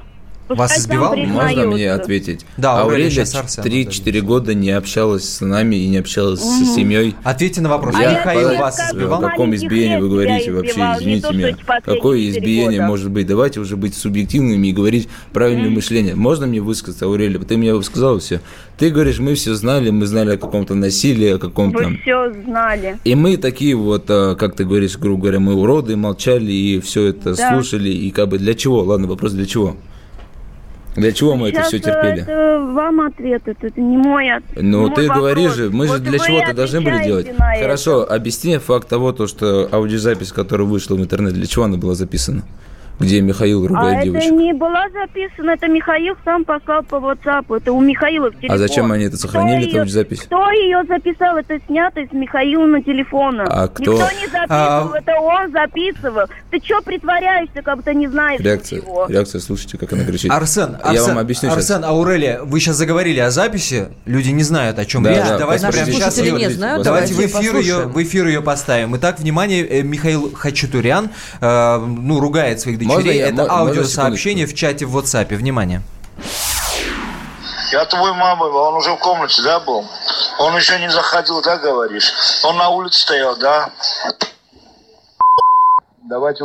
Вас 0.48 0.78
избивал? 0.78 1.16
Можно 1.16 1.66
мне 1.68 1.90
ответить? 1.90 2.44
Да, 2.56 2.80
Аурелия, 2.80 3.06
Аурелия 3.06 3.10
сейчас 3.10 3.34
Арсен 3.34 3.64
3-4 3.64 4.20
года 4.20 4.52
не 4.54 4.70
общалась 4.70 5.28
с 5.28 5.40
нами 5.40 5.76
и 5.76 5.88
не 5.88 5.96
общалась 5.98 6.40
с 6.40 6.74
семьей. 6.74 7.14
Ответьте 7.24 7.60
на 7.62 7.68
вопрос. 7.70 7.94
А 7.96 8.02
Я- 8.02 8.12
Михаил 8.12 8.50
я 8.50 8.60
вас 8.60 8.78
избивал? 8.78 9.24
О 9.24 9.30
каком 9.30 9.54
избиении 9.54 9.96
вы 9.98 10.08
говорите 10.10 10.52
вообще, 10.52 10.80
извините 10.98 11.32
меня. 11.32 11.56
Какое 11.82 12.28
избиение 12.28 12.80
года. 12.80 12.88
может 12.88 13.10
быть? 13.10 13.26
Давайте 13.26 13.60
уже 13.60 13.76
быть 13.76 13.94
субъективными 13.96 14.68
и 14.68 14.72
говорить 14.72 15.08
правильное 15.32 15.70
мышление. 15.70 16.14
Можно 16.14 16.46
мне 16.46 16.60
высказаться, 16.60 17.06
Аурелия? 17.06 17.38
Ты 17.40 17.56
мне 17.56 17.80
сказал 17.82 18.18
все. 18.18 18.40
Ты 18.76 18.90
говоришь, 18.90 19.18
мы 19.20 19.34
все 19.34 19.54
знали, 19.54 19.90
мы 19.90 20.04
знали 20.06 20.34
о 20.34 20.36
каком-то 20.36 20.74
насилии, 20.74 21.34
о 21.34 21.38
каком-то... 21.38 21.78
Вы 21.84 21.96
все 21.98 22.32
знали. 22.44 22.98
И 23.04 23.14
мы 23.14 23.36
такие 23.36 23.74
вот, 23.76 24.04
а, 24.08 24.34
как 24.34 24.56
ты 24.56 24.64
говоришь, 24.64 24.98
грубо 24.98 25.22
говоря, 25.22 25.40
мы 25.40 25.54
уроды, 25.54 25.96
молчали 25.96 26.52
и 26.52 26.80
все 26.80 27.06
это 27.06 27.34
Да. 27.36 27.50
слушали. 27.54 27.88
И 27.88 28.10
как 28.10 28.28
бы 28.28 28.38
для 28.38 28.54
чего? 28.54 28.82
Ладно, 28.82 29.06
вопрос 29.06 29.32
для 29.32 29.46
чего? 29.46 29.76
Для 30.96 31.12
чего 31.12 31.34
мы 31.34 31.48
это 31.48 31.58
Сейчас 31.58 31.68
все 31.68 31.76
э, 31.78 31.80
терпели? 31.80 32.22
это 32.22 32.60
вам 32.72 33.00
ответ, 33.00 33.42
это, 33.46 33.66
это 33.66 33.80
не 33.80 33.96
мой 33.96 34.30
ответ. 34.30 34.62
Ну, 34.62 34.82
мой 34.86 34.94
ты 34.94 35.02
вопрос. 35.08 35.18
говоришь 35.18 35.54
же, 35.54 35.70
мы 35.70 35.86
Вот 35.86 35.96
же 35.98 36.02
для 36.02 36.18
чего-то 36.18 36.54
должны 36.54 36.80
были 36.80 37.02
делать. 37.04 37.38
на 37.38 37.54
это. 37.54 37.62
Хорошо, 37.64 38.06
объясни 38.08 38.58
факт 38.58 38.88
того, 38.88 39.12
то, 39.12 39.26
что 39.26 39.68
аудиозапись, 39.72 40.32
которая 40.32 40.66
вышла 40.66 40.94
в 40.94 41.00
интернет, 41.00 41.32
для 41.34 41.46
чего 41.46 41.64
она 41.64 41.76
была 41.76 41.94
записана? 41.94 42.42
Где 43.00 43.20
Михаил 43.20 43.64
А 43.64 43.68
ругает 43.68 43.96
это 43.98 44.04
девочек. 44.04 44.30
не 44.32 44.52
была 44.52 44.84
записана, 44.90 45.50
это 45.50 45.66
Михаил 45.68 46.14
сам 46.24 46.44
послал 46.44 46.82
по 46.84 46.96
WhatsApp, 46.96 47.56
это 47.56 47.72
у 47.72 47.80
Михаила 47.80 48.30
в 48.30 48.34
телефон. 48.36 48.54
А 48.54 48.58
зачем 48.58 48.92
они 48.92 49.04
это 49.04 49.16
сохранили, 49.16 49.56
Кто 49.56 49.62
эту 49.62 49.70
её- 49.70 49.80
аудиозапись? 49.80 50.20
Кто 50.22 50.50
ее 50.52 50.82
записал? 50.88 51.36
Это 51.36 51.58
снято 51.66 52.00
из 52.00 52.12
Михаила 52.12 52.80
телефона. 52.82 53.44
А 53.48 53.66
кто? 53.68 53.92
Никто 53.94 54.04
не 54.20 54.26
записывал, 54.26 54.48
А- 54.48 54.92
это 54.96 55.12
он 55.20 55.50
записывал. 55.52 56.26
Ты 56.50 56.60
что 56.64 56.80
притворяешься, 56.82 57.62
как 57.62 57.76
будто 57.78 57.92
не 57.94 58.06
знаешь 58.06 58.40
Реакция, 58.40 58.78
ничего? 58.80 59.06
реакция, 59.08 59.40
слушайте, 59.40 59.76
как 59.76 59.92
она 59.92 60.04
кричит. 60.04 60.30
Арсен, 60.30 60.76
Я 60.82 60.90
Арсен, 60.90 61.08
вам 61.08 61.18
объясню 61.18 61.50
сейчас. 61.50 61.70
Арсен, 61.70 61.84
Аурелия, 61.84 62.42
вы 62.42 62.60
сейчас 62.60 62.76
заговорили 62.76 63.18
о 63.18 63.30
записи, 63.30 63.88
люди 64.06 64.30
не 64.30 64.44
знают, 64.44 64.78
о 64.78 64.84
чем 64.84 65.02
Да, 65.02 65.10
речь. 65.10 65.18
да, 65.24 65.38
давайте 65.38 65.66
прямо 65.68 65.86
сейчас 65.90 66.18
ее- 66.18 66.32
не 66.32 66.48
знают, 66.50 66.84
давайте, 66.84 67.12
давайте 67.12 67.34
в, 67.36 67.40
эфир 67.40 67.56
ее, 67.56 67.78
в 67.88 68.02
эфир 68.02 68.26
ее 68.28 68.40
поставим. 68.40 68.94
Итак, 68.96 69.18
внимание, 69.18 69.66
э, 69.66 69.82
Михаил 69.82 70.32
Хачатурян, 70.32 71.10
э, 71.40 71.78
ну, 71.78 72.20
ругает 72.20 72.60
своих 72.60 72.78
дочерей. 72.84 73.18
я- 73.18 73.28
Это 73.28 73.36
можно 73.42 73.58
аудиосообщение 73.58 74.46
в 74.46 74.54
чате 74.54 74.86
в 74.86 74.96
WhatsApp. 74.96 75.34
Внимание. 75.34 75.82
Я 77.72 77.84
твой 77.86 78.12
мама, 78.14 78.44
он 78.44 78.74
уже 78.74 78.92
в 78.92 78.98
комнате, 78.98 79.42
да, 79.42 79.58
был? 79.60 79.84
Он 80.38 80.56
еще 80.56 80.78
не 80.78 80.88
заходил, 80.90 81.42
да, 81.42 81.56
говоришь? 81.58 82.12
Он 82.44 82.56
на 82.56 82.68
улице 82.68 83.00
стоял, 83.00 83.36
да? 83.36 83.70
Давайте 86.02 86.44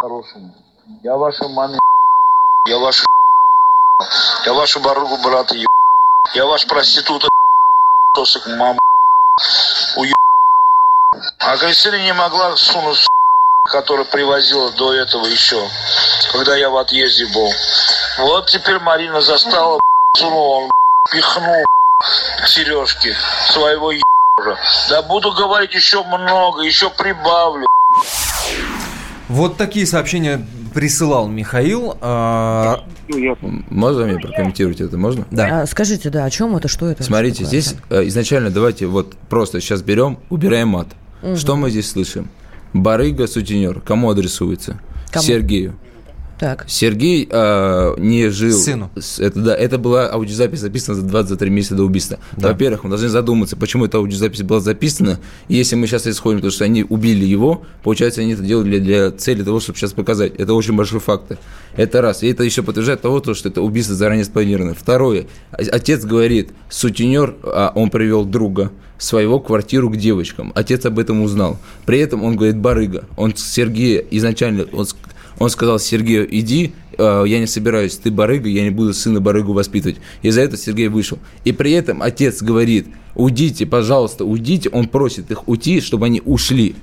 хорошему. 0.00 0.54
Я 1.02 1.16
ваша 1.16 1.48
маме 1.48 1.78
я 2.66 2.78
ваша 2.78 3.04
я 4.44 4.52
вашу 4.54 4.80
баругу 4.80 5.16
брата 5.18 5.54
еб... 5.54 5.66
Я 6.34 6.46
ваш 6.46 6.66
проститута 6.66 7.28
сосок 8.16 8.46
мама 8.56 8.78
уеб... 9.96 10.16
А 11.38 11.56
Кристина 11.58 12.02
не 12.02 12.12
могла 12.12 12.56
сунуть 12.56 13.06
которая 13.76 14.06
привозила 14.06 14.72
до 14.72 14.94
этого 14.94 15.26
еще, 15.26 15.60
когда 16.32 16.56
я 16.56 16.70
в 16.70 16.78
отъезде 16.78 17.26
был. 17.26 17.50
Вот 18.20 18.46
теперь 18.46 18.78
Марина 18.78 19.20
застала, 19.20 19.78
сунула, 20.16 20.62
он 20.62 20.70
пихнул 21.12 21.62
сережки 22.46 23.12
своего 23.52 23.92
ебра. 23.92 24.56
Да 24.88 25.02
буду 25.02 25.30
говорить 25.32 25.74
еще 25.74 26.02
много, 26.04 26.62
еще 26.62 26.88
прибавлю. 26.88 27.66
Вот 29.28 29.58
такие 29.58 29.84
сообщения 29.84 30.46
присылал 30.72 31.28
Михаил. 31.28 31.98
А... 32.00 32.82
Можно 33.68 34.06
мне 34.06 34.18
прокомментировать 34.18 34.80
это? 34.80 34.96
Можно? 34.96 35.26
Да. 35.30 35.62
А, 35.62 35.66
скажите, 35.66 36.08
да, 36.08 36.24
о 36.24 36.30
чем 36.30 36.56
это, 36.56 36.68
что 36.68 36.86
это? 36.86 37.02
Смотрите, 37.02 37.44
здесь 37.44 37.74
э, 37.90 38.06
изначально 38.06 38.50
давайте 38.50 38.86
вот 38.86 39.14
просто 39.28 39.60
сейчас 39.60 39.82
берем, 39.82 40.18
убираем 40.30 40.68
мат. 40.68 40.88
Угу. 41.22 41.36
Что 41.36 41.56
мы 41.56 41.70
здесь 41.70 41.90
слышим? 41.90 42.30
Барыга, 42.72 43.26
сутенер. 43.26 43.80
Кому 43.80 44.10
адресуется? 44.10 44.80
Кому? 45.10 45.24
Сергею. 45.24 45.74
Так. 46.38 46.64
Сергей 46.68 47.26
э, 47.30 47.94
не 47.98 48.28
жил... 48.28 48.52
Сыну. 48.58 48.90
Это, 49.18 49.40
да, 49.40 49.56
это 49.56 49.78
была 49.78 50.10
аудиозапись 50.10 50.60
записана 50.60 50.94
за 50.94 51.02
23 51.02 51.50
месяца 51.50 51.74
до 51.74 51.84
убийства. 51.84 52.18
Да. 52.36 52.48
Во-первых, 52.48 52.84
мы 52.84 52.90
должны 52.90 53.08
задуматься, 53.08 53.56
почему 53.56 53.86
эта 53.86 53.98
аудиозапись 53.98 54.42
была 54.42 54.60
записана. 54.60 55.18
Если 55.48 55.76
мы 55.76 55.86
сейчас 55.86 56.06
исходим, 56.06 56.42
то, 56.42 56.50
что 56.50 56.64
они 56.64 56.84
убили 56.86 57.24
его, 57.24 57.62
получается, 57.82 58.20
они 58.20 58.34
это 58.34 58.42
делали 58.42 58.78
для 58.78 59.10
цели 59.12 59.42
того, 59.42 59.60
чтобы 59.60 59.78
сейчас 59.78 59.92
показать. 59.92 60.34
Это 60.36 60.52
очень 60.52 60.76
большой 60.76 61.00
факт. 61.00 61.38
Это 61.74 62.02
раз. 62.02 62.22
И 62.22 62.28
это 62.28 62.42
еще 62.44 62.62
подтверждает 62.62 63.00
того, 63.00 63.22
что 63.34 63.48
это 63.48 63.62
убийство 63.62 63.94
заранее 63.94 64.24
спланировано. 64.24 64.74
Второе. 64.74 65.26
Отец 65.52 66.04
говорит, 66.04 66.50
сутенер, 66.68 67.34
а 67.42 67.72
он 67.74 67.88
привел 67.88 68.24
друга 68.24 68.72
своего 68.98 69.40
квартиру 69.40 69.90
к 69.90 69.96
девочкам. 69.96 70.52
Отец 70.54 70.84
об 70.86 70.98
этом 70.98 71.22
узнал. 71.22 71.58
При 71.84 71.98
этом 71.98 72.24
он 72.24 72.36
говорит 72.36 72.56
барыга. 72.56 73.04
Он 73.16 73.34
Сергея 73.36 74.02
изначально, 74.10 74.66
он 74.72 74.86
он 75.38 75.50
сказал 75.50 75.78
Сергею, 75.78 76.26
иди, 76.30 76.72
э, 76.96 77.24
я 77.26 77.38
не 77.38 77.46
собираюсь, 77.46 77.96
ты 77.96 78.10
барыга, 78.10 78.48
я 78.48 78.62
не 78.62 78.70
буду 78.70 78.94
сына 78.94 79.20
барыгу 79.20 79.52
воспитывать. 79.52 79.96
И 80.22 80.30
за 80.30 80.40
это 80.40 80.56
Сергей 80.56 80.88
вышел. 80.88 81.18
И 81.44 81.52
при 81.52 81.72
этом 81.72 82.02
отец 82.02 82.42
говорит, 82.42 82.86
уйдите, 83.14 83.66
пожалуйста, 83.66 84.24
уйдите. 84.24 84.70
Он 84.70 84.88
просит 84.88 85.30
их 85.30 85.46
уйти, 85.48 85.80
чтобы 85.80 86.06
они 86.06 86.22
ушли. 86.24 86.74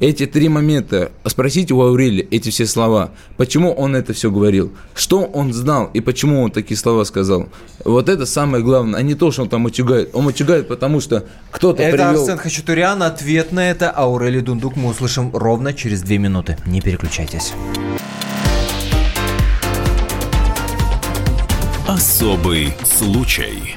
Эти 0.00 0.26
три 0.26 0.48
момента, 0.48 1.12
спросите 1.26 1.74
у 1.74 1.82
Аурели 1.82 2.26
эти 2.30 2.50
все 2.50 2.66
слова, 2.66 3.12
почему 3.36 3.72
он 3.72 3.94
это 3.94 4.12
все 4.12 4.30
говорил, 4.30 4.72
что 4.94 5.22
он 5.24 5.52
знал 5.52 5.90
и 5.94 6.00
почему 6.00 6.42
он 6.42 6.50
такие 6.50 6.76
слова 6.76 7.04
сказал. 7.04 7.48
Вот 7.84 8.08
это 8.08 8.26
самое 8.26 8.64
главное, 8.64 8.98
а 8.98 9.02
не 9.02 9.14
то, 9.14 9.30
что 9.30 9.42
он 9.42 9.48
там 9.48 9.64
утюгает. 9.64 10.10
Он 10.12 10.26
утюгает, 10.26 10.68
потому 10.68 11.00
что 11.00 11.24
кто-то 11.50 11.82
это 11.82 11.96
привел... 11.96 12.22
Арсен 12.22 12.38
Хачатурян, 12.38 13.02
ответ 13.02 13.52
на 13.52 13.70
это 13.70 13.90
Аурели 13.90 14.40
Дундук 14.40 14.76
мы 14.76 14.90
услышим 14.90 15.30
ровно 15.34 15.72
через 15.72 16.02
две 16.02 16.18
минуты. 16.18 16.56
Не 16.66 16.80
переключайтесь. 16.80 17.52
Особый 21.86 22.72
случай. 22.84 23.76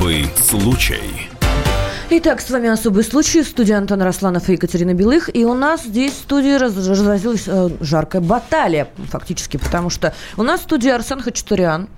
Особый 0.00 0.24
случай. 0.34 1.28
Итак, 2.08 2.40
с 2.40 2.48
вами 2.48 2.70
«Особый 2.70 3.04
случай». 3.04 3.42
Студия 3.42 3.76
Антон 3.76 4.00
Росланов 4.00 4.48
и 4.48 4.52
Екатерина 4.52 4.94
Белых. 4.94 5.28
И 5.36 5.44
у 5.44 5.52
нас 5.52 5.84
здесь 5.84 6.12
в 6.12 6.20
студии 6.20 6.56
разразилась 6.56 7.44
э, 7.46 7.68
жаркая 7.82 8.22
баталия, 8.22 8.88
фактически, 9.10 9.58
потому 9.58 9.90
что 9.90 10.14
у 10.38 10.42
нас 10.42 10.60
в 10.60 10.62
студии 10.62 10.88
Арсен 10.88 11.20
Хачатурян, 11.20 11.90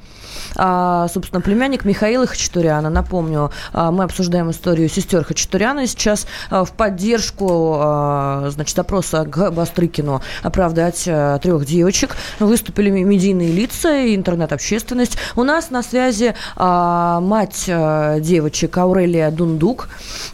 собственно, 0.54 1.40
племянник 1.40 1.84
Михаила 1.84 2.26
Хачатуряна. 2.26 2.90
Напомню, 2.90 3.50
а, 3.72 3.90
мы 3.90 4.04
обсуждаем 4.04 4.50
историю 4.50 4.88
сестер 4.88 5.24
Хачатуряна. 5.24 5.86
Сейчас 5.86 6.26
а, 6.50 6.64
в 6.64 6.72
поддержку, 6.72 7.76
а, 7.78 8.48
значит, 8.50 8.78
опроса 8.78 9.24
к 9.24 9.50
Бастрыкину 9.50 10.22
оправдать 10.42 11.04
а, 11.06 11.38
трех 11.38 11.64
девочек 11.64 12.16
выступили 12.38 12.90
медийные 12.90 13.52
лица 13.52 13.96
и 13.98 14.14
интернет-общественность. 14.14 15.16
У 15.36 15.42
нас 15.42 15.70
на 15.70 15.82
связи 15.82 16.34
а, 16.56 17.20
мать 17.20 17.66
а, 17.68 18.20
девочек 18.20 18.76
Аурелия 18.76 19.30
Дундук 19.30 19.88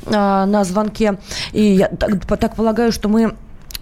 а, 0.07 0.47
на 0.47 0.65
звонке. 0.65 1.19
И 1.53 1.63
я 1.63 1.89
так, 1.89 2.27
так 2.39 2.57
полагаю, 2.57 2.93
что 2.93 3.09
мы 3.09 3.35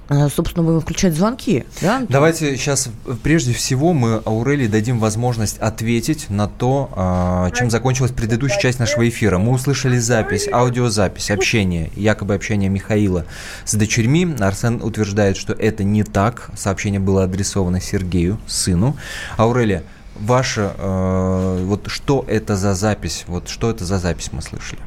собственно, 0.09 0.65
будем 0.65 0.81
включать 0.81 1.15
звонки. 1.15 1.65
Да? 1.81 2.05
Давайте 2.09 2.57
сейчас, 2.57 2.89
прежде 3.23 3.53
всего, 3.53 3.93
мы 3.93 4.23
Аурелии 4.25 4.67
дадим 4.69 4.99
возможность 4.99 5.59
ответить 5.59 6.31
на 6.31 6.47
то, 6.47 6.91
а, 6.95 7.51
чем 7.51 7.71
закончилась 7.71 8.13
предыдущая 8.13 8.61
часть 8.61 8.79
нашего 8.79 9.09
эфира. 9.09 9.39
Мы 9.39 9.53
услышали 9.53 9.99
запись, 9.99 10.49
аудиозапись, 10.51 11.31
общение, 11.31 11.91
якобы 11.97 12.35
общение 12.35 12.69
Михаила 12.69 13.25
с 13.65 13.75
дочерьми. 13.75 14.35
Арсен 14.39 14.81
утверждает, 14.83 15.37
что 15.37 15.53
это 15.53 15.83
не 15.85 16.05
так. 16.05 16.51
Сообщение 16.57 17.01
было 17.01 17.25
адресовано 17.25 17.81
Сергею, 17.81 18.39
сыну. 18.47 18.97
Аурелия, 19.37 19.83
ваша, 20.15 20.73
э, 20.79 21.65
вот 21.65 21.89
что 21.89 22.25
это 22.29 22.57
за 22.57 22.75
запись? 22.75 23.25
Вот 23.27 23.49
что 23.49 23.71
это 23.71 23.85
за 23.85 23.99
запись 23.99 24.31
мы 24.33 24.43
слышали? 24.43 24.81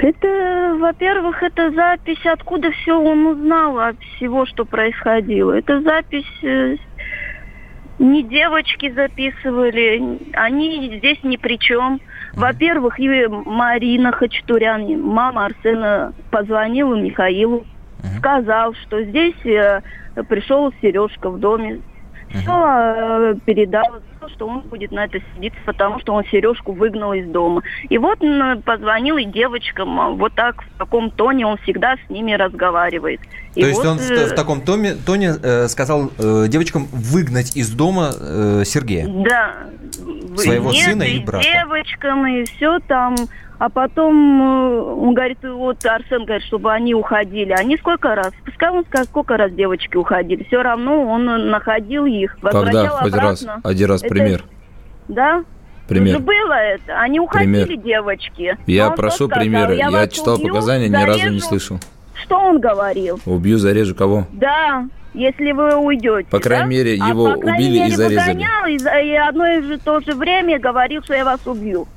Это, 0.00 0.76
во-первых, 0.78 1.42
это 1.42 1.72
запись, 1.72 2.24
откуда 2.24 2.70
все 2.70 3.00
он 3.00 3.26
узнал 3.26 3.78
от 3.80 3.98
всего, 4.00 4.46
что 4.46 4.64
происходило. 4.64 5.52
Это 5.52 5.80
запись 5.80 6.30
э, 6.42 6.76
не 7.98 8.22
девочки 8.22 8.92
записывали, 8.92 10.20
они 10.34 10.98
здесь 10.98 11.18
ни 11.24 11.36
при 11.36 11.58
чем. 11.58 12.00
Во-первых, 12.34 13.00
и 13.00 13.26
Марина 13.26 14.12
Хачатурян, 14.12 15.00
мама 15.02 15.46
Арсена, 15.46 16.12
позвонила 16.30 16.94
Михаилу, 16.94 17.66
сказал, 18.18 18.74
что 18.74 19.02
здесь 19.02 19.44
э, 19.44 19.82
пришел 20.28 20.72
Сережка 20.80 21.28
в 21.28 21.40
доме, 21.40 21.80
все 22.28 22.50
э, 22.50 23.34
передал, 23.44 24.00
что 24.34 24.46
он 24.46 24.60
будет 24.60 24.92
на 24.92 25.04
это 25.04 25.18
сидеть, 25.34 25.52
потому 25.64 25.98
что 26.00 26.14
он 26.14 26.24
Сережку 26.24 26.72
выгнал 26.72 27.12
из 27.12 27.26
дома. 27.28 27.62
И 27.88 27.98
вот 27.98 28.22
он 28.22 28.62
позвонил 28.62 29.16
и 29.16 29.24
девочкам, 29.24 30.00
а, 30.00 30.10
вот 30.10 30.34
так, 30.34 30.62
в 30.62 30.78
таком 30.78 31.10
тоне 31.10 31.46
он 31.46 31.56
всегда 31.58 31.96
с 32.06 32.10
ними 32.10 32.32
разговаривает. 32.32 33.20
И 33.54 33.62
То 33.62 33.66
вот, 33.66 33.68
есть 33.68 33.84
он 33.84 33.98
э... 33.98 34.26
в 34.26 34.34
таком 34.34 34.60
тоне, 34.60 34.94
тоне 34.94 35.34
э, 35.42 35.68
сказал 35.68 36.10
э, 36.18 36.46
девочкам 36.48 36.86
выгнать 36.92 37.56
из 37.56 37.70
дома 37.70 38.10
э, 38.18 38.62
Сергея? 38.64 39.06
Да. 39.08 39.52
Своего 40.36 40.70
Нет, 40.70 40.84
сына 40.84 41.02
и 41.02 41.18
брата. 41.20 41.44
девочкам, 41.44 42.26
и 42.26 42.44
все 42.44 42.78
там 42.80 43.16
а 43.58 43.68
потом 43.68 44.40
э, 44.40 44.80
он 44.80 45.14
говорит, 45.14 45.38
вот 45.42 45.84
Арсен 45.84 46.24
говорит, 46.24 46.44
чтобы 46.44 46.72
они 46.72 46.94
уходили. 46.94 47.52
Они 47.52 47.76
сколько 47.76 48.14
раз? 48.14 48.32
Пускай 48.44 48.70
он 48.70 48.84
скажет, 48.84 49.08
сколько 49.08 49.36
раз 49.36 49.52
девочки 49.52 49.96
уходили. 49.96 50.44
Все 50.44 50.62
равно 50.62 51.04
он 51.04 51.50
находил 51.50 52.06
их, 52.06 52.38
Когда? 52.40 52.88
Хоть 52.88 53.14
раз. 53.14 53.46
Один 53.64 53.88
раз 53.88 54.02
это, 54.02 54.14
пример. 54.14 54.44
Да? 55.08 55.44
Пример. 55.88 56.16
Уже 56.16 56.24
было 56.24 56.52
это. 56.52 57.00
Они 57.00 57.18
уходили, 57.18 57.64
пример. 57.64 57.84
девочки. 57.84 58.56
Я 58.66 58.90
прошу 58.90 59.26
сказал, 59.26 59.40
примеры. 59.40 59.74
Я, 59.74 59.88
я 59.88 60.06
читал 60.06 60.34
убью, 60.34 60.48
показания, 60.48 60.88
зарежу. 60.88 61.02
ни 61.02 61.10
разу 61.10 61.28
не 61.30 61.40
слышал. 61.40 61.80
Что 62.14 62.38
он 62.38 62.60
говорил? 62.60 63.18
Убью, 63.26 63.58
зарежу 63.58 63.94
кого? 63.96 64.26
Да, 64.32 64.86
если 65.14 65.50
вы 65.50 65.74
уйдете. 65.76 66.28
По 66.30 66.38
крайней 66.38 66.64
да? 66.64 66.70
мере, 66.70 66.98
а 67.02 67.08
его 67.08 67.26
а, 67.26 67.32
по 67.32 67.38
убили 67.38 67.78
мере, 67.78 67.86
и 67.86 67.90
зарезали. 67.90 68.34
Выгонял, 68.34 68.66
и, 68.66 69.08
и 69.08 69.14
одно 69.16 69.46
и 69.48 69.62
же 69.62 69.78
то 69.78 70.00
же 70.00 70.12
время 70.12 70.60
говорил, 70.60 71.02
что 71.02 71.14
я 71.14 71.24
вас 71.24 71.40
убью. 71.46 71.88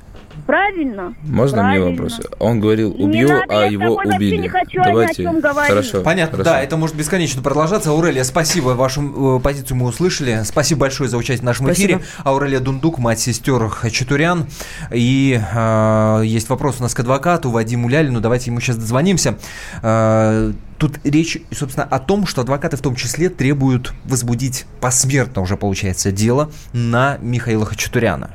Правильно? 0.51 1.15
Можно 1.23 1.59
Правильно. 1.59 1.85
мне 1.85 1.95
вопрос? 1.95 2.19
Он 2.39 2.59
говорил, 2.59 2.93
убью, 2.99 3.29
надо, 3.29 3.45
а 3.47 3.65
его 3.67 3.95
убили. 3.95 4.35
Не 4.35 4.49
хочу 4.49 4.81
Давайте. 4.83 5.25
О 5.25 5.53
Хорошо. 5.53 6.01
Понятно, 6.01 6.39
хорошо. 6.39 6.51
да, 6.51 6.61
это 6.61 6.75
может 6.75 6.97
бесконечно 6.97 7.41
продолжаться. 7.41 7.91
Аурелия, 7.91 8.25
спасибо, 8.25 8.71
вашу 8.71 9.37
э, 9.37 9.39
позицию 9.39 9.77
мы 9.77 9.85
услышали. 9.85 10.41
Спасибо 10.43 10.81
большое 10.81 11.09
за 11.09 11.15
участие 11.15 11.43
в 11.43 11.45
нашем 11.45 11.67
спасибо. 11.67 11.93
эфире. 11.93 12.05
Аурелия 12.25 12.59
Дундук, 12.59 12.99
мать 12.99 13.21
сестер 13.21 13.65
Хачатурян. 13.69 14.45
И 14.91 15.39
э, 15.41 16.21
есть 16.25 16.49
вопрос 16.49 16.81
у 16.81 16.83
нас 16.83 16.93
к 16.93 16.99
адвокату 16.99 17.49
Вадиму 17.49 17.87
Лялину. 17.87 18.19
Давайте 18.19 18.51
ему 18.51 18.59
сейчас 18.59 18.75
дозвонимся. 18.75 19.37
Э, 19.81 20.51
Тут 20.81 20.99
речь, 21.03 21.37
собственно, 21.51 21.85
о 21.85 21.99
том, 21.99 22.25
что 22.25 22.41
адвокаты 22.41 22.75
в 22.75 22.81
том 22.81 22.95
числе 22.95 23.29
требуют 23.29 23.93
возбудить 24.03 24.65
посмертно 24.79 25.43
уже, 25.43 25.55
получается, 25.55 26.11
дело 26.11 26.49
на 26.73 27.19
Михаила 27.21 27.67
Хачатуряна. 27.67 28.31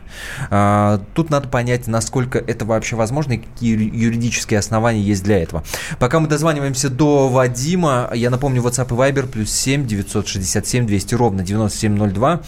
А, 0.49 1.03
тут 1.14 1.28
надо 1.28 1.49
понять, 1.49 1.88
насколько 1.88 2.38
это 2.38 2.64
вообще 2.64 2.94
возможно 2.94 3.32
и 3.32 3.38
какие 3.38 3.72
юридические 3.72 4.61
основания 4.61 5.01
есть 5.01 5.24
для 5.24 5.42
этого. 5.42 5.64
Пока 5.99 6.20
мы 6.20 6.28
дозваниваемся 6.28 6.88
до 6.88 7.28
Вадима, 7.28 8.12
я 8.14 8.30
напомню, 8.30 8.62
WhatsApp 8.62 8.90
и 8.90 9.12
Viber 9.12 9.26
плюс 9.26 9.51
7 9.51 9.84
967 9.84 10.86
200 10.86 11.14
ровно 11.16 11.42
9702. 11.42 12.42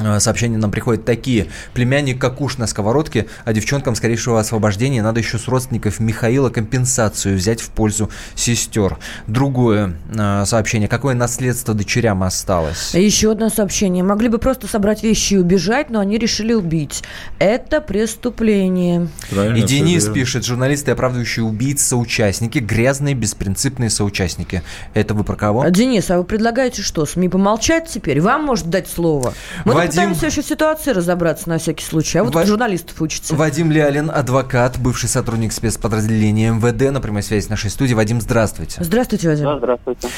Э, 0.00 0.20
сообщения 0.20 0.56
нам 0.56 0.70
приходят 0.70 1.04
такие. 1.04 1.48
Племянник 1.74 2.20
как 2.20 2.40
уж 2.40 2.58
на 2.58 2.66
сковородке, 2.66 3.26
а 3.44 3.52
девчонкам 3.52 3.94
скорейшего 3.94 4.40
освобождения 4.40 5.02
надо 5.02 5.20
еще 5.20 5.38
с 5.38 5.48
родственников 5.48 6.00
Михаила 6.00 6.50
компенсацию 6.50 7.36
взять 7.36 7.60
в 7.60 7.70
пользу 7.70 8.10
сестер. 8.34 8.98
Другое 9.26 9.94
э, 10.12 10.44
сообщение. 10.46 10.88
Какое 10.88 11.14
наследство 11.14 11.74
дочерям 11.74 12.22
осталось? 12.22 12.94
Еще 12.94 13.32
одно 13.32 13.48
сообщение. 13.48 14.02
Могли 14.02 14.28
бы 14.28 14.38
просто 14.38 14.66
собрать 14.66 15.02
вещи 15.02 15.34
и 15.34 15.38
убежать, 15.38 15.90
но 15.90 16.00
они 16.00 16.18
решили 16.18 16.52
убить. 16.52 17.02
Это 17.38 17.80
преступление. 17.80 19.08
Правильно, 19.30 19.56
и 19.56 19.62
Денис 19.62 20.04
верно. 20.04 20.14
пишет, 20.14 20.44
журналисты, 20.44 20.90
оправдывающие 20.90 21.44
убийц, 21.44 21.82
соучастники, 21.82 22.58
грязные, 22.58 23.14
беспринципные 23.14 23.90
соучастники. 23.90 24.62
Это 24.94 25.14
вы 25.14 25.24
про 25.24 25.36
кого? 25.36 25.66
Денис, 25.68 26.10
а 26.10 26.18
вы 26.18 26.24
предлагаете 26.24 26.82
что, 26.82 27.06
СМИ 27.06 27.28
помолчать 27.28 27.88
теперь? 27.88 28.20
Вам 28.20 28.44
может 28.44 28.70
дать 28.70 28.88
слово? 28.88 29.34
Мы 29.64 29.74
Вадим... 29.90 30.10
пытаемся 30.14 30.26
еще 30.26 30.42
в 30.42 30.46
ситуации 30.46 30.90
разобраться 30.92 31.48
на 31.48 31.58
всякий 31.58 31.84
случай, 31.84 32.18
а 32.18 32.24
вот 32.24 32.34
Ва... 32.34 32.46
журналистов 32.46 33.00
учится. 33.00 33.34
Вадим 33.34 33.70
Лялин, 33.70 34.10
адвокат, 34.10 34.78
бывший 34.78 35.08
сотрудник 35.08 35.52
спецподразделения 35.52 36.52
МВД 36.52 36.92
на 36.92 37.00
прямой 37.00 37.22
связи 37.22 37.46
с 37.46 37.48
нашей 37.48 37.70
студией. 37.70 37.96
Вадим, 37.96 38.20
здравствуйте. 38.20 38.82
Здравствуйте, 38.82 39.28
Вадим. 39.28 39.44
Да, 39.44 39.58
здравствуйте. 39.58 40.08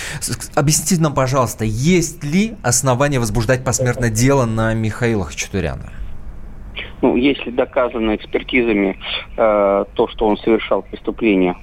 Объясните 0.55 1.01
нам, 1.01 1.15
пожалуйста, 1.15 1.65
есть 1.65 2.23
ли 2.25 2.55
основания 2.63 3.19
возбуждать 3.19 3.65
посмертное 3.65 4.11
дело 4.11 4.45
на 4.45 4.75
Михаила 4.75 5.25
Хачатуряна? 5.25 5.91
Ну, 7.03 7.17
если 7.17 7.51
доказано 7.51 8.15
экспертизами 8.15 8.97
э, 9.37 9.85
то, 9.95 10.09
что 10.09 10.27
он 10.27 10.37
совершал 10.39 10.83
преступление, 10.83 11.57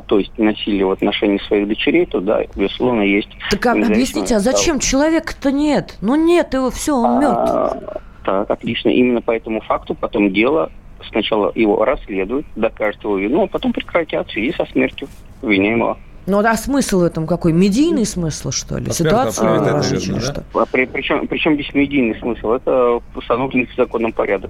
то 0.00 0.18
есть 0.18 0.36
насилие 0.36 0.84
в 0.84 0.90
отношении 0.90 1.38
своих 1.46 1.68
дочерей, 1.68 2.06
то 2.06 2.20
да, 2.20 2.42
безусловно, 2.56 3.02
есть. 3.02 3.28
Так 3.50 3.66
а, 3.66 3.72
объясните, 3.72 4.36
а 4.36 4.40
зачем 4.40 4.80
человека-то 4.80 5.52
нет? 5.52 5.96
Ну 6.00 6.16
нет, 6.16 6.54
его 6.54 6.70
все, 6.70 6.96
он 6.96 7.20
мертв. 7.20 7.52
А, 7.52 8.00
так, 8.24 8.50
отлично. 8.50 8.88
Именно 8.88 9.22
по 9.22 9.30
этому 9.30 9.60
факту 9.60 9.94
потом 9.94 10.32
дело 10.32 10.72
сначала 11.08 11.52
его 11.54 11.84
расследуют, 11.84 12.46
докажут 12.56 13.04
его 13.04 13.16
вину, 13.16 13.44
а 13.44 13.46
потом 13.46 13.72
прекратят 13.72 14.28
в 14.28 14.32
связи 14.32 14.52
со 14.56 14.66
смертью 14.66 15.08
обвиняемого. 15.40 15.98
Ну, 16.26 16.38
а 16.40 16.56
смысл 16.56 17.00
в 17.00 17.04
этом 17.04 17.24
какой? 17.28 17.52
Медийный 17.52 18.04
смысл, 18.04 18.50
что 18.50 18.78
ли? 18.78 18.90
Ситуация 18.90 19.48
а, 19.48 19.60
наверное, 19.60 20.20
что? 20.20 20.42
А 20.54 20.66
при, 20.66 20.86
причем, 20.86 21.28
причем 21.28 21.54
здесь 21.54 21.72
медийный 21.72 22.18
смысл? 22.18 22.54
Это 22.54 23.00
установленный 23.14 23.66
в 23.66 23.76
законном 23.76 24.12
порядке. 24.12 24.48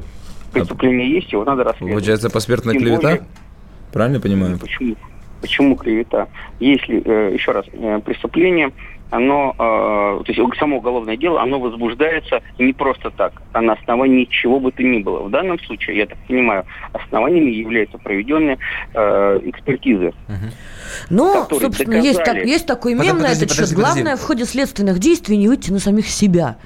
Преступление 0.53 1.11
есть, 1.11 1.31
его 1.31 1.45
надо 1.45 1.65
расследовать. 1.65 1.93
Получается, 1.93 2.31
посмертная 2.31 2.75
клевета? 2.75 3.03
Более, 3.03 3.23
Правильно 3.93 4.21
понимаю? 4.21 4.59
Почему? 4.59 4.97
Почему 5.47 5.77
клевета? 5.77 6.27
Если, 6.59 7.01
э, 7.05 7.35
еще 7.35 7.53
раз, 7.53 7.67
э, 7.73 8.01
преступление 8.05 8.73
оно, 9.11 9.55
э, 9.57 10.25
то 10.25 10.33
есть 10.33 10.59
само 10.59 10.79
уголовное 10.79 11.17
дело, 11.17 11.41
оно 11.41 11.61
возбуждается 11.61 12.43
не 12.59 12.73
просто 12.73 13.11
так, 13.11 13.41
а 13.53 13.61
на 13.61 13.75
основании 13.75 14.25
чего 14.25 14.59
бы 14.59 14.73
то 14.73 14.83
ни 14.83 14.99
было. 14.99 15.21
В 15.23 15.31
данном 15.31 15.61
случае, 15.61 15.99
я 15.99 16.07
так 16.07 16.19
понимаю, 16.27 16.65
основаниями 16.93 17.53
являются 17.53 17.99
проведенные 17.99 18.59
э, 18.95 19.41
экспертизы. 19.45 20.13
Ну, 21.09 21.47
собственно, 21.49 21.71
доказали... 21.71 22.05
есть, 22.05 22.25
так, 22.25 22.45
есть 22.45 22.67
такой 22.67 22.95
мем 22.95 23.19
подожди, 23.19 23.23
на 23.23 23.45
этот 23.45 23.53
счет. 23.53 23.73
Главное 23.73 24.17
в 24.17 24.23
ходе 24.23 24.45
следственных 24.45 24.99
действий 24.99 25.37
не 25.37 25.47
выйти 25.47 25.71
на 25.71 25.79
самих 25.79 26.09
себя. 26.09 26.57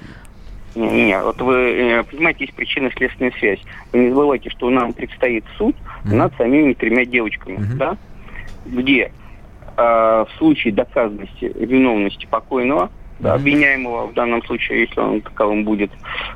Не, 0.74 0.88
не, 0.88 1.20
вот 1.20 1.40
вы 1.42 2.04
понимаете, 2.10 2.44
есть 2.44 2.54
причинно-следственная 2.54 3.32
связь. 3.38 3.60
Вы 3.92 3.98
не 3.98 4.08
забывайте, 4.10 4.48
что 4.50 4.70
нам 4.70 4.92
предстоит 4.92 5.44
суд 5.58 5.76
mm-hmm. 6.04 6.14
над 6.14 6.34
самими 6.36 6.72
тремя 6.74 7.04
девочками, 7.04 7.56
mm-hmm. 7.56 7.76
да, 7.76 7.96
где 8.66 9.12
а, 9.76 10.24
в 10.24 10.38
случае 10.38 10.74
доказанности 10.74 11.52
виновности 11.56 12.26
покойного, 12.26 12.90
да, 13.20 13.34
обвиняемого 13.34 14.06
в 14.06 14.14
данном 14.14 14.42
случае, 14.44 14.82
если 14.82 15.00
он 15.00 15.20
таковым 15.20 15.64
будет, 15.64 15.90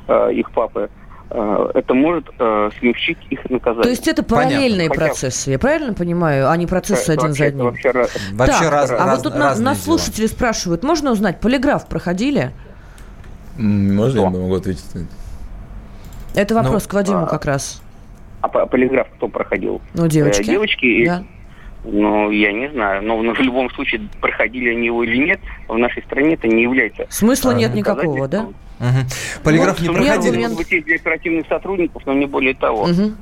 э, 0.07 0.33
их 0.33 0.51
папы, 0.51 0.89
э, 1.29 1.71
это 1.73 1.93
может 1.93 2.29
э, 2.37 2.69
смягчить 2.79 3.17
их 3.29 3.49
наказание. 3.49 3.83
То 3.83 3.89
есть 3.89 4.07
это 4.07 4.23
параллельные 4.23 4.89
Понятно. 4.89 5.07
процессы, 5.07 5.51
я 5.51 5.59
правильно 5.59 5.93
понимаю, 5.93 6.49
а 6.49 6.57
не 6.57 6.67
процессы 6.67 7.13
это, 7.13 7.23
один 7.23 7.33
за 7.33 7.45
одним? 7.45 7.65
Вообще, 7.65 7.91
вообще 8.33 8.63
так, 8.63 8.71
раз, 8.71 8.91
а 8.91 9.05
раз, 9.05 9.17
вот 9.17 9.23
тут 9.23 9.39
на, 9.39 9.55
нас 9.55 9.83
слушатели 9.83 10.27
спрашивают, 10.27 10.83
можно 10.83 11.11
узнать, 11.11 11.39
полиграф 11.39 11.87
проходили? 11.87 12.51
Можно 13.57 14.11
Что? 14.11 14.23
я 14.23 14.29
могу 14.29 14.55
ответить? 14.55 14.85
Это 16.35 16.55
вопрос 16.55 16.83
ну, 16.83 16.89
к 16.89 16.93
Вадиму 16.93 17.23
а, 17.23 17.27
как 17.27 17.45
раз. 17.45 17.81
А 18.41 18.47
полиграф 18.47 19.07
кто 19.15 19.27
проходил? 19.27 19.81
Ну, 19.93 20.07
девочки. 20.07 20.41
Э, 20.41 20.45
девочки 20.45 21.05
да. 21.05 21.23
Ну, 21.85 22.31
я 22.31 22.51
не 22.51 22.69
знаю. 22.71 23.03
Но, 23.03 23.17
в 23.17 23.39
любом 23.39 23.69
случае, 23.71 24.01
проходили 24.19 24.69
они 24.69 24.87
его 24.87 25.03
или 25.03 25.17
нет, 25.17 25.39
в 25.67 25.77
нашей 25.77 26.03
стране 26.03 26.33
это 26.33 26.47
не 26.47 26.63
является... 26.63 27.05
Смысла 27.09 27.51
нет 27.51 27.73
никакого, 27.73 28.27
да? 28.27 28.47
Угу. 28.79 29.43
Полиграф 29.43 29.79
ну, 29.79 29.87
не 29.87 29.93
проходили. 29.95 30.37
Может 30.37 30.57
быть, 30.57 30.85
для 30.85 30.95
оперативных 30.95 31.47
сотрудников, 31.47 32.03
но 32.05 32.13
не 32.13 32.25
более 32.25 32.55
того. 32.55 32.83
Угу. 32.83 33.13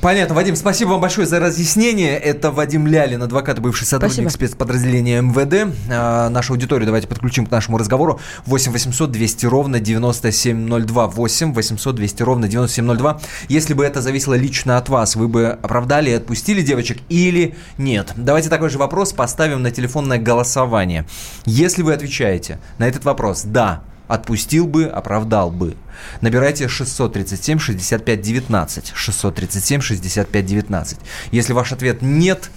Понятно, 0.00 0.36
Вадим, 0.36 0.54
спасибо 0.54 0.90
вам 0.90 1.00
большое 1.00 1.26
за 1.26 1.40
разъяснение. 1.40 2.16
Это 2.16 2.52
Вадим 2.52 2.86
Лялин, 2.86 3.22
адвокат, 3.22 3.58
бывший 3.58 3.86
сотрудник 3.86 4.30
спасибо. 4.30 4.30
спецподразделения 4.30 5.20
МВД. 5.20 5.74
А, 5.90 6.28
нашу 6.28 6.52
аудиторию 6.52 6.86
давайте 6.86 7.08
подключим 7.08 7.44
к 7.44 7.50
нашему 7.50 7.76
разговору. 7.76 8.20
8 8.46 8.70
800 8.70 9.10
200 9.10 9.46
ровно 9.46 9.80
9702. 9.80 11.06
8 11.08 11.52
800 11.52 11.94
200 11.96 12.22
ровно 12.22 12.46
9702. 12.46 13.20
Если 13.48 13.74
бы 13.74 13.84
это 13.84 14.00
зависело 14.00 14.34
лично 14.34 14.78
от 14.78 14.88
вас, 14.88 15.16
вы 15.16 15.26
бы 15.26 15.58
оправдали 15.60 16.10
и 16.10 16.14
отпустили 16.14 16.62
девочек 16.62 16.98
или 17.08 17.56
нет? 17.76 18.12
Давайте 18.14 18.48
такой 18.48 18.70
же 18.70 18.78
вопрос 18.78 19.12
поставим 19.12 19.60
на 19.60 19.72
телефонное 19.72 20.18
голосование. 20.18 21.04
Если 21.46 21.82
вы 21.82 21.94
отвечаете 21.94 22.60
на 22.78 22.86
этот 22.86 23.04
вопрос 23.04 23.42
«да», 23.42 23.82
отпустил 24.10 24.66
бы, 24.66 24.84
оправдал 24.86 25.50
бы. 25.50 25.76
Набирайте 26.20 26.68
637 26.68 27.58
65 27.58 28.20
19. 28.20 28.92
637 28.94 29.80
65 29.80 30.46
19. 30.46 30.98
Если 31.30 31.52
ваш 31.52 31.72
ответ 31.72 32.02
нет, 32.02 32.50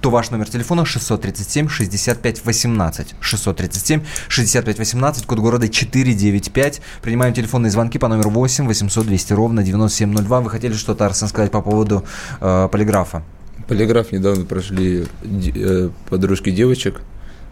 то 0.00 0.10
ваш 0.10 0.30
номер 0.30 0.48
телефона 0.48 0.84
637 0.84 1.68
65 1.68 2.44
18. 2.44 3.14
637 3.20 4.02
65 4.28 4.78
18, 4.78 5.26
код 5.26 5.38
города 5.38 5.68
495. 5.68 6.80
Принимаем 7.02 7.32
телефонные 7.32 7.70
звонки 7.70 7.98
по 7.98 8.08
номеру 8.08 8.30
8 8.30 8.66
800 8.66 9.06
200 9.06 9.32
ровно 9.34 9.62
9702. 9.62 10.40
Вы 10.40 10.50
хотели 10.50 10.72
что-то, 10.72 11.06
Арсен, 11.06 11.28
сказать 11.28 11.52
по 11.52 11.62
поводу 11.62 12.04
э, 12.40 12.68
полиграфа? 12.70 13.22
Полиграф 13.68 14.12
недавно 14.12 14.44
прошли 14.44 15.06
э, 15.22 15.90
подружки 16.08 16.50
девочек. 16.50 17.02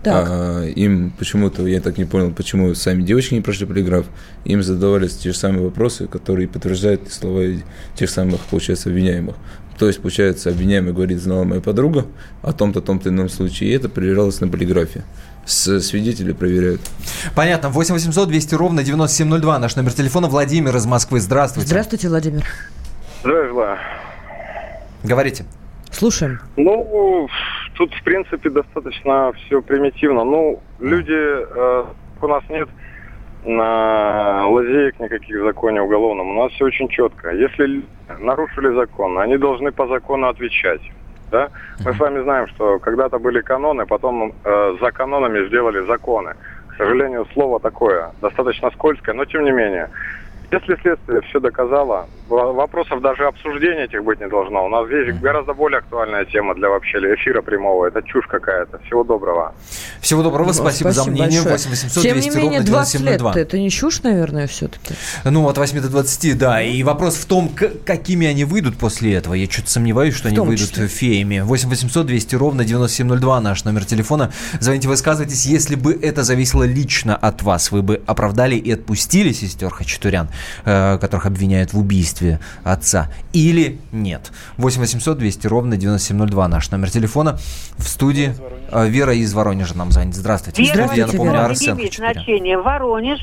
Так. 0.02 0.26
А, 0.28 0.64
им 0.64 1.12
почему-то, 1.18 1.66
я 1.66 1.80
так 1.80 1.98
не 1.98 2.04
понял, 2.04 2.30
почему 2.30 2.74
сами 2.74 3.02
девочки 3.02 3.34
не 3.34 3.40
прошли 3.40 3.66
полиграф, 3.66 4.06
им 4.44 4.62
задавались 4.62 5.16
те 5.16 5.32
же 5.32 5.36
самые 5.36 5.64
вопросы, 5.64 6.06
которые 6.06 6.48
подтверждают 6.48 7.12
слова 7.12 7.42
тех 7.96 8.08
самых, 8.08 8.40
получается, 8.42 8.88
обвиняемых. 8.88 9.36
То 9.78 9.86
есть, 9.88 10.00
получается, 10.00 10.50
обвиняемый 10.50 10.94
говорит, 10.94 11.20
знала 11.20 11.44
моя 11.44 11.60
подруга 11.60 12.06
о 12.42 12.52
том-то, 12.52 12.80
том-то 12.80 13.10
ином 13.10 13.28
случае, 13.28 13.70
и 13.70 13.72
это 13.72 13.88
проверялось 13.88 14.40
на 14.40 14.48
полиграфе. 14.48 15.04
С 15.44 15.80
свидетелей 15.80 16.32
проверяют. 16.32 16.80
Понятно. 17.34 17.68
8 17.68 17.94
800 17.94 18.28
200 18.28 18.54
ровно 18.56 18.82
9702. 18.82 19.58
Наш 19.60 19.76
номер 19.76 19.92
телефона. 19.92 20.26
Владимир 20.26 20.74
из 20.74 20.86
Москвы. 20.86 21.20
Здравствуйте. 21.20 21.68
Здравствуйте, 21.68 22.08
Владимир. 22.08 22.44
Здравия 23.20 23.78
Говорите. 25.04 25.44
Слушаем. 25.92 26.40
Ну, 26.56 27.28
тут, 27.76 27.94
в 27.94 28.02
принципе, 28.02 28.50
достаточно 28.50 29.32
все 29.32 29.62
примитивно. 29.62 30.24
Ну, 30.24 30.60
люди, 30.80 31.12
э, 31.12 31.84
у 32.22 32.26
нас 32.26 32.42
нет 32.48 32.68
на 33.44 34.48
лазеек 34.48 34.98
никаких 34.98 35.40
в 35.40 35.44
законе 35.44 35.80
уголовном. 35.80 36.36
У 36.36 36.42
нас 36.42 36.52
все 36.52 36.64
очень 36.64 36.88
четко. 36.88 37.30
Если 37.30 37.82
нарушили 38.18 38.74
закон, 38.74 39.18
они 39.18 39.36
должны 39.36 39.70
по 39.70 39.86
закону 39.86 40.28
отвечать. 40.28 40.80
Да? 41.30 41.50
Мы 41.84 41.92
с 41.92 41.98
вами 41.98 42.22
знаем, 42.22 42.48
что 42.48 42.78
когда-то 42.78 43.18
были 43.18 43.40
каноны, 43.40 43.86
потом 43.86 44.32
э, 44.44 44.76
за 44.80 44.90
канонами 44.90 45.46
сделали 45.46 45.86
законы. 45.86 46.34
К 46.68 46.76
сожалению, 46.76 47.26
слово 47.32 47.60
такое, 47.60 48.12
достаточно 48.20 48.70
скользкое, 48.70 49.14
но 49.14 49.24
тем 49.24 49.44
не 49.44 49.50
менее. 49.50 49.90
Если 50.50 50.76
следствие 50.76 51.20
все 51.22 51.40
доказало, 51.40 52.06
вопросов 52.28 53.00
даже 53.00 53.26
обсуждения 53.26 53.84
этих 53.84 54.02
быть 54.04 54.20
не 54.20 54.28
должно. 54.28 54.66
У 54.66 54.68
нас 54.68 54.86
здесь 54.86 55.18
гораздо 55.20 55.54
более 55.54 55.78
актуальная 55.78 56.24
тема 56.24 56.54
для 56.54 56.68
вообще 56.68 56.98
эфира 56.98 57.42
прямого. 57.42 57.86
Это 57.86 58.02
чушь 58.02 58.26
какая-то. 58.26 58.78
Всего 58.86 59.04
доброго. 59.04 59.54
Всего 60.00 60.22
доброго, 60.22 60.48
ну, 60.48 60.52
спасибо, 60.52 60.90
спасибо 60.90 61.04
за 61.04 61.10
мнение. 61.10 61.42
Большое. 61.42 61.70
800 61.70 62.02
Тем 62.02 62.12
200 62.14 62.28
не 62.28 62.42
менее, 62.42 62.60
20 62.60 63.00
лет 63.00 63.22
это 63.22 63.58
не 63.58 63.70
чушь, 63.70 64.02
наверное, 64.02 64.46
все-таки. 64.46 64.94
Ну, 65.24 65.48
от 65.48 65.58
8 65.58 65.80
до 65.80 65.88
20, 65.88 66.38
да. 66.38 66.62
И 66.62 66.82
вопрос 66.82 67.16
в 67.16 67.26
том, 67.26 67.50
какими 67.84 68.26
они 68.26 68.44
выйдут 68.44 68.76
после 68.76 69.14
этого. 69.14 69.34
Я 69.34 69.48
что-то 69.48 69.70
сомневаюсь, 69.70 70.14
что 70.14 70.28
они 70.28 70.38
выйдут 70.38 70.70
числе. 70.70 70.88
феями. 70.88 71.40
8 71.40 71.68
800 71.68 72.06
200 72.06 72.34
ровно 72.36 72.64
9702 72.64 73.40
наш 73.40 73.64
номер 73.64 73.84
телефона. 73.84 74.32
Звоните, 74.60 74.88
высказывайтесь. 74.88 75.46
Если 75.46 75.74
бы 75.74 75.98
это 76.00 76.22
зависело 76.22 76.64
лично 76.64 77.16
от 77.16 77.42
вас, 77.42 77.70
вы 77.70 77.82
бы 77.82 78.02
оправдали 78.06 78.56
и 78.56 78.72
отпустили 78.72 79.32
сестер 79.32 79.70
Хачатурян, 79.70 80.28
э, 80.64 80.98
которых 81.00 81.26
обвиняют 81.26 81.72
в 81.72 81.78
убийстве 81.78 82.15
убийстве 82.16 82.40
отца 82.64 83.08
или 83.32 83.78
нет. 83.92 84.32
8 84.56 84.80
800 84.80 85.18
200 85.18 85.46
ровно 85.46 85.76
9702 85.76 86.48
наш 86.48 86.70
номер 86.70 86.90
телефона. 86.90 87.38
В 87.76 87.84
студии 87.88 88.34
э, 88.70 88.88
Вера 88.88 89.14
из 89.14 89.32
Воронежа 89.34 89.76
нам 89.76 89.90
звонит. 89.90 90.14
Здравствуйте. 90.14 90.62
Вера, 90.62 90.72
Здравствуйте, 90.74 91.00
я 91.00 91.06
напомню, 91.06 91.32
Вера. 91.32 91.44
Арсен. 91.46 91.76
Не 91.76 91.90
значения. 91.90 92.58
Воронеж. 92.58 93.20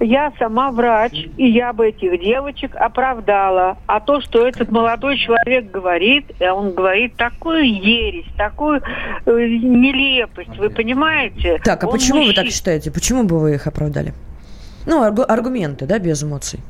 Я 0.00 0.32
сама 0.38 0.70
врач, 0.72 1.12
и 1.38 1.48
я 1.48 1.72
бы 1.72 1.88
этих 1.88 2.20
девочек 2.20 2.72
оправдала. 2.76 3.78
А 3.86 4.00
то, 4.00 4.20
что 4.20 4.46
этот 4.46 4.70
молодой 4.70 5.16
человек 5.16 5.70
говорит, 5.70 6.26
э, 6.38 6.50
он 6.50 6.74
говорит 6.74 7.16
такую 7.16 7.64
ересь, 7.64 8.26
такую 8.36 8.82
э, 9.24 9.30
нелепость, 9.30 10.56
вы 10.58 10.68
понимаете? 10.70 11.58
Так, 11.64 11.84
а 11.84 11.86
Он 11.86 11.92
почему 11.92 12.20
вы 12.24 12.34
так 12.34 12.44
мужчина. 12.44 12.50
считаете? 12.50 12.90
Почему 12.90 13.24
бы 13.24 13.38
вы 13.38 13.54
их 13.54 13.66
оправдали? 13.66 14.12
Ну, 14.86 15.02
аргу- 15.02 15.24
аргументы, 15.24 15.86
да, 15.86 15.98
без 15.98 16.22
эмоций. 16.22 16.60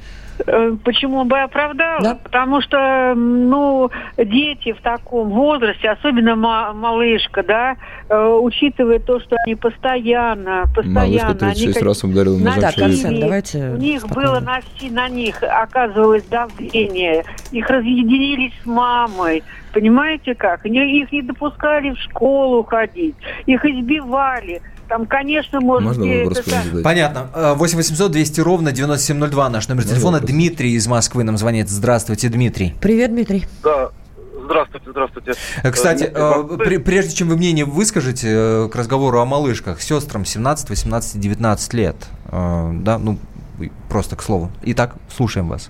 Э, 0.47 0.76
Почему 0.84 1.24
бы 1.24 1.39
оправдала? 1.39 2.01
Потому 2.22 2.61
что, 2.61 3.14
ну, 3.16 3.91
дети 4.18 4.72
в 4.72 4.80
таком 4.82 5.30
возрасте, 5.30 5.91
особенно 5.91 6.37
ма- 6.37 6.72
малышка, 6.72 7.43
да, 7.43 7.76
э, 8.09 8.39
учитывая 8.43 8.99
то, 8.99 9.18
что 9.20 9.37
они 9.45 9.55
постоянно, 9.55 10.64
постоянно, 10.74 11.01
Малышка 11.01 11.34
36 11.34 11.76
они 11.78 11.87
раз 11.87 12.05
ударила 12.05 12.39
ножом 12.39 12.55
человека. 12.70 12.84
Арсен, 12.84 13.20
давайте 13.20 13.59
у 13.70 13.76
них 13.76 14.01
спокойно. 14.01 14.28
было 14.30 14.41
на, 14.41 14.61
на 14.91 15.09
них 15.09 15.43
оказывалось 15.43 16.24
давление, 16.24 17.24
их 17.53 17.68
разъединили 17.70 18.53
с 18.62 18.66
мамой, 18.66 19.43
понимаете 19.72 20.34
как? 20.34 20.64
Их 20.66 21.12
не 21.12 21.22
допускали 21.22 21.91
в 21.91 21.99
школу 21.99 22.62
ходить, 22.64 23.14
их 23.47 23.64
избивали. 23.64 24.61
Там, 24.89 25.07
конечно, 25.07 25.61
Можно 25.61 25.91
быть, 25.95 26.24
вопрос 26.26 26.39
это- 26.39 26.62
задать? 26.62 26.82
Понятно. 26.84 27.30
Э, 27.34 27.55
8 27.55 27.76
800 27.78 28.12
200 28.12 28.41
ровно 28.41 28.72
9702 28.72 29.49
наш 29.51 29.68
номер 29.68 29.82
Можно 29.82 29.91
телефона. 29.95 30.12
вопрос? 30.18 30.30
Дмитрий 30.30 30.72
из 30.74 30.87
Москвы 30.87 31.24
нам 31.24 31.37
звонит. 31.37 31.68
Здравствуйте, 31.68 32.28
Дмитрий. 32.28 32.74
Привет, 32.80 33.11
Дмитрий. 33.11 33.47
Да, 33.64 33.91
здравствуйте, 34.45 34.91
здравствуйте. 34.91 35.32
Э, 35.64 35.70
Кстати, 35.72 36.05
Э, 36.05 36.45
э, 36.61 36.78
прежде 36.78 37.14
чем 37.16 37.28
вы 37.28 37.37
мнение 37.37 37.64
выскажете 37.64 38.28
э, 38.30 38.68
к 38.72 38.76
разговору 38.76 39.20
о 39.20 39.24
малышках, 39.24 39.80
сестрам 39.82 40.24
17, 40.24 40.70
18, 40.70 41.20
19 41.20 41.74
лет, 41.74 41.97
э, 42.30 42.70
да, 42.74 42.99
ну, 42.99 43.18
просто 43.89 44.14
к 44.14 44.22
слову. 44.22 44.51
Итак, 44.62 44.95
слушаем 45.14 45.49
вас. 45.49 45.68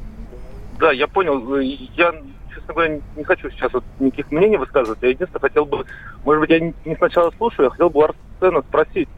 Да, 0.78 0.92
я 0.92 1.06
понял. 1.06 1.54
Э, 1.56 1.62
Я, 1.96 2.12
честно 2.56 2.74
говоря, 2.74 3.00
не 3.16 3.24
хочу 3.24 3.50
сейчас 3.50 3.72
вот 3.72 3.84
никаких 4.00 4.30
мнений 4.32 4.56
высказывать. 4.56 4.98
Я 5.02 5.10
единственное 5.10 5.40
хотел 5.40 5.64
бы, 5.66 5.84
может 6.24 6.40
быть, 6.40 6.50
я 6.50 6.60
не 6.60 6.96
сначала 6.96 7.30
слушаю, 7.36 7.66
я 7.66 7.70
хотел 7.70 7.90
бы 7.90 8.04
Арсена 8.04 8.62
спросить, 8.62 9.08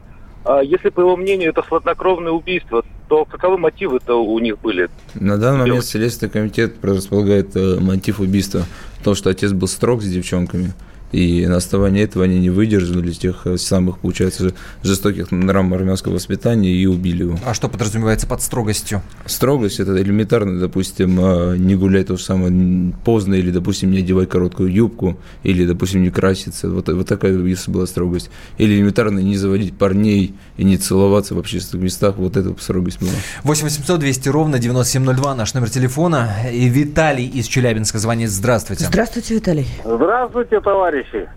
а 0.45 0.61
если, 0.61 0.89
по 0.89 1.01
его 1.01 1.17
мнению, 1.17 1.49
это 1.49 1.61
хладнокровное 1.61 2.31
убийство, 2.31 2.83
то 3.07 3.25
каковы 3.25 3.57
мотивы-то 3.57 4.15
у 4.15 4.39
них 4.39 4.59
были? 4.59 4.89
На 5.15 5.37
данный 5.37 5.59
момент 5.59 5.83
Следственный 5.83 6.31
комитет 6.31 6.73
располагает 6.83 7.55
э, 7.55 7.79
мотив 7.79 8.19
убийства 8.19 8.63
в 8.99 9.03
том, 9.03 9.15
что 9.15 9.29
отец 9.29 9.51
был 9.51 9.67
строг 9.67 10.01
с 10.01 10.05
девчонками, 10.05 10.73
и 11.11 11.45
на 11.47 11.57
основании 11.57 12.03
этого 12.03 12.25
они 12.25 12.39
не 12.39 12.49
выдержали 12.49 13.11
тех 13.11 13.45
э, 13.45 13.57
самых, 13.57 13.99
получается, 13.99 14.43
же- 14.43 14.53
жестоких 14.83 15.31
нрам 15.31 15.73
армянского 15.73 16.13
воспитания 16.13 16.71
и 16.71 16.85
убили 16.85 17.23
его. 17.23 17.39
А 17.45 17.53
что 17.53 17.67
подразумевается 17.67 18.27
под 18.27 18.41
строгостью? 18.41 19.01
Строгость– 19.25 19.79
это 19.81 19.99
элементарно, 20.01 20.59
допустим, 20.59 21.19
э, 21.19 21.57
не 21.57 21.75
гулять 21.75 22.07
то 22.07 22.17
же 22.17 22.23
самое 22.23 22.93
поздно, 23.05 23.35
или, 23.35 23.51
допустим, 23.51 23.91
не 23.91 23.99
одевать 23.99 24.29
короткую 24.29 24.71
юбку, 24.71 25.17
или, 25.43 25.65
допустим, 25.65 26.03
не 26.03 26.09
краситься. 26.11 26.69
Вот, 26.69 26.87
вот 26.89 27.07
такая, 27.07 27.33
если 27.37 27.71
была 27.71 27.85
строгость. 27.87 28.29
Или 28.57 28.75
элементарно 28.75 29.19
не 29.19 29.37
заводить 29.37 29.77
парней 29.77 30.35
и 30.57 30.63
не 30.63 30.77
целоваться 30.77 31.35
в 31.35 31.39
общественных 31.39 31.83
местах. 31.85 32.15
Вот 32.17 32.37
эта 32.37 32.53
строгость 32.61 32.99
была. 32.99 33.11
8 33.43 33.63
800 33.63 33.99
200 33.99 34.29
ровно 34.29 34.59
9702 34.59 35.35
наш 35.35 35.53
номер 35.53 35.69
телефона. 35.69 36.31
И 36.51 36.67
Виталий 36.69 37.27
из 37.27 37.47
Челябинска 37.47 37.99
звонит. 37.99 38.29
Здравствуйте. 38.29 38.85
Здравствуйте, 38.85 39.35
Виталий. 39.35 39.67
Здравствуйте, 39.83 40.61
товарищи. 41.03 41.29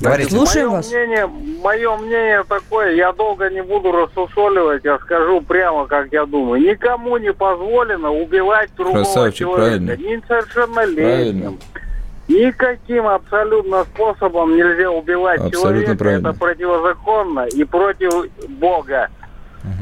Говорите. 0.00 0.30
Слушаем 0.30 0.66
мое 0.68 0.76
вас. 0.76 0.90
Мнение, 0.90 1.26
мое 1.62 1.96
мнение 1.96 2.44
такое, 2.48 2.94
я 2.94 3.12
долго 3.12 3.48
не 3.48 3.62
буду 3.62 3.92
рассусоливать, 3.92 4.84
я 4.84 4.98
скажу 4.98 5.40
прямо, 5.40 5.86
как 5.86 6.12
я 6.12 6.26
думаю. 6.26 6.60
Никому 6.60 7.16
не 7.16 7.32
позволено 7.32 8.10
убивать 8.10 8.70
другого 8.76 9.04
Красавчик, 9.04 9.38
человека. 9.46 9.86
правильно. 9.86 9.96
Несовершеннолетним. 9.96 10.96
Правильно. 10.96 11.52
Никаким 12.26 13.06
абсолютно 13.06 13.84
способом 13.84 14.56
нельзя 14.56 14.90
убивать 14.90 15.40
Абсолютно 15.40 15.60
человека. 15.60 15.94
правильно. 15.96 16.28
Это 16.28 16.38
противозаконно 16.38 17.46
и 17.46 17.64
против 17.64 18.26
Бога. 18.48 19.10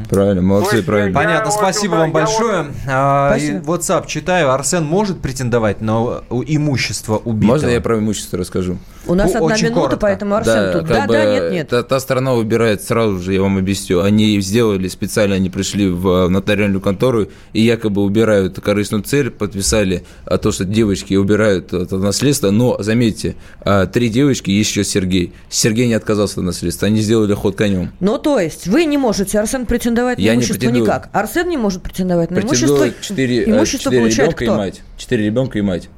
Правильно, 0.09 0.43
молодцы, 0.43 0.77
есть 0.77 0.87
правильно. 0.87 1.13
Понятно, 1.19 1.51
спасибо 1.51 1.95
вам 1.95 2.13
большое. 2.13 2.67
А, 2.89 3.31
Спасибо. 3.31 3.59
WhatsApp 3.73 4.07
читаю. 4.07 4.53
Арсен 4.53 4.85
может 4.85 5.21
претендовать 5.21 5.81
на 5.81 6.01
у- 6.01 6.45
имущество 6.47 7.17
убитого? 7.17 7.53
Можно 7.55 7.69
я 7.69 7.81
про 7.81 7.99
имущество 7.99 8.39
расскажу? 8.39 8.79
У 9.07 9.15
нас 9.15 9.35
одна 9.35 9.41
очень 9.47 9.65
минута, 9.65 9.81
коротко. 9.81 9.97
поэтому 9.99 10.35
Арсен 10.37 10.73
тут. 10.73 10.83
как 10.87 10.89
Да, 10.89 11.07
бы 11.07 11.13
да, 11.15 11.25
нет, 11.25 11.53
нет. 11.53 11.69
Та, 11.69 11.83
та 11.83 11.99
сторона 11.99 12.35
выбирает 12.35 12.83
сразу 12.83 13.19
же, 13.19 13.33
я 13.35 13.43
вам 13.43 13.59
объясню. 13.59 14.01
Они 14.03 14.41
сделали 14.41 14.87
специально, 14.87 15.35
они 15.35 15.51
пришли 15.51 15.89
в 15.89 16.29
нотариальную 16.29 16.81
контору 16.81 17.27
и 17.53 17.61
якобы 17.63 18.03
убирают 18.03 18.61
корыстную 18.61 19.03
цель, 19.03 19.31
подписали 19.31 20.05
а, 20.25 20.39
то, 20.39 20.53
что 20.53 20.65
девочки 20.65 21.15
убирают 21.15 21.73
это 21.73 21.97
наследство. 21.99 22.51
Но, 22.51 22.77
заметьте, 22.81 23.35
а, 23.61 23.87
три 23.87 24.09
девочки, 24.09 24.51
есть 24.51 24.71
еще 24.71 24.85
Сергей. 24.85 25.33
Сергей 25.49 25.89
не 25.89 25.95
отказался 25.95 26.39
от 26.41 26.47
наследства, 26.47 26.87
они 26.87 27.01
сделали 27.01 27.35
ход 27.35 27.57
конем. 27.57 27.91
Ну, 27.99 28.19
то 28.19 28.39
есть, 28.39 28.69
вы 28.69 28.85
не 28.85 28.99
можете, 28.99 29.41
Арсен, 29.41 29.67
претендовать 29.73 30.19
на 30.19 30.23
Я 30.23 30.33
не 30.33 30.37
имущество 30.37 30.59
претендую. 30.59 30.85
никак. 30.85 31.09
Арсен 31.13 31.49
не 31.49 31.57
может 31.57 31.83
претендовать 31.83 32.31
на 32.31 32.41
имущество. 32.41 32.57
Претендуют 32.77 33.01
четыре, 33.01 33.43
э, 33.45 33.51
имущество 33.51 33.79
четыре 33.91 34.01
получает 34.03 34.29
ребенка 34.29 34.45
и 34.45 34.47
кто? 34.47 34.57
мать. 34.57 34.83
Четыре 34.99 35.25
ребенка 35.27 35.59
и 35.59 35.63
мать. 35.63 35.89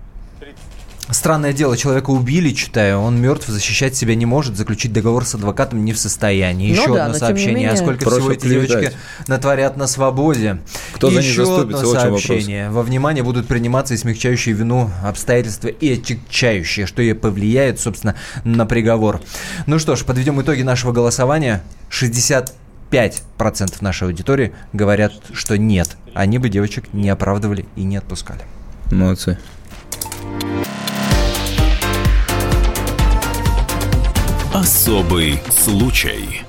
Странное 1.11 1.53
дело, 1.53 1.77
человека 1.77 2.11
убили, 2.11 2.51
читаю, 2.55 2.99
он 3.01 3.21
мертв, 3.21 3.47
защищать 3.49 3.95
себя 3.95 4.15
не 4.15 4.25
может, 4.25 4.57
заключить 4.57 4.91
договор 4.93 5.27
с 5.27 5.35
адвокатом 5.35 5.85
не 5.85 5.93
в 5.93 5.99
состоянии. 5.99 6.73
Ну 6.75 6.81
Еще 6.81 6.95
да, 6.95 7.03
одно 7.05 7.15
не 7.15 7.21
сообщение. 7.21 7.69
А 7.69 7.73
менее- 7.73 7.77
сколько 7.77 8.05
Проще 8.05 8.21
всего 8.21 8.33
эти 8.33 8.41
клеветать. 8.41 8.71
девочки 8.81 8.97
натворят 9.27 9.77
на 9.77 9.87
свободе? 9.87 10.59
Кто 10.95 11.11
за 11.11 11.21
них 11.21 11.29
Еще 11.31 11.45
заступится, 11.45 11.83
одно 11.83 12.01
сообщение. 12.19 12.71
Во 12.71 12.83
внимание 12.83 13.23
будут 13.23 13.47
приниматься 13.47 13.93
и 13.93 13.99
смягчающие 13.99 14.55
вину 14.55 14.91
обстоятельства 15.05 15.69
и 15.69 15.93
отягчающие, 15.93 16.87
что 16.87 17.03
и 17.03 17.13
повлияет, 17.13 17.81
собственно, 17.81 18.15
на 18.45 18.65
приговор. 18.65 19.21
Ну 19.67 19.79
что 19.79 19.97
ж, 19.97 20.05
подведем 20.05 20.41
итоги 20.41 20.63
нашего 20.63 20.93
голосования. 20.93 21.63
65% 22.95 23.77
нашей 23.81 24.09
аудитории 24.09 24.53
говорят, 24.73 25.13
что 25.33 25.59
нет. 25.59 25.97
Они 26.15 26.39
бы 26.39 26.49
девочек 26.49 26.93
не 26.93 27.09
оправдывали 27.09 27.67
и 27.77 27.83
не 27.83 27.97
отпускали. 27.97 28.43
Молодцы. 28.91 29.39
Особый 34.53 35.41
случай. 35.51 36.43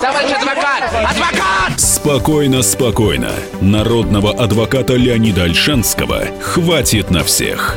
Товарищ 0.00 0.30
адвокат! 0.32 0.84
Адвокат! 0.92 1.80
Спокойно, 1.80 2.62
спокойно. 2.62 3.30
Народного 3.60 4.32
адвоката 4.32 4.94
Леонида 4.94 5.44
Альшанского 5.44 6.22
хватит 6.40 7.10
на 7.10 7.22
всех. 7.24 7.76